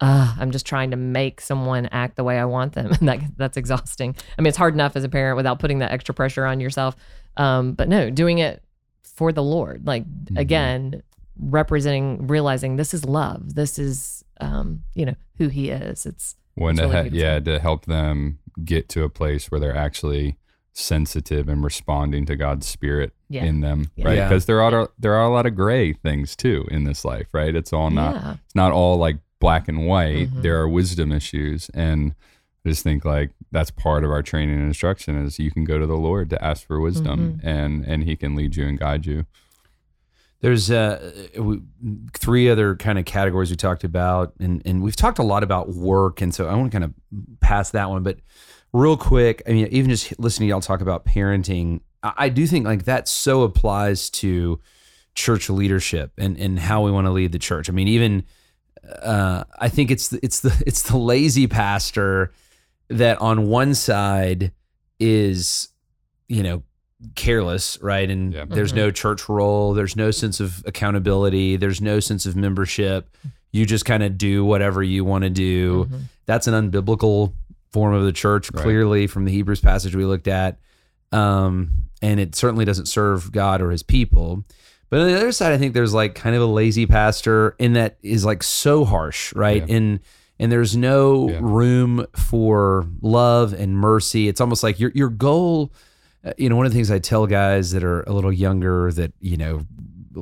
uh, 0.00 0.34
I'm 0.38 0.50
just 0.50 0.66
trying 0.66 0.90
to 0.90 0.96
make 0.96 1.40
someone 1.40 1.86
act 1.86 2.16
the 2.16 2.24
way 2.24 2.38
I 2.38 2.44
want 2.44 2.74
them. 2.74 2.92
And 3.00 3.08
that, 3.08 3.20
that's 3.36 3.56
exhausting. 3.56 4.14
I 4.38 4.42
mean, 4.42 4.48
it's 4.48 4.56
hard 4.58 4.74
enough 4.74 4.94
as 4.96 5.04
a 5.04 5.08
parent 5.08 5.36
without 5.36 5.58
putting 5.58 5.78
that 5.78 5.92
extra 5.92 6.14
pressure 6.14 6.44
on 6.44 6.60
yourself. 6.60 6.96
Um, 7.36 7.72
but 7.72 7.88
no, 7.88 8.10
doing 8.10 8.38
it 8.38 8.62
for 9.02 9.32
the 9.32 9.42
Lord, 9.42 9.86
like 9.86 10.04
Mm-hmm. 10.04 10.36
again, 10.36 11.02
representing, 11.38 12.26
realizing 12.26 12.76
this 12.76 12.92
is 12.94 13.04
love. 13.04 13.54
This 13.54 13.78
is, 13.78 14.24
um, 14.40 14.82
you 14.94 15.06
know, 15.06 15.14
who 15.38 15.48
he 15.48 15.70
is. 15.70 16.06
It's, 16.06 16.36
when 16.54 16.72
It's 16.78 16.80
to 16.80 16.88
really 16.88 17.10
he- 17.10 17.20
yeah 17.20 17.38
to 17.40 17.58
help 17.58 17.84
them 17.86 18.38
get 18.64 18.88
to 18.90 19.04
a 19.04 19.08
place 19.10 19.50
where 19.50 19.60
they're 19.60 19.76
actually 19.76 20.36
sensitive 20.72 21.48
and 21.48 21.64
responding 21.64 22.26
to 22.26 22.36
God's 22.36 22.66
spirit 22.66 23.12
Yeah. 23.28 23.44
in 23.44 23.60
them, 23.60 23.90
Yeah. 23.96 24.06
right? 24.06 24.16
Yeah. 24.16 24.28
Because 24.28 24.46
there 24.46 24.60
are 24.62 24.90
there 24.98 25.14
are 25.14 25.24
a 25.24 25.28
lot 25.30 25.46
of 25.46 25.54
gray 25.54 25.92
things 25.92 26.36
too 26.36 26.66
in 26.70 26.84
this 26.84 27.04
life, 27.04 27.28
right? 27.32 27.54
It's 27.54 27.72
all 27.72 27.90
not 27.90 28.14
yeah. 28.14 28.32
it's 28.44 28.54
not 28.54 28.72
all 28.72 28.96
like 28.96 29.16
black 29.46 29.68
and 29.68 29.86
white. 29.86 30.28
Mhm. 30.30 30.42
There 30.42 30.56
are 30.60 30.68
wisdom 30.68 31.12
issues, 31.12 31.70
and 31.74 32.14
I 32.64 32.68
just 32.70 32.82
think 32.82 33.04
like 33.04 33.30
that's 33.52 33.70
part 33.70 34.02
of 34.04 34.10
our 34.10 34.22
training 34.22 34.56
and 34.58 34.66
instruction 34.66 35.16
is 35.24 35.38
you 35.38 35.50
can 35.52 35.64
go 35.64 35.78
to 35.78 35.86
the 35.86 35.96
Lord 36.08 36.30
to 36.30 36.38
ask 36.44 36.66
for 36.66 36.80
wisdom, 36.80 37.18
Mm-hmm. 37.18 37.48
and 37.48 37.84
and 37.90 38.04
He 38.04 38.16
can 38.16 38.34
lead 38.34 38.56
you 38.56 38.66
and 38.66 38.78
guide 38.78 39.06
you. 39.06 39.24
There's 40.40 40.70
uh, 40.70 41.12
three 42.12 42.50
other 42.50 42.76
kind 42.76 42.98
of 42.98 43.04
categories 43.06 43.50
we 43.50 43.56
talked 43.56 43.84
about, 43.84 44.34
and 44.38 44.62
and 44.66 44.82
we've 44.82 44.96
talked 44.96 45.18
a 45.18 45.22
lot 45.22 45.42
about 45.42 45.70
work, 45.70 46.20
and 46.20 46.34
so 46.34 46.46
I 46.46 46.54
want 46.54 46.70
to 46.72 46.78
kind 46.78 46.84
of 46.84 46.92
pass 47.40 47.70
that 47.70 47.88
one. 47.88 48.02
But 48.02 48.18
real 48.72 48.96
quick, 48.96 49.42
I 49.48 49.52
mean, 49.52 49.66
even 49.70 49.90
just 49.90 50.18
listening 50.18 50.48
to 50.48 50.50
y'all 50.50 50.60
talk 50.60 50.80
about 50.82 51.06
parenting, 51.06 51.80
I, 52.02 52.12
I 52.16 52.28
do 52.28 52.46
think 52.46 52.66
like 52.66 52.84
that 52.84 53.08
so 53.08 53.42
applies 53.42 54.10
to 54.22 54.60
church 55.14 55.48
leadership 55.48 56.12
and 56.18 56.36
and 56.38 56.58
how 56.58 56.84
we 56.84 56.90
want 56.90 57.06
to 57.06 57.12
lead 57.12 57.32
the 57.32 57.38
church. 57.38 57.70
I 57.70 57.72
mean, 57.72 57.88
even 57.88 58.24
uh, 59.02 59.44
I 59.58 59.68
think 59.68 59.90
it's 59.90 60.08
the, 60.08 60.20
it's 60.22 60.40
the 60.40 60.62
it's 60.66 60.82
the 60.82 60.96
lazy 60.96 61.46
pastor 61.46 62.32
that 62.88 63.20
on 63.20 63.48
one 63.48 63.74
side 63.74 64.52
is 65.00 65.68
you 66.28 66.42
know 66.42 66.62
careless 67.14 67.78
right 67.82 68.08
and 68.10 68.32
Yeah. 68.32 68.44
there's 68.48 68.72
no 68.72 68.90
church 68.90 69.28
roll 69.28 69.74
there's 69.74 69.96
no 69.96 70.10
sense 70.10 70.40
of 70.40 70.62
accountability 70.66 71.56
there's 71.56 71.80
no 71.80 72.00
sense 72.00 72.24
of 72.24 72.36
membership 72.36 73.14
you 73.52 73.66
just 73.66 73.84
kind 73.84 74.02
of 74.02 74.16
do 74.16 74.44
whatever 74.44 74.82
you 74.82 75.04
want 75.04 75.24
to 75.24 75.30
do 75.30 75.84
Mhm. 75.84 76.00
that's 76.24 76.46
an 76.46 76.54
unbiblical 76.54 77.32
form 77.70 77.92
of 77.94 78.04
the 78.04 78.12
church 78.12 78.50
Right. 78.52 78.62
clearly 78.62 79.06
from 79.06 79.24
the 79.26 79.30
hebrews 79.32 79.60
passage 79.60 79.94
we 79.94 80.04
looked 80.06 80.26
at 80.28 80.58
um, 81.12 81.70
and 82.02 82.18
it 82.18 82.34
certainly 82.34 82.64
doesn't 82.64 82.86
serve 82.86 83.30
God 83.32 83.62
or 83.62 83.70
His 83.70 83.82
people. 83.82 84.44
But 84.88 85.00
on 85.00 85.08
the 85.08 85.16
other 85.16 85.32
side, 85.32 85.52
I 85.52 85.58
think 85.58 85.74
there's 85.74 85.92
like 85.94 86.14
kind 86.14 86.36
of 86.36 86.42
a 86.42 86.46
lazy 86.46 86.86
pastor 86.86 87.56
in 87.58 87.72
that 87.74 87.96
is 88.02 88.24
like 88.24 88.42
so 88.42 88.84
harsh, 88.84 89.32
right? 89.34 89.66
Yeah. 89.68 89.76
And 89.76 90.00
and 90.38 90.52
there's 90.52 90.76
no 90.76 91.30
Yeah. 91.30 91.38
room 91.40 92.06
for 92.14 92.86
love 93.00 93.52
and 93.54 93.76
mercy. 93.76 94.28
It's 94.28 94.40
almost 94.40 94.62
like 94.62 94.78
your 94.78 94.92
your 94.94 95.08
goal. 95.08 95.72
uh, 96.24 96.32
You 96.38 96.48
know, 96.48 96.56
one 96.56 96.66
of 96.66 96.72
the 96.72 96.76
things 96.76 96.90
I 96.90 96.98
tell 96.98 97.26
guys 97.26 97.72
that 97.72 97.82
are 97.84 98.02
a 98.02 98.12
little 98.12 98.32
younger 98.32 98.92
that 98.92 99.12
you 99.20 99.36
know 99.36 99.66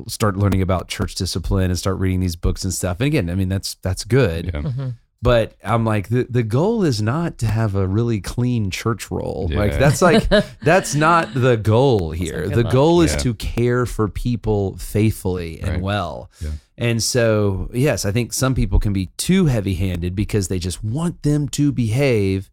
start 0.07 0.35
learning 0.35 0.61
about 0.61 0.87
church 0.87 1.15
discipline 1.15 1.69
and 1.69 1.77
start 1.79 1.97
reading 1.99 2.19
these 2.19 2.35
books 2.35 2.63
and 2.63 2.73
stuff. 2.73 2.99
And 2.99 3.07
again, 3.07 3.29
I 3.29 3.35
mean 3.35 3.49
that's 3.49 3.75
that's 3.75 4.03
good. 4.03 4.45
Yeah. 4.53 4.61
Mm-hmm. 4.61 4.89
But 5.25 5.55
I'm 5.63 5.83
like 5.85 6.09
the 6.09 6.27
the 6.29 6.43
goal 6.43 6.83
is 6.83 7.01
not 7.01 7.39
to 7.39 7.47
have 7.47 7.73
a 7.73 7.87
really 7.87 8.21
clean 8.21 8.69
church 8.69 9.09
roll. 9.09 9.49
Like 9.51 9.71
that's 9.71 9.99
like 10.01 10.29
that's 10.61 10.93
not 10.93 11.33
the 11.33 11.57
goal 11.57 12.11
here. 12.11 12.43
good 12.43 12.53
The 12.53 12.63
luck. 12.63 12.71
goal 12.71 13.01
is 13.01 13.13
Yeah. 13.13 13.17
to 13.19 13.33
care 13.33 13.85
for 13.87 14.07
people 14.07 14.77
faithfully 14.77 15.59
and 15.61 15.69
Right. 15.69 15.81
well. 15.81 16.29
Yeah. 16.39 16.51
And 16.77 17.01
so, 17.01 17.69
yes, 17.73 18.05
I 18.05 18.11
think 18.11 18.33
some 18.33 18.53
people 18.53 18.77
can 18.79 18.93
be 18.93 19.07
too 19.17 19.45
heavy-handed 19.47 20.13
because 20.15 20.47
they 20.47 20.59
just 20.59 20.83
want 20.83 21.23
them 21.23 21.47
to 21.49 21.71
behave. 21.71 22.51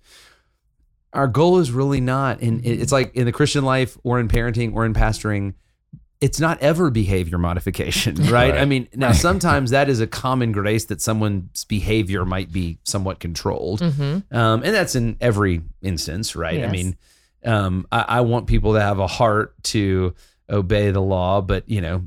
Our 1.12 1.26
goal 1.28 1.58
is 1.58 1.70
really 1.72 2.00
not 2.00 2.40
and 2.40 2.64
it's 2.64 2.92
like 2.92 3.14
in 3.14 3.26
the 3.26 3.32
Christian 3.32 3.64
life 3.64 3.98
or 4.02 4.18
in 4.18 4.28
parenting 4.28 4.72
or 4.74 4.86
in 4.86 4.94
pastoring 4.94 5.52
it's 6.22 6.38
not 6.38 6.62
ever 6.62 6.88
behavior 6.88 7.36
modification, 7.36 8.14
right? 8.14 8.30
Right. 8.32 8.54
I 8.54 8.64
mean, 8.64 8.88
now 8.94 9.12
sometimes 9.12 9.72
that 9.72 9.88
is 9.88 10.00
a 10.00 10.06
common 10.06 10.52
grace 10.52 10.86
that 10.86 11.00
someone's 11.00 11.64
behavior 11.64 12.24
might 12.24 12.50
be 12.50 12.78
somewhat 12.84 13.20
controlled. 13.20 13.80
Mm-hmm. 13.80 14.34
Um, 14.34 14.62
and 14.62 14.74
that's 14.74 14.94
in 14.94 15.16
every 15.20 15.62
instance, 15.82 16.34
right? 16.34 16.62
I 16.62 16.68
mean, 16.68 16.96
um, 17.44 17.86
I, 17.92 18.04
I 18.08 18.20
want 18.22 18.46
people 18.46 18.74
to 18.74 18.80
have 18.80 19.00
a 19.00 19.06
heart 19.06 19.54
to 19.64 20.14
obey 20.48 20.92
the 20.92 21.00
law, 21.00 21.40
but 21.40 21.68
you 21.68 21.80
know, 21.80 22.04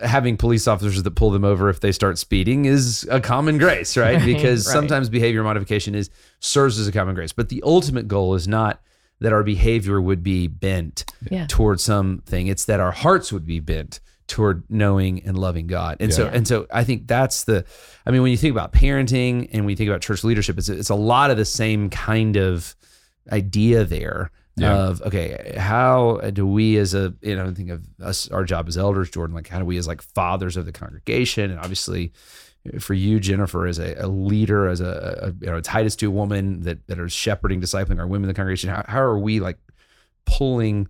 having 0.00 0.36
police 0.36 0.66
officers 0.68 1.02
that 1.02 1.10
pull 1.10 1.30
them 1.30 1.44
over 1.44 1.68
if 1.68 1.80
they 1.80 1.92
start 1.92 2.18
speeding 2.18 2.64
is 2.64 3.06
a 3.10 3.20
common 3.20 3.58
grace, 3.58 3.96
right? 3.96 4.16
Right, 4.16 4.24
because 4.24 4.66
right. 4.66 4.72
sometimes 4.72 5.08
behavior 5.08 5.42
modification 5.42 5.94
is 5.94 6.08
serves 6.40 6.78
as 6.78 6.86
a 6.86 6.92
common 6.92 7.14
grace, 7.14 7.32
but 7.32 7.48
the 7.48 7.62
ultimate 7.64 8.06
goal 8.06 8.34
is 8.34 8.46
not 8.46 8.80
that 9.20 9.32
our 9.32 9.42
behavior 9.42 10.00
would 10.00 10.22
be 10.22 10.46
bent 10.46 11.04
Yeah. 11.30 11.46
toward 11.48 11.80
something; 11.80 12.46
it's 12.46 12.64
that 12.66 12.80
our 12.80 12.92
hearts 12.92 13.32
would 13.32 13.46
be 13.46 13.60
bent 13.60 14.00
toward 14.28 14.64
knowing 14.68 15.22
and 15.24 15.38
loving 15.38 15.66
God. 15.68 15.96
And 16.00 16.12
so, 16.12 16.24
Yeah. 16.24 16.30
and 16.34 16.48
so, 16.48 16.66
I 16.72 16.82
think 16.84 17.06
that's 17.06 17.44
the. 17.44 17.64
I 18.04 18.10
mean, 18.10 18.22
when 18.22 18.30
you 18.32 18.36
think 18.36 18.52
about 18.52 18.72
parenting 18.72 19.48
and 19.52 19.64
when 19.64 19.70
you 19.70 19.76
think 19.76 19.88
about 19.88 20.00
church 20.00 20.24
leadership, 20.24 20.58
it's 20.58 20.68
it's 20.68 20.90
a 20.90 20.94
lot 20.96 21.30
of 21.30 21.36
the 21.36 21.44
same 21.44 21.90
kind 21.90 22.36
of 22.36 22.74
idea 23.32 23.84
there 23.84 24.30
Yeah. 24.56 24.74
of 24.74 25.02
okay 25.02 25.54
how 25.58 26.20
do 26.32 26.46
we 26.46 26.76
as 26.78 26.94
a 26.94 27.12
you 27.22 27.34
know 27.36 27.52
think 27.52 27.70
of 27.70 27.82
us 28.00 28.28
our 28.30 28.44
job 28.44 28.68
as 28.68 28.78
elders 28.78 29.10
jordan 29.10 29.34
like 29.34 29.48
how 29.48 29.58
do 29.58 29.64
we 29.64 29.76
as 29.78 29.86
like 29.88 30.00
fathers 30.00 30.56
of 30.56 30.64
the 30.64 30.70
congregation 30.72 31.50
and 31.50 31.58
obviously 31.58 32.12
for 32.80 32.94
you 32.94 33.18
jennifer 33.20 33.66
as 33.66 33.78
a, 33.78 33.94
a 33.98 34.06
leader 34.08 34.68
as 34.68 34.80
a, 34.80 35.18
a 35.22 35.44
you 35.44 35.50
know 35.50 35.56
a 35.58 35.62
titus 35.62 35.96
2 35.96 36.10
woman 36.10 36.62
that 36.62 36.86
that 36.88 36.98
are 36.98 37.08
shepherding 37.08 37.60
discipling 37.60 37.98
our 37.98 38.06
women 38.06 38.24
in 38.24 38.28
the 38.28 38.34
congregation 38.34 38.70
how, 38.70 38.84
how 38.88 39.00
are 39.00 39.18
we 39.18 39.40
like 39.40 39.58
pulling 40.24 40.88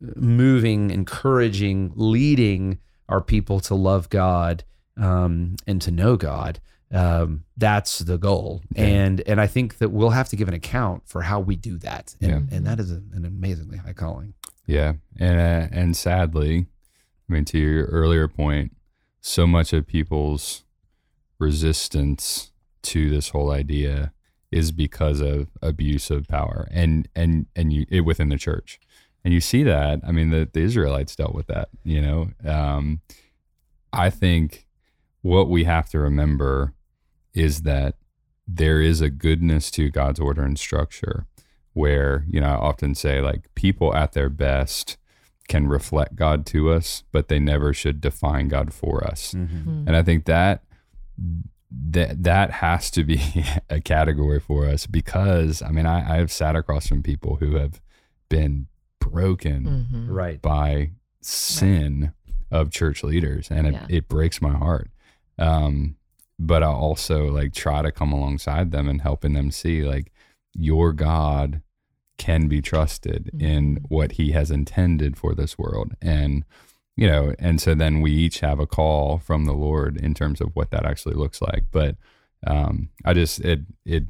moving 0.00 0.90
encouraging 0.90 1.92
leading 1.94 2.78
our 3.08 3.20
people 3.20 3.60
to 3.60 3.74
love 3.74 4.08
god 4.08 4.64
um, 4.96 5.56
and 5.66 5.80
to 5.82 5.90
know 5.90 6.16
god? 6.16 6.60
Um, 6.92 7.44
that's 7.56 8.00
the 8.00 8.18
goal. 8.18 8.62
Yeah. 8.74 8.84
and 8.84 9.20
and 9.22 9.40
i 9.40 9.46
think 9.46 9.78
that 9.78 9.90
we'll 9.90 10.10
have 10.10 10.28
to 10.30 10.36
give 10.36 10.48
an 10.48 10.54
account 10.54 11.04
for 11.06 11.22
how 11.22 11.38
we 11.38 11.54
do 11.54 11.78
that. 11.78 12.16
And, 12.20 12.30
Yeah. 12.50 12.56
and 12.56 12.66
that 12.66 12.80
is 12.80 12.90
a, 12.90 12.96
an 13.14 13.24
amazingly 13.24 13.78
high 13.78 13.92
calling. 13.92 14.34
Yeah, 14.66 14.94
and 15.18 15.38
uh, 15.40 15.68
and 15.72 15.96
sadly, 15.96 16.66
I 17.28 17.32
mean, 17.32 17.44
to 17.46 17.58
your 17.58 17.86
earlier 17.86 18.26
point, 18.28 18.76
so 19.20 19.46
much 19.46 19.72
of 19.72 19.86
people's 19.86 20.64
resistance 21.40 22.52
to 22.82 23.10
this 23.10 23.30
whole 23.30 23.50
idea 23.50 24.12
is 24.52 24.72
because 24.72 25.20
of 25.20 25.48
abuse 25.62 26.10
of 26.10 26.26
power 26.26 26.68
and 26.70 27.08
and 27.14 27.46
and 27.54 27.72
you 27.72 27.86
it, 27.88 28.00
within 28.02 28.28
the 28.28 28.38
church, 28.38 28.80
and 29.24 29.32
you 29.34 29.40
see 29.40 29.62
that. 29.62 30.00
I 30.06 30.12
mean, 30.12 30.30
the, 30.30 30.48
the 30.52 30.60
Israelites 30.60 31.16
dealt 31.16 31.34
with 31.34 31.46
that. 31.48 31.68
You 31.84 32.00
know, 32.00 32.30
um, 32.44 33.00
I 33.92 34.10
think 34.10 34.66
what 35.22 35.48
we 35.48 35.64
have 35.64 35.88
to 35.90 35.98
remember 35.98 36.74
is 37.34 37.62
that 37.62 37.94
there 38.46 38.80
is 38.80 39.00
a 39.00 39.10
goodness 39.10 39.70
to 39.72 39.90
God's 39.90 40.18
order 40.18 40.42
and 40.42 40.58
structure 40.58 41.26
where, 41.72 42.24
you 42.28 42.40
know, 42.40 42.48
I 42.48 42.54
often 42.54 42.94
say 42.94 43.20
like 43.20 43.54
people 43.54 43.94
at 43.94 44.12
their 44.12 44.28
best 44.28 44.96
can 45.48 45.68
reflect 45.68 46.16
God 46.16 46.46
to 46.46 46.72
us, 46.72 47.04
but 47.12 47.28
they 47.28 47.38
never 47.38 47.72
should 47.72 48.00
define 48.00 48.48
God 48.48 48.72
for 48.72 49.04
us. 49.04 49.34
Mm-hmm. 49.34 49.84
And 49.86 49.96
I 49.96 50.02
think 50.02 50.24
that 50.24 50.64
that 51.70 52.22
that 52.24 52.50
has 52.50 52.90
to 52.92 53.04
be 53.04 53.20
a 53.70 53.80
category 53.80 54.40
for 54.40 54.66
us 54.66 54.86
because 54.86 55.62
I 55.62 55.70
mean 55.70 55.86
I, 55.86 56.14
I 56.14 56.16
have 56.16 56.32
sat 56.32 56.56
across 56.56 56.86
from 56.88 57.02
people 57.02 57.36
who 57.36 57.56
have 57.56 57.80
been 58.28 58.66
broken 58.98 59.64
Mm-hmm. 59.64 60.10
right 60.10 60.42
by 60.42 60.90
sin 61.20 62.12
of 62.50 62.70
church 62.70 63.02
leaders 63.04 63.50
and 63.50 63.66
it, 63.68 63.72
Yeah. 63.74 63.86
it 63.88 64.08
breaks 64.08 64.40
my 64.42 64.52
heart 64.56 64.90
um 65.38 65.96
but 66.38 66.62
i 66.62 66.66
also 66.66 67.26
like 67.28 67.52
try 67.54 67.82
to 67.82 67.92
come 67.92 68.12
alongside 68.12 68.70
them 68.72 68.88
and 68.88 69.00
helping 69.02 69.32
them 69.34 69.50
see 69.50 69.82
like 69.82 70.12
your 70.54 70.92
god 70.92 71.62
can 72.18 72.48
be 72.48 72.60
trusted 72.60 73.30
in 73.38 73.76
Mhm. 73.76 73.82
what 73.88 74.12
he 74.12 74.32
has 74.32 74.50
intended 74.50 75.16
for 75.16 75.34
this 75.34 75.56
world 75.58 75.92
and 76.02 76.44
you 77.00 77.08
know 77.12 77.34
and 77.38 77.60
so 77.64 77.74
then 77.74 78.00
we 78.04 78.10
each 78.12 78.38
have 78.40 78.58
a 78.60 78.66
call 78.78 79.18
from 79.18 79.44
the 79.46 79.58
lord 79.66 79.96
in 80.06 80.12
terms 80.14 80.40
of 80.40 80.48
what 80.54 80.70
that 80.70 80.84
actually 80.90 81.14
looks 81.22 81.40
like. 81.48 81.64
But 81.72 81.92
um 82.46 82.74
i 83.04 83.12
just 83.20 83.40
it 83.52 83.60
it 83.84 84.04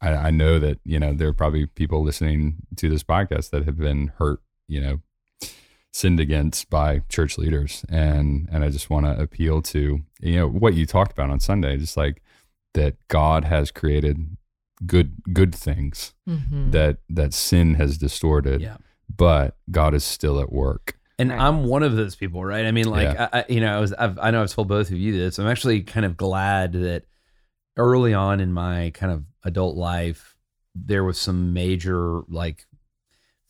I, 0.00 0.10
I 0.28 0.30
know 0.30 0.58
that 0.58 0.78
you 0.92 0.98
know 1.02 1.12
there 1.14 1.28
are 1.28 1.40
probably 1.42 1.66
people 1.66 2.00
listening 2.08 2.40
to 2.80 2.88
this 2.88 3.04
podcast 3.04 3.50
that 3.50 3.64
have 3.68 3.78
been 3.78 4.12
hurt 4.18 4.40
you 4.68 4.80
know 4.80 4.96
sinned 5.94 6.20
against 6.20 6.70
by 6.70 7.02
church 7.08 7.36
leaders. 7.38 7.84
And 7.88 8.48
and 8.50 8.64
I 8.64 8.70
just 8.70 8.88
want 8.88 9.04
to 9.06 9.20
appeal 9.22 9.60
to 9.74 10.00
you 10.20 10.36
know 10.38 10.48
what 10.48 10.74
you 10.74 10.86
talked 10.86 11.12
about 11.12 11.30
on 11.30 11.38
Sunday 11.40 11.76
just 11.76 11.96
like 11.96 12.22
that 12.74 12.96
God 13.08 13.44
has 13.44 13.70
created 13.70 14.36
good 14.86 15.10
good 15.32 15.54
things 15.54 16.14
Mm-hmm. 16.28 16.70
that 16.70 16.98
that 17.18 17.34
sin 17.34 17.74
has 17.74 17.98
distorted 17.98 18.60
yeah. 18.62 18.76
but 19.14 19.56
God 19.70 19.92
is 19.94 20.04
still 20.04 20.40
at 20.40 20.50
work 20.52 20.96
and 21.22 21.30
Right. 21.30 21.40
i'm 21.40 21.64
one 21.64 21.82
of 21.82 21.96
those 21.96 22.14
people 22.14 22.44
right 22.44 22.66
i 22.66 22.70
mean 22.72 22.88
like 22.88 23.14
Yeah. 23.14 23.28
I, 23.32 23.38
I 23.40 23.44
you 23.48 23.60
know 23.60 23.76
i 23.76 23.80
was 23.80 23.92
I've, 23.94 24.18
i 24.18 24.30
know 24.30 24.42
i've 24.42 24.52
told 24.52 24.68
both 24.68 24.90
of 24.90 24.98
you 24.98 25.12
this 25.18 25.38
i'm 25.38 25.46
actually 25.46 25.80
kind 25.82 26.04
of 26.04 26.16
glad 26.16 26.72
that 26.74 27.04
early 27.76 28.12
on 28.14 28.40
in 28.40 28.52
my 28.52 28.90
kind 28.94 29.12
of 29.12 29.24
adult 29.44 29.76
life 29.76 30.36
there 30.74 31.04
was 31.04 31.18
some 31.18 31.52
major 31.52 32.20
like 32.28 32.66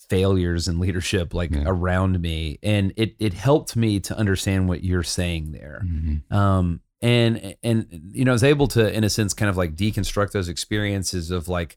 failures 0.08 0.68
in 0.68 0.78
leadership 0.78 1.32
like 1.32 1.50
Yeah. 1.52 1.64
around 1.66 2.20
me 2.20 2.58
and 2.62 2.92
it 2.96 3.14
it 3.18 3.32
helped 3.34 3.76
me 3.76 4.00
to 4.00 4.16
understand 4.16 4.68
what 4.68 4.82
you're 4.84 5.02
saying 5.04 5.52
there 5.52 5.86
um 6.30 6.80
and 7.00 7.56
and 7.62 7.86
you 8.12 8.24
know 8.24 8.32
i 8.32 8.34
was 8.34 8.44
able 8.44 8.66
to 8.68 8.92
in 8.92 9.04
a 9.04 9.10
sense 9.10 9.32
kind 9.32 9.48
of 9.48 9.56
like 9.56 9.74
deconstruct 9.74 10.32
those 10.32 10.48
experiences 10.48 11.30
of 11.30 11.48
like 11.48 11.76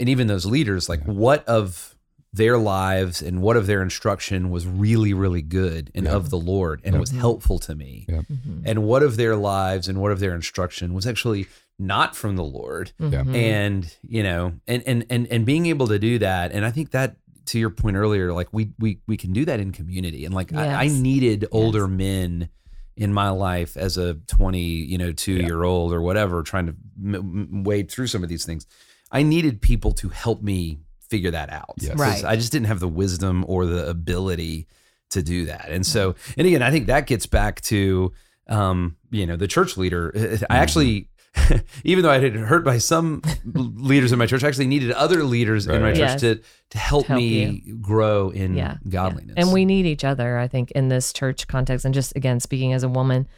and 0.00 0.08
even 0.08 0.26
those 0.26 0.44
leaders 0.46 0.88
like 0.88 1.00
Yeah. 1.06 1.12
what 1.12 1.44
of 1.46 1.94
their 2.32 2.58
lives 2.58 3.22
and 3.22 3.40
what 3.40 3.56
of 3.56 3.66
their 3.66 3.82
instruction 3.82 4.50
was 4.50 4.66
really 4.66 5.14
really 5.14 5.42
good 5.42 5.90
and 5.94 6.04
Yeah. 6.06 6.12
of 6.12 6.28
the 6.30 6.38
lord 6.38 6.80
and 6.84 6.94
Yeah. 6.94 7.00
was 7.00 7.10
helpful 7.10 7.58
to 7.60 7.74
me 7.74 8.04
Yeah. 8.08 8.22
Mm-hmm. 8.30 8.60
and 8.66 8.82
what 8.84 9.02
of 9.02 9.16
their 9.16 9.34
lives 9.36 9.88
and 9.88 9.98
what 10.00 10.12
of 10.12 10.20
their 10.20 10.34
instruction 10.34 10.92
was 10.92 11.06
actually 11.06 11.46
not 11.78 12.14
from 12.14 12.36
the 12.36 12.44
lord 12.44 12.92
Mm-hmm. 13.00 13.34
and 13.34 13.96
you 14.02 14.22
know 14.22 14.52
and 14.66 14.82
and 14.86 15.06
and 15.08 15.26
and 15.28 15.46
being 15.46 15.66
able 15.66 15.86
to 15.88 15.98
do 15.98 16.18
that 16.18 16.52
and 16.52 16.64
i 16.66 16.70
think 16.70 16.90
that 16.90 17.16
to 17.46 17.58
your 17.58 17.70
point 17.70 17.96
earlier 17.96 18.32
like 18.34 18.48
we 18.52 18.72
we 18.78 19.00
we 19.06 19.16
can 19.16 19.32
do 19.32 19.46
that 19.46 19.58
in 19.58 19.72
community 19.72 20.26
and 20.26 20.34
like 20.34 20.52
I, 20.52 20.84
I 20.84 20.88
needed 20.88 21.46
older 21.50 21.88
men 21.88 22.50
in 22.94 23.10
my 23.14 23.30
life 23.30 23.76
as 23.78 23.96
a 23.96 24.14
20 24.26 24.60
you 24.60 24.98
know 24.98 25.12
2 25.12 25.32
Yeah. 25.32 25.46
year 25.46 25.62
old 25.62 25.94
or 25.94 26.02
whatever 26.02 26.42
trying 26.42 26.66
to 26.66 26.74
m- 27.02 27.14
m- 27.14 27.64
wade 27.64 27.90
through 27.90 28.08
some 28.08 28.22
of 28.22 28.28
these 28.28 28.44
things 28.44 28.66
i 29.10 29.22
needed 29.22 29.62
people 29.62 29.92
to 29.92 30.10
help 30.10 30.42
me 30.42 30.80
figure 31.08 31.30
that 31.30 31.50
out 31.50 31.74
Yes. 31.78 31.90
'Cause 31.92 32.00
Right. 32.00 32.24
i 32.24 32.36
just 32.36 32.52
didn't 32.52 32.66
have 32.66 32.80
the 32.80 32.88
wisdom 32.88 33.44
or 33.48 33.66
the 33.66 33.88
ability 33.88 34.66
to 35.10 35.22
do 35.22 35.46
that 35.46 35.66
and 35.70 35.86
so 35.86 36.14
and 36.36 36.46
again 36.46 36.62
i 36.62 36.70
think 36.70 36.86
that 36.86 37.06
gets 37.06 37.26
back 37.26 37.60
to 37.62 38.12
um 38.48 38.96
you 39.10 39.26
know 39.26 39.36
the 39.36 39.48
church 39.48 39.76
leader 39.76 40.12
i 40.50 40.56
actually 40.58 41.08
even 41.84 42.02
though 42.02 42.10
I 42.10 42.18
had 42.18 42.32
been 42.32 42.42
hurt 42.42 42.64
by 42.64 42.78
some 42.78 43.22
leaders 43.44 44.10
in 44.10 44.18
my 44.18 44.26
church, 44.26 44.42
I 44.42 44.48
actually 44.48 44.66
needed 44.66 44.90
other 44.92 45.22
leaders 45.22 45.66
in 45.68 45.80
my 45.82 45.90
church 45.90 45.98
Yes. 45.98 46.20
to 46.22 46.40
to 46.70 46.78
help, 46.78 47.06
Help 47.06 47.20
me 47.20 47.62
grow 47.80 48.30
in 48.30 48.54
yeah, 48.56 48.78
godliness. 48.88 49.34
yeah. 49.36 49.44
And 49.44 49.52
we 49.52 49.64
need 49.64 49.86
each 49.86 50.04
other, 50.04 50.36
I 50.38 50.48
think, 50.48 50.72
in 50.72 50.88
this 50.88 51.12
church 51.12 51.46
context. 51.46 51.84
And 51.84 51.94
just 51.94 52.16
again, 52.16 52.40
speaking 52.40 52.72
as 52.72 52.82
a 52.82 52.88
woman, 52.88 53.28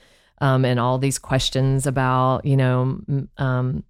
um, 0.40 0.64
and 0.64 0.80
all 0.80 0.96
these 0.98 1.18
questions 1.18 1.86
about, 1.86 2.46
you 2.46 2.56
know, 2.56 3.00
um, 3.36 3.84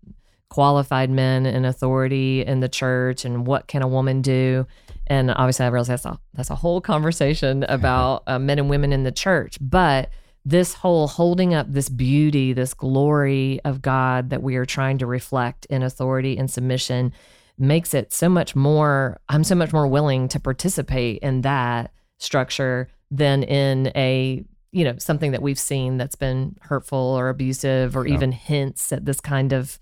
qualified 0.50 1.08
men 1.10 1.46
in 1.46 1.64
authority 1.64 2.44
in 2.44 2.60
the 2.60 2.68
church 2.68 3.24
and 3.24 3.46
what 3.46 3.66
can 3.68 3.82
a 3.82 3.88
woman 3.88 4.20
do. 4.20 4.66
and 5.06 5.30
obviously 5.30 5.64
I 5.64 5.68
realize 5.68 5.88
that's 5.88 6.04
a 6.04 6.18
that's 6.34 6.50
a 6.50 6.54
whole 6.56 6.80
conversation 6.80 7.64
about 7.68 8.22
uh, 8.26 8.38
men 8.38 8.58
and 8.58 8.68
women 8.68 8.92
in 8.92 9.04
the 9.04 9.12
church, 9.12 9.56
but 9.60 10.10
this 10.44 10.74
whole 10.74 11.06
holding 11.06 11.52
up 11.54 11.66
this 11.70 11.88
beauty, 11.88 12.52
this 12.54 12.72
glory 12.74 13.60
of 13.64 13.82
God 13.82 14.30
that 14.30 14.42
we 14.42 14.56
are 14.56 14.64
trying 14.64 14.98
to 14.98 15.06
reflect 15.06 15.66
in 15.66 15.82
authority 15.82 16.36
and 16.38 16.50
submission 16.50 17.12
makes 17.58 17.92
it 17.94 18.12
so 18.12 18.28
much 18.28 18.56
more 18.56 19.20
I'm 19.28 19.44
so 19.44 19.54
much 19.54 19.72
more 19.72 19.86
willing 19.86 20.28
to 20.28 20.40
participate 20.40 21.18
in 21.22 21.42
that 21.42 21.92
structure 22.18 22.88
than 23.10 23.42
in 23.44 23.92
a 23.94 24.44
you 24.72 24.84
know 24.84 24.94
something 24.98 25.32
that 25.32 25.42
we've 25.42 25.58
seen 25.58 25.96
that's 25.98 26.14
been 26.16 26.56
hurtful 26.62 26.98
or 26.98 27.28
abusive 27.28 27.96
or 27.96 28.06
Yeah. 28.06 28.14
even 28.14 28.32
hints 28.32 28.92
at 28.92 29.04
this 29.04 29.20
kind 29.20 29.52
of 29.52 29.78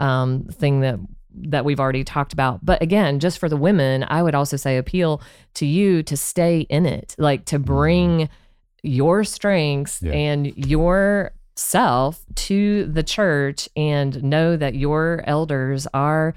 um, 0.00 0.44
thing 0.52 0.80
that 0.80 0.98
that 1.48 1.66
we've 1.66 1.80
already 1.80 2.02
talked 2.02 2.32
about. 2.32 2.64
But 2.64 2.80
again, 2.80 3.20
just 3.20 3.38
for 3.38 3.48
the 3.48 3.58
women, 3.58 4.06
I 4.08 4.22
would 4.22 4.34
also 4.34 4.56
say 4.56 4.78
appeal 4.78 5.20
to 5.54 5.66
you 5.66 6.02
to 6.04 6.16
stay 6.16 6.60
in 6.70 6.86
it, 6.86 7.14
like 7.18 7.44
to 7.46 7.58
bring 7.58 8.30
your 8.82 9.22
strengths 9.22 10.00
Yeah. 10.00 10.12
and 10.12 10.46
your 10.56 11.32
self 11.54 12.24
to 12.36 12.86
the 12.86 13.02
church 13.02 13.68
and 13.76 14.22
know 14.22 14.56
that 14.56 14.76
your 14.76 15.22
elders 15.26 15.86
are 15.92 16.34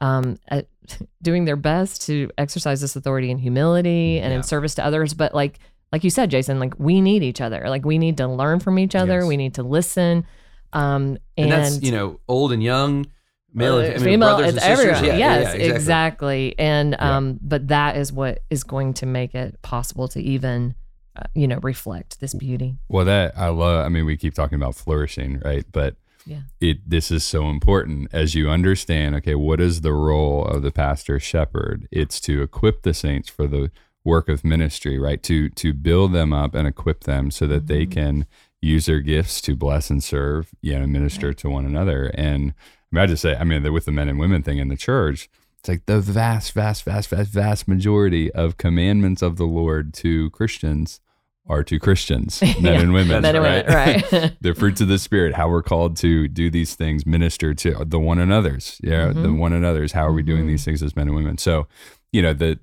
um, 0.00 0.38
doing 1.22 1.46
their 1.46 1.56
best 1.56 2.02
to 2.06 2.28
exercise 2.36 2.80
this 2.82 2.94
authority 2.96 3.30
in 3.30 3.38
humility 3.38 4.18
and 4.18 4.32
Yeah. 4.32 4.36
in 4.38 4.42
service 4.42 4.74
to 4.74 4.84
others. 4.84 5.14
But 5.14 5.34
like, 5.34 5.60
like 5.92 6.04
you 6.04 6.10
said, 6.10 6.30
Jason, 6.30 6.58
like 6.60 6.74
we 6.78 7.00
need 7.00 7.22
each 7.22 7.40
other. 7.40 7.64
Like 7.68 7.86
we 7.86 7.96
need 7.98 8.16
to 8.18 8.26
learn 8.26 8.60
from 8.60 8.78
each 8.78 8.94
other. 8.94 9.20
Yes. 9.20 9.26
We 9.26 9.36
need 9.38 9.54
to 9.54 9.62
listen. 9.62 10.26
Um, 10.72 11.18
And, 11.36 11.50
and, 11.50 11.52
that's, 11.52 11.82
you 11.82 11.92
know, 11.92 12.20
old 12.28 12.52
and 12.52 12.62
young, 12.62 13.06
male 13.54 13.78
and 13.78 13.88
uh, 13.88 13.90
I 13.90 13.94
mean, 13.94 14.04
female, 14.04 14.36
brothers 14.36 14.52
and 14.54 14.60
sisters. 14.60 14.78
everyone. 14.98 15.04
Yeah, 15.04 15.16
yes, 15.38 15.54
yeah, 15.54 15.72
exactly. 15.74 16.54
And 16.58 16.92
Yeah. 16.92 17.16
um, 17.16 17.38
but 17.42 17.68
that 17.68 17.96
is 17.96 18.12
what 18.12 18.40
is 18.50 18.64
going 18.64 18.94
to 18.94 19.06
make 19.06 19.34
it 19.34 19.60
possible 19.62 20.08
to 20.08 20.20
even, 20.20 20.74
uh, 21.16 21.22
you 21.34 21.46
know, 21.46 21.58
reflect 21.62 22.20
this 22.20 22.34
beauty. 22.34 22.76
Well, 22.88 23.04
that 23.04 23.36
I 23.36 23.48
love. 23.48 23.84
I 23.84 23.88
mean, 23.88 24.06
we 24.06 24.16
keep 24.16 24.34
talking 24.34 24.56
about 24.56 24.74
flourishing, 24.74 25.40
right? 25.44 25.64
But 25.70 25.96
Yeah. 26.24 26.42
it 26.60 26.88
this 26.88 27.10
is 27.10 27.24
so 27.24 27.50
important 27.50 28.08
as 28.12 28.34
you 28.34 28.48
understand. 28.48 29.14
Okay, 29.16 29.34
what 29.34 29.60
is 29.60 29.80
the 29.82 29.92
role 29.92 30.44
of 30.46 30.62
the 30.62 30.70
pastor 30.72 31.18
shepherd? 31.20 31.86
It's 31.90 32.20
to 32.22 32.42
equip 32.42 32.82
the 32.82 32.94
saints 32.94 33.28
for 33.28 33.46
the 33.46 33.70
work 34.04 34.28
of 34.28 34.42
ministry, 34.44 34.98
right? 34.98 35.22
To 35.24 35.48
to 35.50 35.72
build 35.74 36.12
them 36.12 36.32
up 36.32 36.54
and 36.54 36.66
equip 36.66 37.04
them 37.04 37.30
so 37.30 37.46
that 37.46 37.66
they 37.66 37.84
Mhm. 37.86 37.90
can 37.90 38.26
use 38.62 38.86
their 38.86 39.00
gifts 39.00 39.40
to 39.42 39.54
bless 39.56 39.90
and 39.90 40.02
serve, 40.02 40.50
you 40.62 40.78
know, 40.78 40.86
minister 40.86 41.34
to 41.34 41.50
one 41.50 41.66
another. 41.66 42.06
And 42.14 42.54
I 42.54 42.94
mean, 42.96 43.02
I 43.02 43.06
just 43.06 43.20
say, 43.22 43.36
I 43.36 43.44
mean, 43.44 43.70
with 43.72 43.84
the 43.84 43.92
men 43.92 44.08
and 44.08 44.18
women 44.18 44.42
thing 44.42 44.58
in 44.58 44.68
the 44.68 44.76
church, 44.76 45.28
it's 45.58 45.68
like 45.68 45.86
the 45.86 46.00
vast, 46.00 46.52
vast, 46.52 46.84
vast, 46.84 47.08
vast, 47.10 47.30
vast 47.32 47.68
majority 47.68 48.30
of 48.32 48.56
commandments 48.56 49.20
of 49.22 49.36
the 49.36 49.44
Lord 49.46 49.92
to 49.94 50.30
Christians 50.30 51.00
are 51.48 51.64
to 51.64 51.78
Christians, 51.80 52.40
men 52.42 52.54
Yeah. 52.62 52.80
and 52.80 52.92
women, 52.92 53.22
Men 53.22 53.34
and 53.36 53.44
right? 53.44 53.66
women, 53.66 54.12
right. 54.22 54.36
the 54.40 54.54
fruits 54.54 54.80
of 54.80 54.86
the 54.88 54.98
spirit, 54.98 55.34
how 55.34 55.48
we're 55.48 55.62
called 55.62 55.96
to 55.98 56.28
do 56.28 56.48
these 56.50 56.76
things, 56.76 57.04
minister 57.04 57.52
to 57.54 57.84
the 57.84 57.98
one 57.98 58.20
another's, 58.20 58.80
yeah, 58.82 59.08
the 59.08 59.28
Mhm. 59.28 59.38
one 59.38 59.52
another's. 59.52 59.90
How 59.92 60.06
are 60.06 60.12
we 60.12 60.22
doing 60.22 60.46
these 60.46 60.64
things 60.64 60.82
as 60.84 60.94
men 60.94 61.08
and 61.08 61.16
women? 61.16 61.38
So, 61.38 61.66
you 62.12 62.22
know, 62.22 62.32
the 62.32 62.60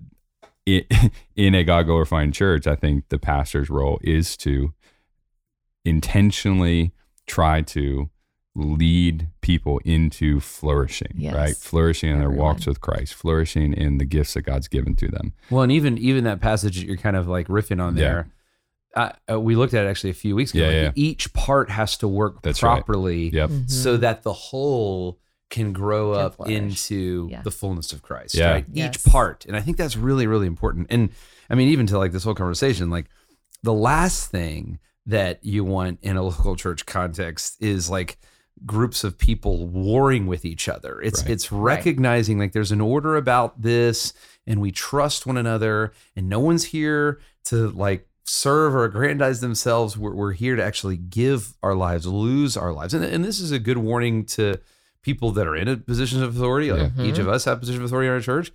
in 1.35 1.55
a 1.55 1.63
God 1.63 1.87
glorifying 1.87 2.31
church, 2.31 2.67
I 2.67 2.75
think 2.75 3.09
the 3.09 3.17
pastor's 3.19 3.69
role 3.69 3.99
is 4.03 4.37
to 4.37 4.73
intentionally 5.89 6.93
try 7.27 7.61
to 7.61 8.09
lead 8.55 9.27
people 9.41 9.79
into 9.85 10.39
flourishing, 10.39 11.13
Yes. 11.15 11.33
right? 11.35 11.55
Flourishing 11.55 12.09
in 12.11 12.17
their 12.17 12.25
Everyone. 12.27 12.45
walks 12.47 12.65
with 12.65 12.81
Christ, 12.81 13.13
flourishing 13.13 13.73
in 13.73 13.97
the 13.99 14.05
gifts 14.05 14.33
that 14.33 14.41
God's 14.41 14.67
given 14.67 14.95
to 14.97 15.07
them. 15.07 15.33
Well, 15.49 15.61
and 15.63 15.71
even 15.71 15.97
even 15.97 16.23
that 16.25 16.41
passage 16.41 16.77
that 16.77 16.85
you're 16.85 16.97
kind 16.97 17.15
of 17.15 17.27
like 17.27 17.47
riffing 17.47 17.81
on 17.81 17.95
Yeah. 17.95 18.01
there, 18.03 18.31
uh, 18.95 19.11
uh, 19.31 19.39
we 19.39 19.55
looked 19.55 19.73
at 19.73 19.85
it 19.85 19.89
actually 19.89 20.09
a 20.09 20.15
few 20.15 20.35
weeks 20.35 20.53
ago. 20.53 20.61
Yeah, 20.61 20.67
like 20.87 20.97
yeah. 20.97 21.03
Each 21.03 21.31
part 21.33 21.69
has 21.69 21.95
to 21.97 22.07
work 22.07 22.41
That's 22.41 22.63
right. 22.63 22.75
properly 22.83 23.29
Yep. 23.29 23.49
Mhm. 23.49 23.69
so 23.71 23.97
that 23.97 24.23
the 24.23 24.33
whole 24.33 25.19
can 25.49 25.71
grow 25.73 26.13
Can 26.13 26.21
up 26.25 26.35
flourish. 26.35 26.53
into 26.53 27.27
Yeah. 27.31 27.41
the 27.43 27.51
fullness 27.51 27.93
of 27.93 28.01
Christ. 28.01 28.35
Yeah. 28.35 28.51
Right? 28.51 28.65
Yes. 28.71 28.95
Each 28.95 29.03
part, 29.11 29.45
and 29.45 29.55
I 29.55 29.61
think 29.61 29.77
that's 29.77 29.95
really 29.95 30.27
really 30.27 30.47
important. 30.47 30.87
And 30.89 31.09
I 31.49 31.55
mean, 31.55 31.69
even 31.69 31.85
to 31.87 31.97
like 31.97 32.11
this 32.11 32.23
whole 32.23 32.35
conversation, 32.35 32.89
like 32.89 33.05
the 33.63 33.73
last 33.73 34.31
thing 34.31 34.79
that 35.09 35.43
you 35.43 35.63
want 35.63 35.99
in 36.01 36.17
a 36.17 36.21
local 36.23 36.55
church 36.55 36.85
context 36.85 37.57
is 37.61 37.89
like 37.89 38.17
groups 38.65 39.03
of 39.03 39.17
people 39.17 39.65
warring 39.67 40.27
with 40.27 40.45
each 40.45 40.67
other. 40.69 41.01
It's 41.01 41.21
Right. 41.21 41.31
it's 41.31 41.51
recognizing 41.51 42.37
like 42.39 42.51
there's 42.51 42.71
an 42.71 42.81
order 42.81 43.15
about 43.15 43.61
this 43.61 44.13
and 44.45 44.59
we 44.61 44.71
trust 44.71 45.25
one 45.25 45.37
another 45.37 45.93
and 46.15 46.27
no 46.29 46.39
one's 46.39 46.65
here 46.65 47.19
to 47.45 47.69
like 47.71 48.07
serve 48.25 48.75
or 48.75 48.83
aggrandize 48.83 49.39
themselves. 49.41 49.97
We're, 49.97 50.13
we're 50.13 50.33
here 50.33 50.55
to 50.55 50.63
actually 50.63 50.97
give 50.97 51.53
our 51.63 51.73
lives, 51.73 52.05
lose 52.05 52.55
our 52.57 52.71
lives. 52.73 52.93
And, 52.93 53.03
and 53.03 53.23
this 53.25 53.39
is 53.39 53.51
a 53.51 53.59
good 53.59 53.77
warning 53.77 54.25
to 54.37 54.57
people 55.01 55.31
that 55.31 55.47
are 55.47 55.55
in 55.55 55.67
a 55.69 55.77
position 55.77 56.21
of 56.21 56.35
authority. 56.35 56.71
Like 56.71 56.91
Yeah. 56.97 57.05
each 57.05 57.17
of 57.17 57.27
us 57.29 57.45
have 57.45 57.57
a 57.57 57.59
position 57.61 57.81
of 57.81 57.85
authority 57.87 58.07
in 58.07 58.13
our 58.13 58.19
church. 58.21 58.51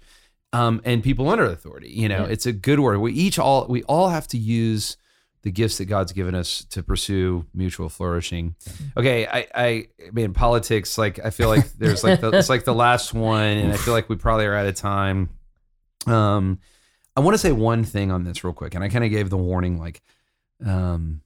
Um, 0.53 0.81
and 0.85 1.03
people 1.03 1.29
under 1.29 1.47
authority, 1.47 1.89
you 1.91 2.09
know, 2.09 2.27
Yeah. 2.27 2.33
it's 2.33 2.47
a 2.47 2.53
good 2.53 2.79
word. 2.79 2.99
We 2.99 3.13
each 3.13 3.39
all 3.41 3.67
we 3.69 3.83
all 3.85 4.11
have 4.11 4.29
to 4.29 4.39
use 4.39 4.97
the 5.45 5.53
gifts 5.53 5.79
that 5.79 5.85
God's 5.85 6.11
given 6.13 6.35
us 6.35 6.65
to 6.71 6.83
pursue 6.83 7.45
mutual 7.55 7.89
flourishing. 7.89 8.57
Okay, 8.97 9.27
I, 9.27 9.47
I 9.55 9.87
mean 10.13 10.33
politics. 10.33 10.99
Like 10.99 11.25
I 11.25 11.31
feel 11.31 11.49
like 11.49 11.71
there's 11.75 12.03
like 12.03 12.21
the, 12.21 12.31
it's 12.31 12.49
like 12.49 12.65
the 12.65 12.75
last 12.75 13.15
one, 13.15 13.45
and 13.59 13.73
I 13.73 13.77
feel 13.77 13.95
like 13.95 14.09
we 14.09 14.17
probably 14.17 14.47
are 14.47 14.55
out 14.57 14.67
of 14.67 14.75
time. 14.75 15.29
Um, 16.07 16.59
I 17.17 17.21
want 17.21 17.35
to 17.35 17.39
say 17.39 17.53
one 17.53 17.85
thing 17.85 18.11
on 18.11 18.25
this 18.25 18.43
real 18.43 18.53
quick, 18.53 18.75
and 18.75 18.83
I 18.83 18.89
kind 18.89 19.05
of 19.05 19.11
gave 19.11 19.31
the 19.31 19.37
warning 19.37 19.79
like, 19.79 20.03
um, 20.65 21.21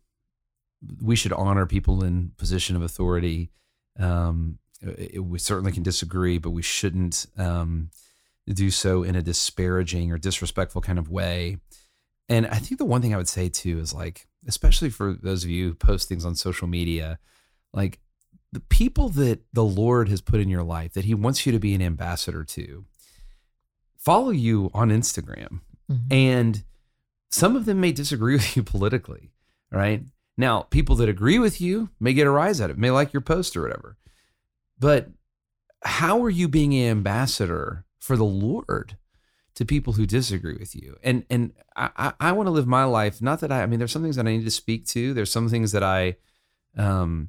we 1.02 1.16
should 1.16 1.32
honor 1.32 1.64
people 1.66 2.04
in 2.04 2.32
position 2.36 2.76
of 2.76 2.82
authority. 2.82 3.50
Um, 3.98 4.58
it- 4.80 5.24
we 5.24 5.38
certainly 5.38 5.72
can 5.72 5.82
disagree, 5.82 6.38
but 6.38 6.50
we 6.50 6.62
shouldn't 6.62 7.26
um, 7.36 7.90
do 8.46 8.70
so 8.70 9.02
in 9.02 9.16
a 9.16 9.22
disparaging 9.22 10.12
or 10.12 10.18
disrespectful 10.18 10.80
kind 10.82 10.98
of 10.98 11.08
way. 11.10 11.58
And 12.28 12.46
I 12.46 12.56
think 12.56 12.78
the 12.78 12.84
one 12.84 13.00
thing 13.00 13.14
I 13.14 13.16
would 13.16 13.28
say 13.28 13.48
too 13.48 13.78
is 13.78 13.94
like, 13.94 14.26
especially 14.46 14.90
for 14.90 15.14
those 15.14 15.44
of 15.44 15.50
you 15.50 15.68
who 15.68 15.74
post 15.74 16.08
things 16.08 16.24
on 16.24 16.34
social 16.34 16.68
media, 16.68 17.18
like 17.72 18.00
the 18.52 18.60
people 18.60 19.08
that 19.10 19.40
the 19.52 19.64
Lord 19.64 20.08
has 20.08 20.20
put 20.20 20.40
in 20.40 20.48
your 20.48 20.62
life 20.62 20.92
that 20.94 21.04
He 21.04 21.14
wants 21.14 21.46
you 21.46 21.52
to 21.52 21.58
be 21.58 21.74
an 21.74 21.82
ambassador 21.82 22.44
to, 22.44 22.84
follow 23.96 24.30
you 24.30 24.70
on 24.72 24.90
Instagram. 24.90 25.60
Mhm. 25.90 26.12
And 26.12 26.64
some 27.30 27.56
of 27.56 27.64
them 27.64 27.80
may 27.80 27.92
disagree 27.92 28.34
with 28.36 28.56
you 28.56 28.62
politically, 28.62 29.30
right? 29.70 30.04
Now, 30.36 30.62
people 30.62 30.96
that 30.96 31.08
agree 31.08 31.38
with 31.38 31.60
you 31.60 31.90
may 31.98 32.12
get 32.12 32.26
a 32.26 32.30
rise 32.30 32.60
out 32.60 32.70
of 32.70 32.76
it, 32.76 32.80
may 32.80 32.90
like 32.90 33.12
your 33.12 33.20
post 33.20 33.56
or 33.56 33.62
whatever. 33.62 33.96
But 34.78 35.10
how 35.82 36.22
are 36.22 36.30
you 36.30 36.48
being 36.48 36.74
an 36.74 36.90
ambassador 36.90 37.84
for 37.98 38.16
the 38.16 38.24
Lord 38.24 38.96
to 39.58 39.64
people 39.64 39.92
who 39.94 40.06
disagree 40.06 40.56
with 40.56 40.76
you? 40.76 40.96
And 41.02 41.24
and 41.28 41.52
I, 41.74 42.12
I, 42.20 42.30
want 42.30 42.46
to 42.46 42.52
live 42.52 42.68
my 42.68 42.84
life. 42.84 43.20
Not 43.20 43.40
that 43.40 43.50
I 43.50 43.64
I 43.64 43.66
mean 43.66 43.80
there's 43.80 43.90
some 43.90 44.02
things 44.02 44.14
that 44.14 44.24
I 44.24 44.30
need 44.30 44.44
to 44.44 44.52
speak 44.52 44.86
to. 44.88 45.12
There's 45.12 45.32
some 45.32 45.48
things 45.48 45.72
that 45.72 45.82
I 45.82 46.14
um 46.76 47.28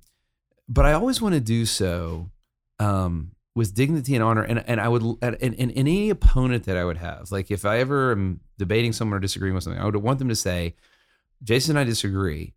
but 0.68 0.86
I 0.86 0.94
always 0.94 1.24
want 1.24 1.34
to 1.34 1.42
do 1.42 1.66
so 1.66 2.30
um 2.78 3.32
with 3.56 3.74
dignity 3.74 4.14
and 4.14 4.24
honor 4.24 4.44
and 4.44 4.64
and 4.68 4.80
I 4.80 4.88
would 4.88 5.02
and, 5.24 5.36
and 5.42 5.74
any 5.76 6.12
opponent 6.12 6.66
that 6.66 6.78
I 6.78 6.86
would 6.86 6.98
have 6.98 7.32
like 7.32 7.50
if 7.50 7.66
I 7.66 7.80
ever 7.80 8.12
am 8.12 8.42
debating 8.60 8.94
someone 8.94 9.18
or 9.18 9.20
disagreeing 9.20 9.56
with 9.56 9.64
something 9.64 9.82
I 9.82 9.86
would 9.86 9.96
want 9.96 10.20
them 10.20 10.30
to 10.30 10.36
say 10.36 10.76
Jason 11.42 11.72
and 11.72 11.80
I 11.80 11.84
disagree 11.84 12.54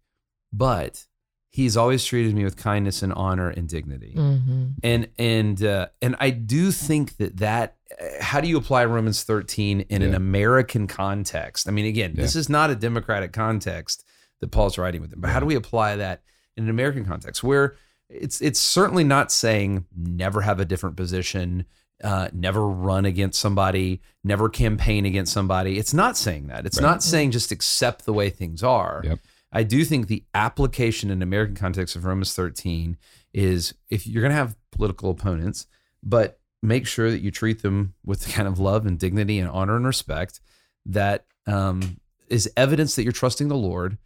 but 0.53 1.07
he's 1.53 1.77
always 1.77 2.03
treated 2.05 2.35
me 2.35 2.43
with 2.45 2.57
kindness 2.57 3.03
and 3.03 3.13
honor 3.13 3.51
and 3.51 3.69
dignity 3.69 4.15
Mhm. 4.17 4.75
and 4.83 5.09
and 5.19 5.63
uh, 5.63 5.87
and 6.01 6.17
I 6.19 6.31
do 6.31 6.73
think 6.73 7.17
that 7.19 7.37
that 7.37 7.77
uh, 8.01 8.05
how 8.23 8.41
do 8.41 8.49
you 8.49 8.57
apply 8.57 8.85
Romans 8.87 9.23
13 9.23 9.83
in 9.83 10.03
an 10.03 10.15
American 10.15 10.87
context? 10.87 11.69
I 11.69 11.71
mean, 11.71 11.87
again, 11.87 12.15
this 12.15 12.35
is 12.35 12.49
not 12.49 12.71
a 12.71 12.75
democratic 12.75 13.33
context 13.33 14.05
that 14.41 14.51
Paul's 14.51 14.79
writing 14.79 15.01
with 15.03 15.11
them, 15.11 15.21
but 15.21 15.31
how 15.31 15.39
do 15.41 15.47
we 15.47 15.55
apply 15.55 15.97
that 15.97 16.23
in 16.57 16.65
an 16.65 16.71
American 16.71 17.05
context 17.05 17.45
where 17.45 17.77
it's 18.09 18.41
it's 18.41 18.59
certainly 18.59 19.05
not 19.05 19.31
saying 19.31 19.85
never 19.97 20.41
have 20.41 20.59
a 20.59 20.65
different 20.65 20.97
position, 20.97 21.65
uh, 22.03 22.29
never 22.33 22.67
run 22.67 23.05
against 23.05 23.39
somebody, 23.41 24.01
never 24.25 24.49
campaign 24.49 25.05
against 25.07 25.33
somebody. 25.33 25.79
It's 25.79 25.95
not 25.95 26.17
saying 26.17 26.47
that. 26.49 26.65
It's 26.67 26.79
Right. 26.81 26.89
not 26.89 27.03
saying 27.03 27.31
just 27.31 27.53
accept 27.53 28.05
the 28.07 28.13
way 28.13 28.29
things 28.31 28.63
are. 28.63 29.03
Yep. 29.05 29.19
I 29.53 29.63
do 29.63 29.85
think 29.85 30.07
the 30.07 30.25
application 30.35 31.11
in 31.11 31.23
American 31.23 31.55
context 31.55 31.95
of 31.95 32.05
Romans 32.05 32.35
13 32.35 32.97
is 33.35 33.75
if 33.91 34.07
you're 34.07 34.23
going 34.23 34.31
to 34.33 34.37
have 34.37 34.57
political 34.71 35.11
opponents, 35.11 35.67
but 36.03 36.39
make 36.63 36.87
sure 36.87 37.11
that 37.11 37.21
you 37.21 37.31
treat 37.31 37.63
them 37.63 37.95
with 38.05 38.21
the 38.21 38.33
kind 38.33 38.49
of 38.49 38.59
love 38.59 38.87
and 38.87 38.99
dignity 38.99 39.39
and 39.39 39.51
honor 39.51 39.77
and 39.77 39.87
respect 39.87 40.41
that 40.87 41.27
um, 41.47 42.01
is 42.29 42.51
evidence 42.57 42.97
that 42.97 43.03
you're 43.03 43.13
trusting 43.13 43.49
the 43.49 43.57
Lord, 43.57 43.99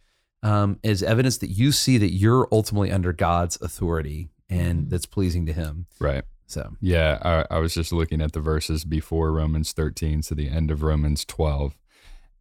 um, 0.43 0.79
is 0.83 1.01
evidence 1.01 1.37
that 1.37 1.49
you 1.49 1.71
see 1.71 1.97
that 1.97 2.11
you're 2.11 2.47
ultimately 2.51 2.91
under 2.91 3.13
God's 3.13 3.59
authority 3.61 4.29
and 4.49 4.89
that's 4.89 5.05
pleasing 5.05 5.45
to 5.45 5.53
Him. 5.53 5.87
Right. 5.99 6.23
So 6.45 6.75
Yeah, 6.79 7.19
I, 7.21 7.55
I 7.55 7.59
was 7.59 7.73
just 7.73 7.91
looking 7.91 8.21
at 8.21 8.31
the 8.31 8.39
verses 8.39 8.85
before 8.85 9.31
Romans 9.33 9.73
13 9.73 10.21
to 10.23 10.35
the 10.35 10.49
end 10.49 10.71
of 10.71 10.81
Romans 10.81 11.25
12, 11.25 11.77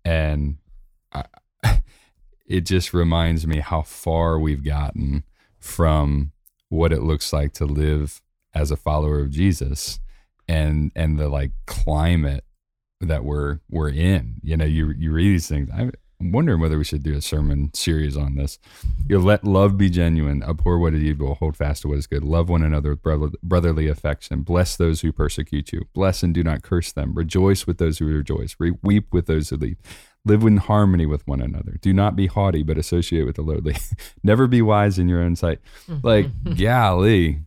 and 0.05 0.59
I, 1.13 1.25
it 2.47 2.63
just 2.63 2.95
reminds 2.95 3.47
me 3.47 3.61
how 3.61 3.83
far 3.83 4.39
we've 4.39 4.65
gotten 4.65 5.25
from 5.59 6.33
what 6.69 6.93
it 6.93 7.03
looks 7.03 7.33
like 7.33 7.53
to 7.55 7.65
live 7.67 8.21
as 8.55 8.71
a 8.71 8.77
follower 8.77 9.21
of 9.21 9.31
Jesus, 9.31 10.01
and 10.49 10.93
and 10.95 11.19
the 11.19 11.29
like 11.29 11.53
climate 11.67 12.45
that 13.01 13.25
we're 13.25 13.61
we're 13.69 13.91
in. 13.91 14.37
You 14.43 14.57
know, 14.57 14.65
you 14.65 14.93
you 14.97 15.13
read 15.13 15.29
these 15.29 15.49
things. 15.49 15.69
I'm 15.75 16.33
wondering 16.33 16.61
whether 16.61 16.79
we 16.79 16.85
should 16.85 17.03
do 17.03 17.15
a 17.15 17.21
sermon 17.21 17.71
series 17.75 18.17
on 18.17 18.37
this. 18.37 18.59
You 19.07 19.19
let 19.19 19.45
love 19.45 19.77
be 19.77 19.91
genuine, 19.91 20.43
abhor 20.43 20.79
what 20.79 20.95
is 20.95 21.03
evil, 21.03 21.35
hold 21.35 21.57
fast 21.57 21.83
to 21.83 21.89
what 21.89 21.99
is 21.99 22.07
good, 22.07 22.25
love 22.25 22.49
one 22.49 22.63
another 22.63 22.91
with 23.05 23.41
brotherly 23.43 23.87
affection, 23.89 24.43
bless 24.43 24.77
those 24.77 25.03
who 25.03 25.13
persecute 25.13 25.73
you, 25.73 25.87
bless 25.93 26.23
and 26.23 26.33
do 26.33 26.43
not 26.43 26.63
curse 26.63 26.93
them, 26.93 27.15
rejoice 27.15 27.67
with 27.67 27.79
those 27.79 27.99
who 27.99 28.07
rejoice, 28.07 28.57
Re- 28.59 28.73
weep 28.83 29.13
with 29.13 29.27
those 29.27 29.51
who 29.51 29.57
weep. 29.57 29.79
Live 30.27 30.43
in 30.43 30.57
harmony 30.59 31.07
with 31.07 31.27
one 31.27 31.41
another. 31.41 31.77
Do 31.81 31.93
not 31.95 32.17
be 32.17 32.27
haughty, 32.27 32.63
but 32.63 32.77
associate 32.77 33.25
with 33.25 33.37
the 33.37 33.43
lowly. 33.43 33.77
Never 34.23 34.47
be 34.47 34.61
wise 34.61 34.99
in 34.99 35.09
your 35.09 35.21
own 35.21 35.37
sight. 35.37 35.61
Like, 36.03 36.27
golly, 36.59 37.41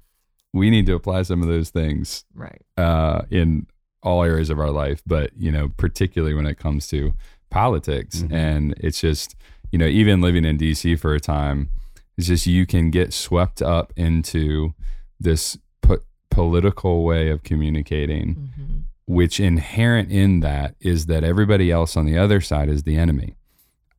we 0.53 0.69
need 0.71 0.85
to 0.87 0.93
apply 0.95 1.21
some 1.23 1.41
of 1.43 1.47
those 1.49 1.69
things 1.69 2.23
Right. 2.33 2.61
uh, 2.77 3.23
in 3.29 3.67
all 4.01 4.23
areas 4.23 4.49
of 4.49 4.59
our 4.59 4.71
life, 4.71 5.03
but 5.05 5.31
you 5.37 5.51
know, 5.51 5.69
particularly 5.77 6.33
when 6.33 6.45
it 6.45 6.57
comes 6.57 6.87
to 6.87 7.13
politics. 7.49 8.21
Mhm. 8.23 8.31
And 8.33 8.73
it's 8.79 9.01
just, 9.01 9.35
you 9.71 9.77
know, 9.77 9.85
even 9.87 10.21
living 10.21 10.45
in 10.45 10.57
DC 10.57 10.97
for 10.97 11.13
a 11.13 11.19
time, 11.19 11.69
it's 12.17 12.27
just 12.27 12.47
you 12.47 12.65
can 12.65 12.91
get 12.91 13.11
swept 13.13 13.61
up 13.61 13.91
into 13.97 14.73
this 15.19 15.57
po- 15.81 15.99
political 16.31 17.03
way 17.03 17.29
of 17.29 17.43
communicating, 17.43 18.51
hmm 18.55 18.77
which 19.09 19.39
inherent 19.39 20.11
in 20.11 20.39
that 20.41 20.75
is 20.79 21.07
that 21.07 21.23
everybody 21.23 21.71
else 21.71 21.97
on 21.97 22.05
the 22.05 22.15
other 22.15 22.39
side 22.39 22.69
is 22.69 22.83
the 22.83 22.95
enemy. 22.95 23.33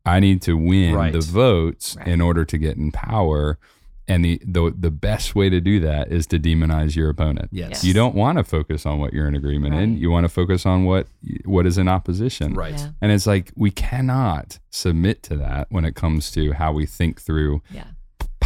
I 0.07 0.21
need 0.21 0.41
to 0.43 0.57
win 0.57 0.95
Right. 0.95 1.13
the 1.13 1.21
votes 1.21 1.97
Right. 1.99 2.07
in 2.07 2.21
order 2.21 2.45
to 2.45 2.57
get 2.57 2.77
in 2.77 2.93
power. 2.93 3.59
And 4.07 4.25
the, 4.25 4.41
the 4.45 4.73
the 4.77 4.91
best 4.91 5.35
way 5.37 5.49
to 5.51 5.61
do 5.61 5.79
that 5.81 6.11
is 6.13 6.27
to 6.29 6.39
demonize 6.39 6.95
your 6.97 7.11
opponent. 7.11 7.49
yes, 7.53 7.85
You 7.85 7.93
don't 7.93 8.15
want 8.15 8.39
to 8.39 8.45
focus 8.45 8.87
on 8.87 8.99
what 9.01 9.13
you're 9.13 9.27
in 9.29 9.35
agreement 9.37 9.75
in. 9.75 9.99
You 9.99 10.11
want 10.11 10.25
to 10.25 10.29
focus 10.29 10.65
on 10.65 10.85
what 10.85 11.07
what 11.45 11.67
is 11.67 11.77
in 11.77 11.89
opposition. 11.89 12.55
right. 12.55 12.75
Yeah. 12.79 12.91
And 13.03 13.11
it's 13.13 13.27
like 13.27 13.51
we 13.57 13.71
cannot 13.73 14.59
submit 14.71 15.23
to 15.25 15.37
that 15.39 15.67
when 15.71 15.85
it 15.85 15.95
comes 15.97 16.31
to 16.33 16.53
how 16.53 16.73
we 16.73 16.87
think 16.87 17.21
through 17.21 17.63
Yeah. 17.73 17.85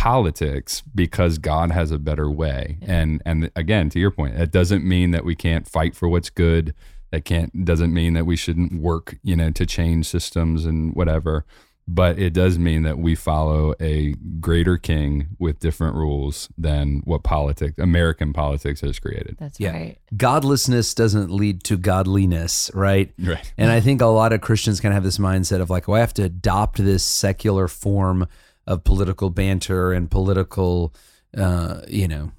Politics 0.04 0.82
because 0.94 1.38
God 1.38 1.70
has 1.70 1.90
a 1.90 1.98
better 1.98 2.30
way. 2.30 2.76
Yeah. 2.82 2.92
And 3.00 3.22
and 3.24 3.50
again, 3.56 3.88
to 3.90 3.98
your 3.98 4.10
point, 4.10 4.34
it 4.38 4.50
doesn't 4.50 4.84
mean 4.84 5.12
that 5.12 5.24
we 5.24 5.34
can't 5.34 5.66
fight 5.66 5.96
for 5.96 6.08
what's 6.10 6.28
good. 6.28 6.74
That 7.10 7.24
can't 7.24 7.64
doesn't 7.64 7.94
mean 7.94 8.12
that 8.12 8.26
we 8.26 8.36
shouldn't 8.36 8.74
work, 8.82 9.16
you 9.22 9.34
know, 9.34 9.50
to 9.52 9.64
change 9.64 10.06
systems 10.06 10.66
and 10.66 10.94
whatever. 10.94 11.46
But 11.88 12.18
it 12.18 12.34
does 12.34 12.58
mean 12.58 12.82
that 12.82 12.98
we 12.98 13.14
follow 13.14 13.74
a 13.80 14.14
greater 14.40 14.76
king 14.76 15.28
with 15.38 15.58
different 15.58 15.96
rules 15.96 16.48
than 16.58 17.00
what 17.04 17.22
politics 17.22 17.78
American 17.78 18.34
politics 18.34 18.82
has 18.82 18.98
created. 18.98 19.36
That's 19.38 19.58
Yeah. 19.58 19.72
right. 19.72 19.98
Godlessness 20.16 20.92
doesn't 20.94 21.30
lead 21.30 21.64
to 21.64 21.78
godliness, 21.78 22.70
right? 22.74 23.10
Right. 23.18 23.52
And 23.56 23.70
I 23.70 23.80
think 23.80 24.02
a 24.02 24.06
lot 24.06 24.34
of 24.34 24.42
Christians 24.42 24.80
kind 24.80 24.92
of 24.92 24.96
have 24.96 25.04
this 25.04 25.18
mindset 25.18 25.60
of 25.62 25.70
like, 25.70 25.88
well, 25.88 25.96
I 25.96 26.00
have 26.00 26.14
to 26.14 26.24
adopt 26.24 26.76
this 26.78 27.04
secular 27.04 27.68
form 27.68 28.26
of 28.66 28.84
political 28.84 29.30
banter 29.30 29.92
and 29.92 30.10
political, 30.10 30.94
uh, 31.36 31.80
you 31.88 32.08
know, 32.08 32.32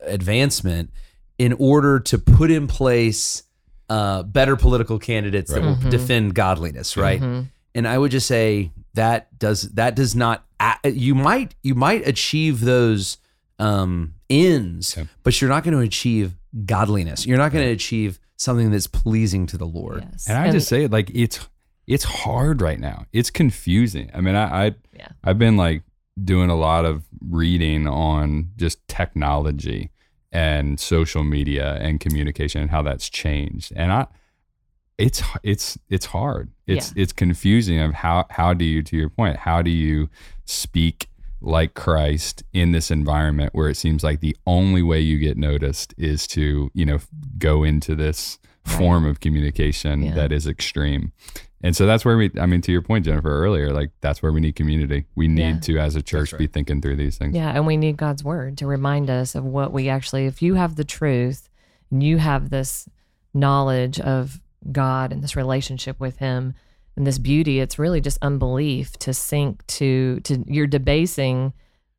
advancement 0.00 0.90
in 1.38 1.52
order 1.54 2.00
to 2.00 2.18
put 2.18 2.50
in 2.50 2.66
place 2.66 3.42
uh, 3.88 4.22
better 4.22 4.54
political 4.54 5.00
candidates 5.00 5.52
that 5.52 5.60
will 5.62 5.70
Right. 5.74 5.80
Mhm. 5.86 5.90
defend 5.90 6.34
godliness, 6.34 6.96
right? 6.96 7.20
Mhm. 7.20 7.48
And 7.74 7.88
I 7.88 7.98
would 7.98 8.12
just 8.12 8.26
say 8.28 8.70
that 8.94 9.36
does 9.36 9.62
that 9.72 9.96
does 9.96 10.14
not 10.14 10.44
you 10.84 11.14
might 11.16 11.54
you 11.62 11.74
might 11.74 12.06
achieve 12.06 12.60
those 12.60 13.16
um, 13.58 14.14
ends, 14.30 14.94
Yeah. 14.96 15.04
but 15.24 15.40
you're 15.40 15.50
not 15.50 15.64
going 15.64 15.76
to 15.76 15.82
achieve 15.82 16.36
godliness. 16.66 17.26
You're 17.26 17.36
not 17.38 17.52
going 17.52 17.64
to 17.66 17.72
achieve 17.72 18.18
something 18.36 18.70
that's 18.70 18.86
pleasing 18.86 19.46
to 19.48 19.58
the 19.58 19.66
Lord. 19.66 20.06
Yes. 20.12 20.28
And 20.28 20.38
I 20.38 20.50
just 20.52 20.68
say 20.68 20.84
it 20.84 20.90
like 20.92 21.10
it's 21.12 21.40
it's 21.90 22.04
hard 22.04 22.62
right 22.62 22.78
now. 22.78 23.06
It's 23.12 23.30
confusing. 23.30 24.10
I 24.14 24.20
mean, 24.20 24.36
I, 24.36 24.66
I 24.66 24.74
Yeah. 24.96 25.08
I've 25.24 25.40
been 25.40 25.56
like 25.56 25.82
doing 26.22 26.48
a 26.48 26.54
lot 26.54 26.84
of 26.84 27.02
reading 27.20 27.88
on 27.88 28.50
just 28.56 28.86
technology 28.86 29.90
and 30.30 30.78
social 30.78 31.24
media 31.24 31.74
and 31.80 31.98
communication 31.98 32.60
and 32.62 32.70
how 32.70 32.82
that's 32.82 33.08
changed. 33.08 33.72
And 33.74 33.92
I 33.92 34.06
it's 34.98 35.20
it's 35.42 35.78
it's 35.88 36.06
hard. 36.06 36.52
It's 36.68 36.92
it's 36.94 37.12
confusing 37.12 37.80
of 37.80 37.94
how 37.94 38.26
how 38.30 38.54
do 38.54 38.64
you 38.64 38.82
to 38.84 38.96
your 38.96 39.08
point, 39.08 39.38
how 39.38 39.60
do 39.60 39.70
you 39.70 40.08
speak 40.44 41.08
like 41.40 41.74
Christ 41.74 42.44
in 42.52 42.70
this 42.70 42.92
environment 42.92 43.52
where 43.52 43.68
it 43.68 43.76
seems 43.76 44.04
like 44.04 44.20
the 44.20 44.36
only 44.46 44.82
way 44.82 45.00
you 45.00 45.18
get 45.18 45.36
noticed 45.36 45.92
is 45.98 46.28
to, 46.28 46.70
you 46.72 46.86
know, 46.86 46.98
go 47.38 47.64
into 47.64 47.96
this 47.96 48.38
Right. 48.66 48.76
form 48.78 49.04
of 49.06 49.20
communication 49.20 50.02
Yeah. 50.02 50.14
that 50.14 50.32
is 50.32 50.46
extreme. 50.46 51.12
And 51.62 51.76
so 51.76 51.86
that's 51.86 52.04
where 52.04 52.16
we, 52.16 52.30
I 52.40 52.46
mean, 52.46 52.60
to 52.62 52.72
your 52.72 52.80
point, 52.82 53.04
Jennifer, 53.04 53.28
earlier, 53.30 53.70
like 53.72 53.90
that's 54.00 54.22
where 54.22 54.32
we 54.32 54.40
need 54.40 54.54
community. 54.56 55.06
We 55.14 55.28
need 55.28 55.42
Yeah. 55.42 55.58
to, 55.60 55.78
as 55.78 55.96
a 55.96 56.02
church, 56.02 56.32
right. 56.32 56.38
be 56.38 56.46
thinking 56.46 56.80
through 56.80 56.96
these 56.96 57.18
things. 57.18 57.34
Yeah, 57.34 57.50
and 57.50 57.66
we 57.66 57.76
need 57.76 57.96
God's 57.96 58.24
word 58.24 58.56
to 58.58 58.66
remind 58.66 59.10
us 59.10 59.34
of 59.34 59.44
what 59.44 59.72
we 59.72 59.88
actually, 59.88 60.26
if 60.26 60.40
you 60.42 60.54
have 60.54 60.76
the 60.76 60.84
truth 60.84 61.48
and 61.90 62.02
you 62.02 62.16
have 62.18 62.48
this 62.50 62.88
knowledge 63.34 64.00
of 64.00 64.40
God 64.72 65.12
and 65.12 65.22
this 65.22 65.36
relationship 65.36 65.98
with 66.00 66.18
Him 66.18 66.54
and 66.96 67.06
this 67.06 67.18
beauty, 67.18 67.60
it's 67.60 67.78
really 67.78 68.00
just 68.00 68.18
unbelief 68.22 68.92
to 68.98 69.14
sink 69.14 69.66
to, 69.68 70.20
to 70.20 70.44
you're 70.46 70.66
debasing 70.66 71.52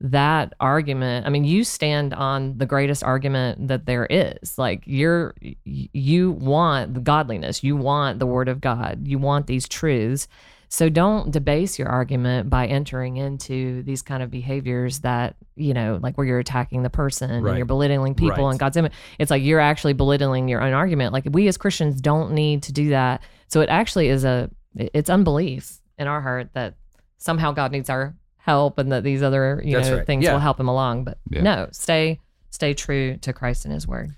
that 0.03 0.53
argument. 0.59 1.25
I 1.25 1.29
mean, 1.29 1.43
you 1.43 1.63
stand 1.63 2.13
on 2.13 2.57
the 2.57 2.65
greatest 2.65 3.03
argument 3.03 3.67
that 3.67 3.85
there 3.85 4.05
is. 4.09 4.57
Like 4.57 4.83
you're, 4.85 5.35
you 5.63 6.31
want 6.31 6.95
the 6.95 6.99
godliness, 7.01 7.63
you 7.63 7.75
want 7.77 8.19
the 8.19 8.25
word 8.25 8.49
of 8.49 8.59
God, 8.61 9.07
you 9.07 9.19
want 9.19 9.47
these 9.47 9.67
truths. 9.67 10.27
So 10.69 10.87
don't 10.87 11.31
debase 11.31 11.77
your 11.77 11.89
argument 11.89 12.49
by 12.49 12.65
entering 12.65 13.17
into 13.17 13.83
these 13.83 14.01
kind 14.01 14.23
of 14.23 14.31
behaviors 14.31 14.99
that, 15.01 15.35
you 15.57 15.73
know, 15.73 15.99
like 16.01 16.17
where 16.17 16.25
you're 16.25 16.39
attacking 16.39 16.81
the 16.83 16.89
person 16.89 17.29
Right. 17.43 17.49
and 17.51 17.57
you're 17.57 17.65
belittling 17.65 18.15
people 18.15 18.45
Right. 18.45 18.51
and 18.51 18.59
God's 18.59 18.77
image. 18.77 18.93
It's 19.19 19.29
like 19.29 19.43
you're 19.43 19.59
actually 19.59 19.93
belittling 19.93 20.47
your 20.47 20.61
own 20.61 20.71
argument. 20.73 21.11
Like 21.11 21.25
we 21.29 21.47
as 21.49 21.57
Christians 21.57 21.99
don't 21.99 22.31
need 22.31 22.63
to 22.63 22.71
do 22.71 22.89
that. 22.89 23.21
So 23.47 23.59
it 23.59 23.69
actually 23.69 24.07
is 24.07 24.23
a 24.23 24.49
it's 24.77 25.09
unbelief 25.09 25.79
in 25.99 26.07
our 26.07 26.21
heart 26.21 26.51
that 26.53 26.75
somehow 27.17 27.51
God 27.51 27.73
needs 27.73 27.89
our 27.89 28.15
help 28.43 28.77
and 28.79 28.91
that 28.91 29.03
these 29.03 29.21
other, 29.23 29.61
you 29.63 29.75
That's 29.77 29.89
know, 29.89 29.97
right. 29.97 30.05
things 30.05 30.23
Yeah. 30.25 30.33
will 30.33 30.39
help 30.39 30.59
him 30.59 30.67
along. 30.67 31.03
But 31.03 31.17
Yeah. 31.29 31.41
no, 31.43 31.67
stay 31.71 32.19
stay 32.49 32.73
true 32.73 33.17
to 33.17 33.33
Christ 33.33 33.65
and 33.65 33.73
his 33.73 33.87
word. 33.87 34.15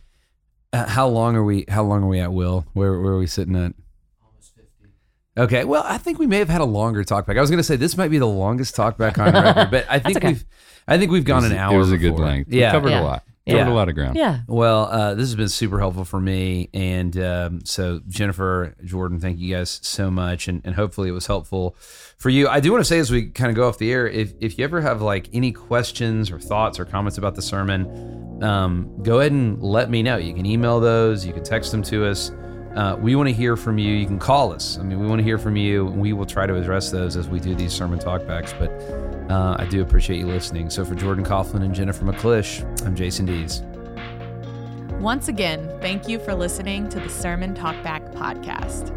Uh, 0.71 0.87
how 0.87 1.07
long 1.07 1.35
are 1.35 1.43
we? 1.43 1.65
How 1.69 1.83
long 1.83 2.03
are 2.03 2.07
we 2.07 2.19
at? 2.19 2.33
Will 2.33 2.65
where 2.73 2.99
where 2.99 3.13
are 3.13 3.19
we 3.19 3.27
sitting 3.27 3.55
at? 3.55 3.73
Okay, 5.35 5.63
well, 5.63 5.83
I 5.87 5.97
think 5.97 6.19
we 6.19 6.27
may 6.27 6.37
have 6.37 6.49
had 6.49 6.61
a 6.61 6.65
longer 6.65 7.03
talk 7.03 7.25
back. 7.25 7.37
I 7.37 7.41
was 7.41 7.49
going 7.49 7.57
to 7.57 7.63
say 7.63 7.75
this 7.75 7.97
might 7.97 8.09
be 8.11 8.19
the 8.19 8.27
longest 8.27 8.75
talk 8.75 8.99
back 8.99 9.17
on 9.17 9.33
record, 9.33 9.71
but 9.71 9.85
I 9.89 9.97
think 9.99 10.17
okay. 10.17 10.27
we've, 10.27 10.45
I 10.87 10.97
think 10.99 11.11
we've 11.11 11.25
gone 11.25 11.41
was, 11.41 11.51
an 11.51 11.57
hour. 11.57 11.73
It 11.73 11.77
was 11.79 11.91
a 11.91 11.97
good 11.97 12.11
before. 12.11 12.25
length. 12.27 12.51
We 12.51 12.59
Yeah, 12.59 12.71
covered 12.71 12.89
Yeah. 12.91 13.01
a 13.01 13.03
lot. 13.03 13.23
Yeah. 13.45 13.57
Covered 13.57 13.71
a 13.71 13.75
lot 13.75 13.89
of 13.89 13.95
ground. 13.95 14.15
Yeah. 14.15 14.39
Well, 14.47 14.85
uh, 14.85 15.15
this 15.15 15.27
has 15.27 15.35
been 15.35 15.49
super 15.49 15.77
helpful 15.77 16.05
for 16.05 16.21
me. 16.21 16.69
And 16.73 17.17
um, 17.17 17.65
so, 17.65 17.99
Jennifer, 18.07 18.73
Jordan, 18.85 19.19
thank 19.19 19.37
you 19.37 19.53
guys 19.53 19.79
so 19.83 20.09
much. 20.09 20.47
And, 20.47 20.61
and 20.63 20.75
hopefully, 20.75 21.09
it 21.09 21.11
was 21.11 21.27
helpful 21.27 21.75
for 22.17 22.29
you. 22.29 22.47
I 22.47 22.61
do 22.61 22.71
want 22.71 22.81
to 22.81 22.87
say, 22.87 22.99
as 22.99 23.11
we 23.11 23.31
kind 23.31 23.49
of 23.49 23.57
go 23.57 23.67
off 23.67 23.77
the 23.77 23.91
air, 23.91 24.07
if, 24.07 24.33
if 24.39 24.57
you 24.57 24.63
ever 24.63 24.79
have 24.79 25.01
like 25.01 25.27
any 25.33 25.51
questions 25.51 26.31
or 26.31 26.39
thoughts 26.39 26.79
or 26.79 26.85
comments 26.85 27.17
about 27.17 27.35
the 27.35 27.41
sermon, 27.41 28.41
um, 28.41 29.03
go 29.03 29.19
ahead 29.19 29.33
and 29.33 29.61
let 29.61 29.89
me 29.89 30.03
know. 30.03 30.15
You 30.15 30.33
can 30.33 30.45
email 30.45 30.79
those, 30.79 31.25
you 31.25 31.33
can 31.33 31.43
text 31.43 31.71
them 31.71 31.83
to 31.83 32.05
us. 32.05 32.31
Uh, 32.75 32.97
we 32.99 33.15
want 33.15 33.27
to 33.27 33.33
hear 33.33 33.55
from 33.55 33.77
you. 33.77 33.93
You 33.93 34.07
can 34.07 34.17
call 34.17 34.51
us. 34.51 34.79
I 34.79 34.83
mean, 34.83 34.99
we 34.99 35.05
want 35.05 35.19
to 35.19 35.23
hear 35.23 35.37
from 35.37 35.55
you. 35.55 35.87
and 35.87 36.01
We 36.01 36.13
will 36.13 36.25
try 36.25 36.47
to 36.47 36.55
address 36.55 36.89
those 36.89 37.15
as 37.17 37.27
we 37.27 37.39
do 37.39 37.53
these 37.53 37.71
sermon 37.71 37.99
talkbacks. 37.99 38.57
But 38.57 38.71
uh, 39.29 39.55
I 39.59 39.65
do 39.65 39.81
appreciate 39.81 40.19
you 40.19 40.27
listening. 40.27 40.69
So, 40.69 40.83
for 40.85 40.95
Jordan 40.95 41.25
Coughlin 41.25 41.63
and 41.63 41.73
Jennifer 41.73 42.05
McClish, 42.05 42.63
I'm 42.85 42.95
Jason 42.95 43.25
Dees. 43.25 43.61
Once 44.99 45.27
again, 45.27 45.69
thank 45.81 46.07
you 46.07 46.19
for 46.19 46.33
listening 46.33 46.87
to 46.89 46.99
the 46.99 47.09
Sermon 47.09 47.53
Talkback 47.53 48.13
podcast. 48.13 48.91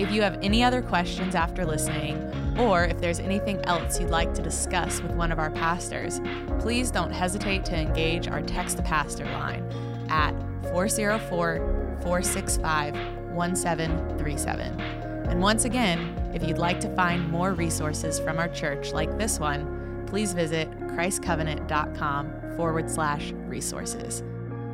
If 0.00 0.10
you 0.10 0.22
have 0.22 0.38
any 0.42 0.64
other 0.64 0.82
questions 0.82 1.36
after 1.36 1.64
listening, 1.64 2.18
or 2.58 2.84
if 2.84 3.00
there's 3.00 3.20
anything 3.20 3.64
else 3.64 4.00
you'd 4.00 4.10
like 4.10 4.34
to 4.34 4.42
discuss 4.42 5.00
with 5.00 5.12
one 5.12 5.30
of 5.30 5.38
our 5.38 5.50
pastors, 5.50 6.20
please 6.58 6.90
don't 6.90 7.12
hesitate 7.12 7.64
to 7.66 7.76
engage 7.76 8.26
our 8.26 8.42
Text 8.42 8.78
to 8.78 8.82
Pastor 8.82 9.24
line 9.26 9.64
at 10.08 10.32
404 10.70 11.98
465 12.02 12.94
1737. 13.34 15.13
And 15.24 15.40
once 15.40 15.64
again, 15.64 16.14
if 16.34 16.42
you'd 16.44 16.58
like 16.58 16.80
to 16.80 16.94
find 16.94 17.28
more 17.30 17.54
resources 17.54 18.18
from 18.18 18.38
our 18.38 18.48
church 18.48 18.92
like 18.92 19.18
this 19.18 19.38
one, 19.38 20.04
please 20.06 20.32
visit 20.32 20.70
christcovenant.com 20.88 22.56
forward 22.56 22.90
slash 22.90 23.32
resources. 23.46 24.22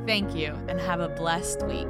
Thank 0.06 0.34
you 0.34 0.54
and 0.68 0.80
have 0.80 1.00
a 1.00 1.08
blessed 1.08 1.66
week. 1.66 1.88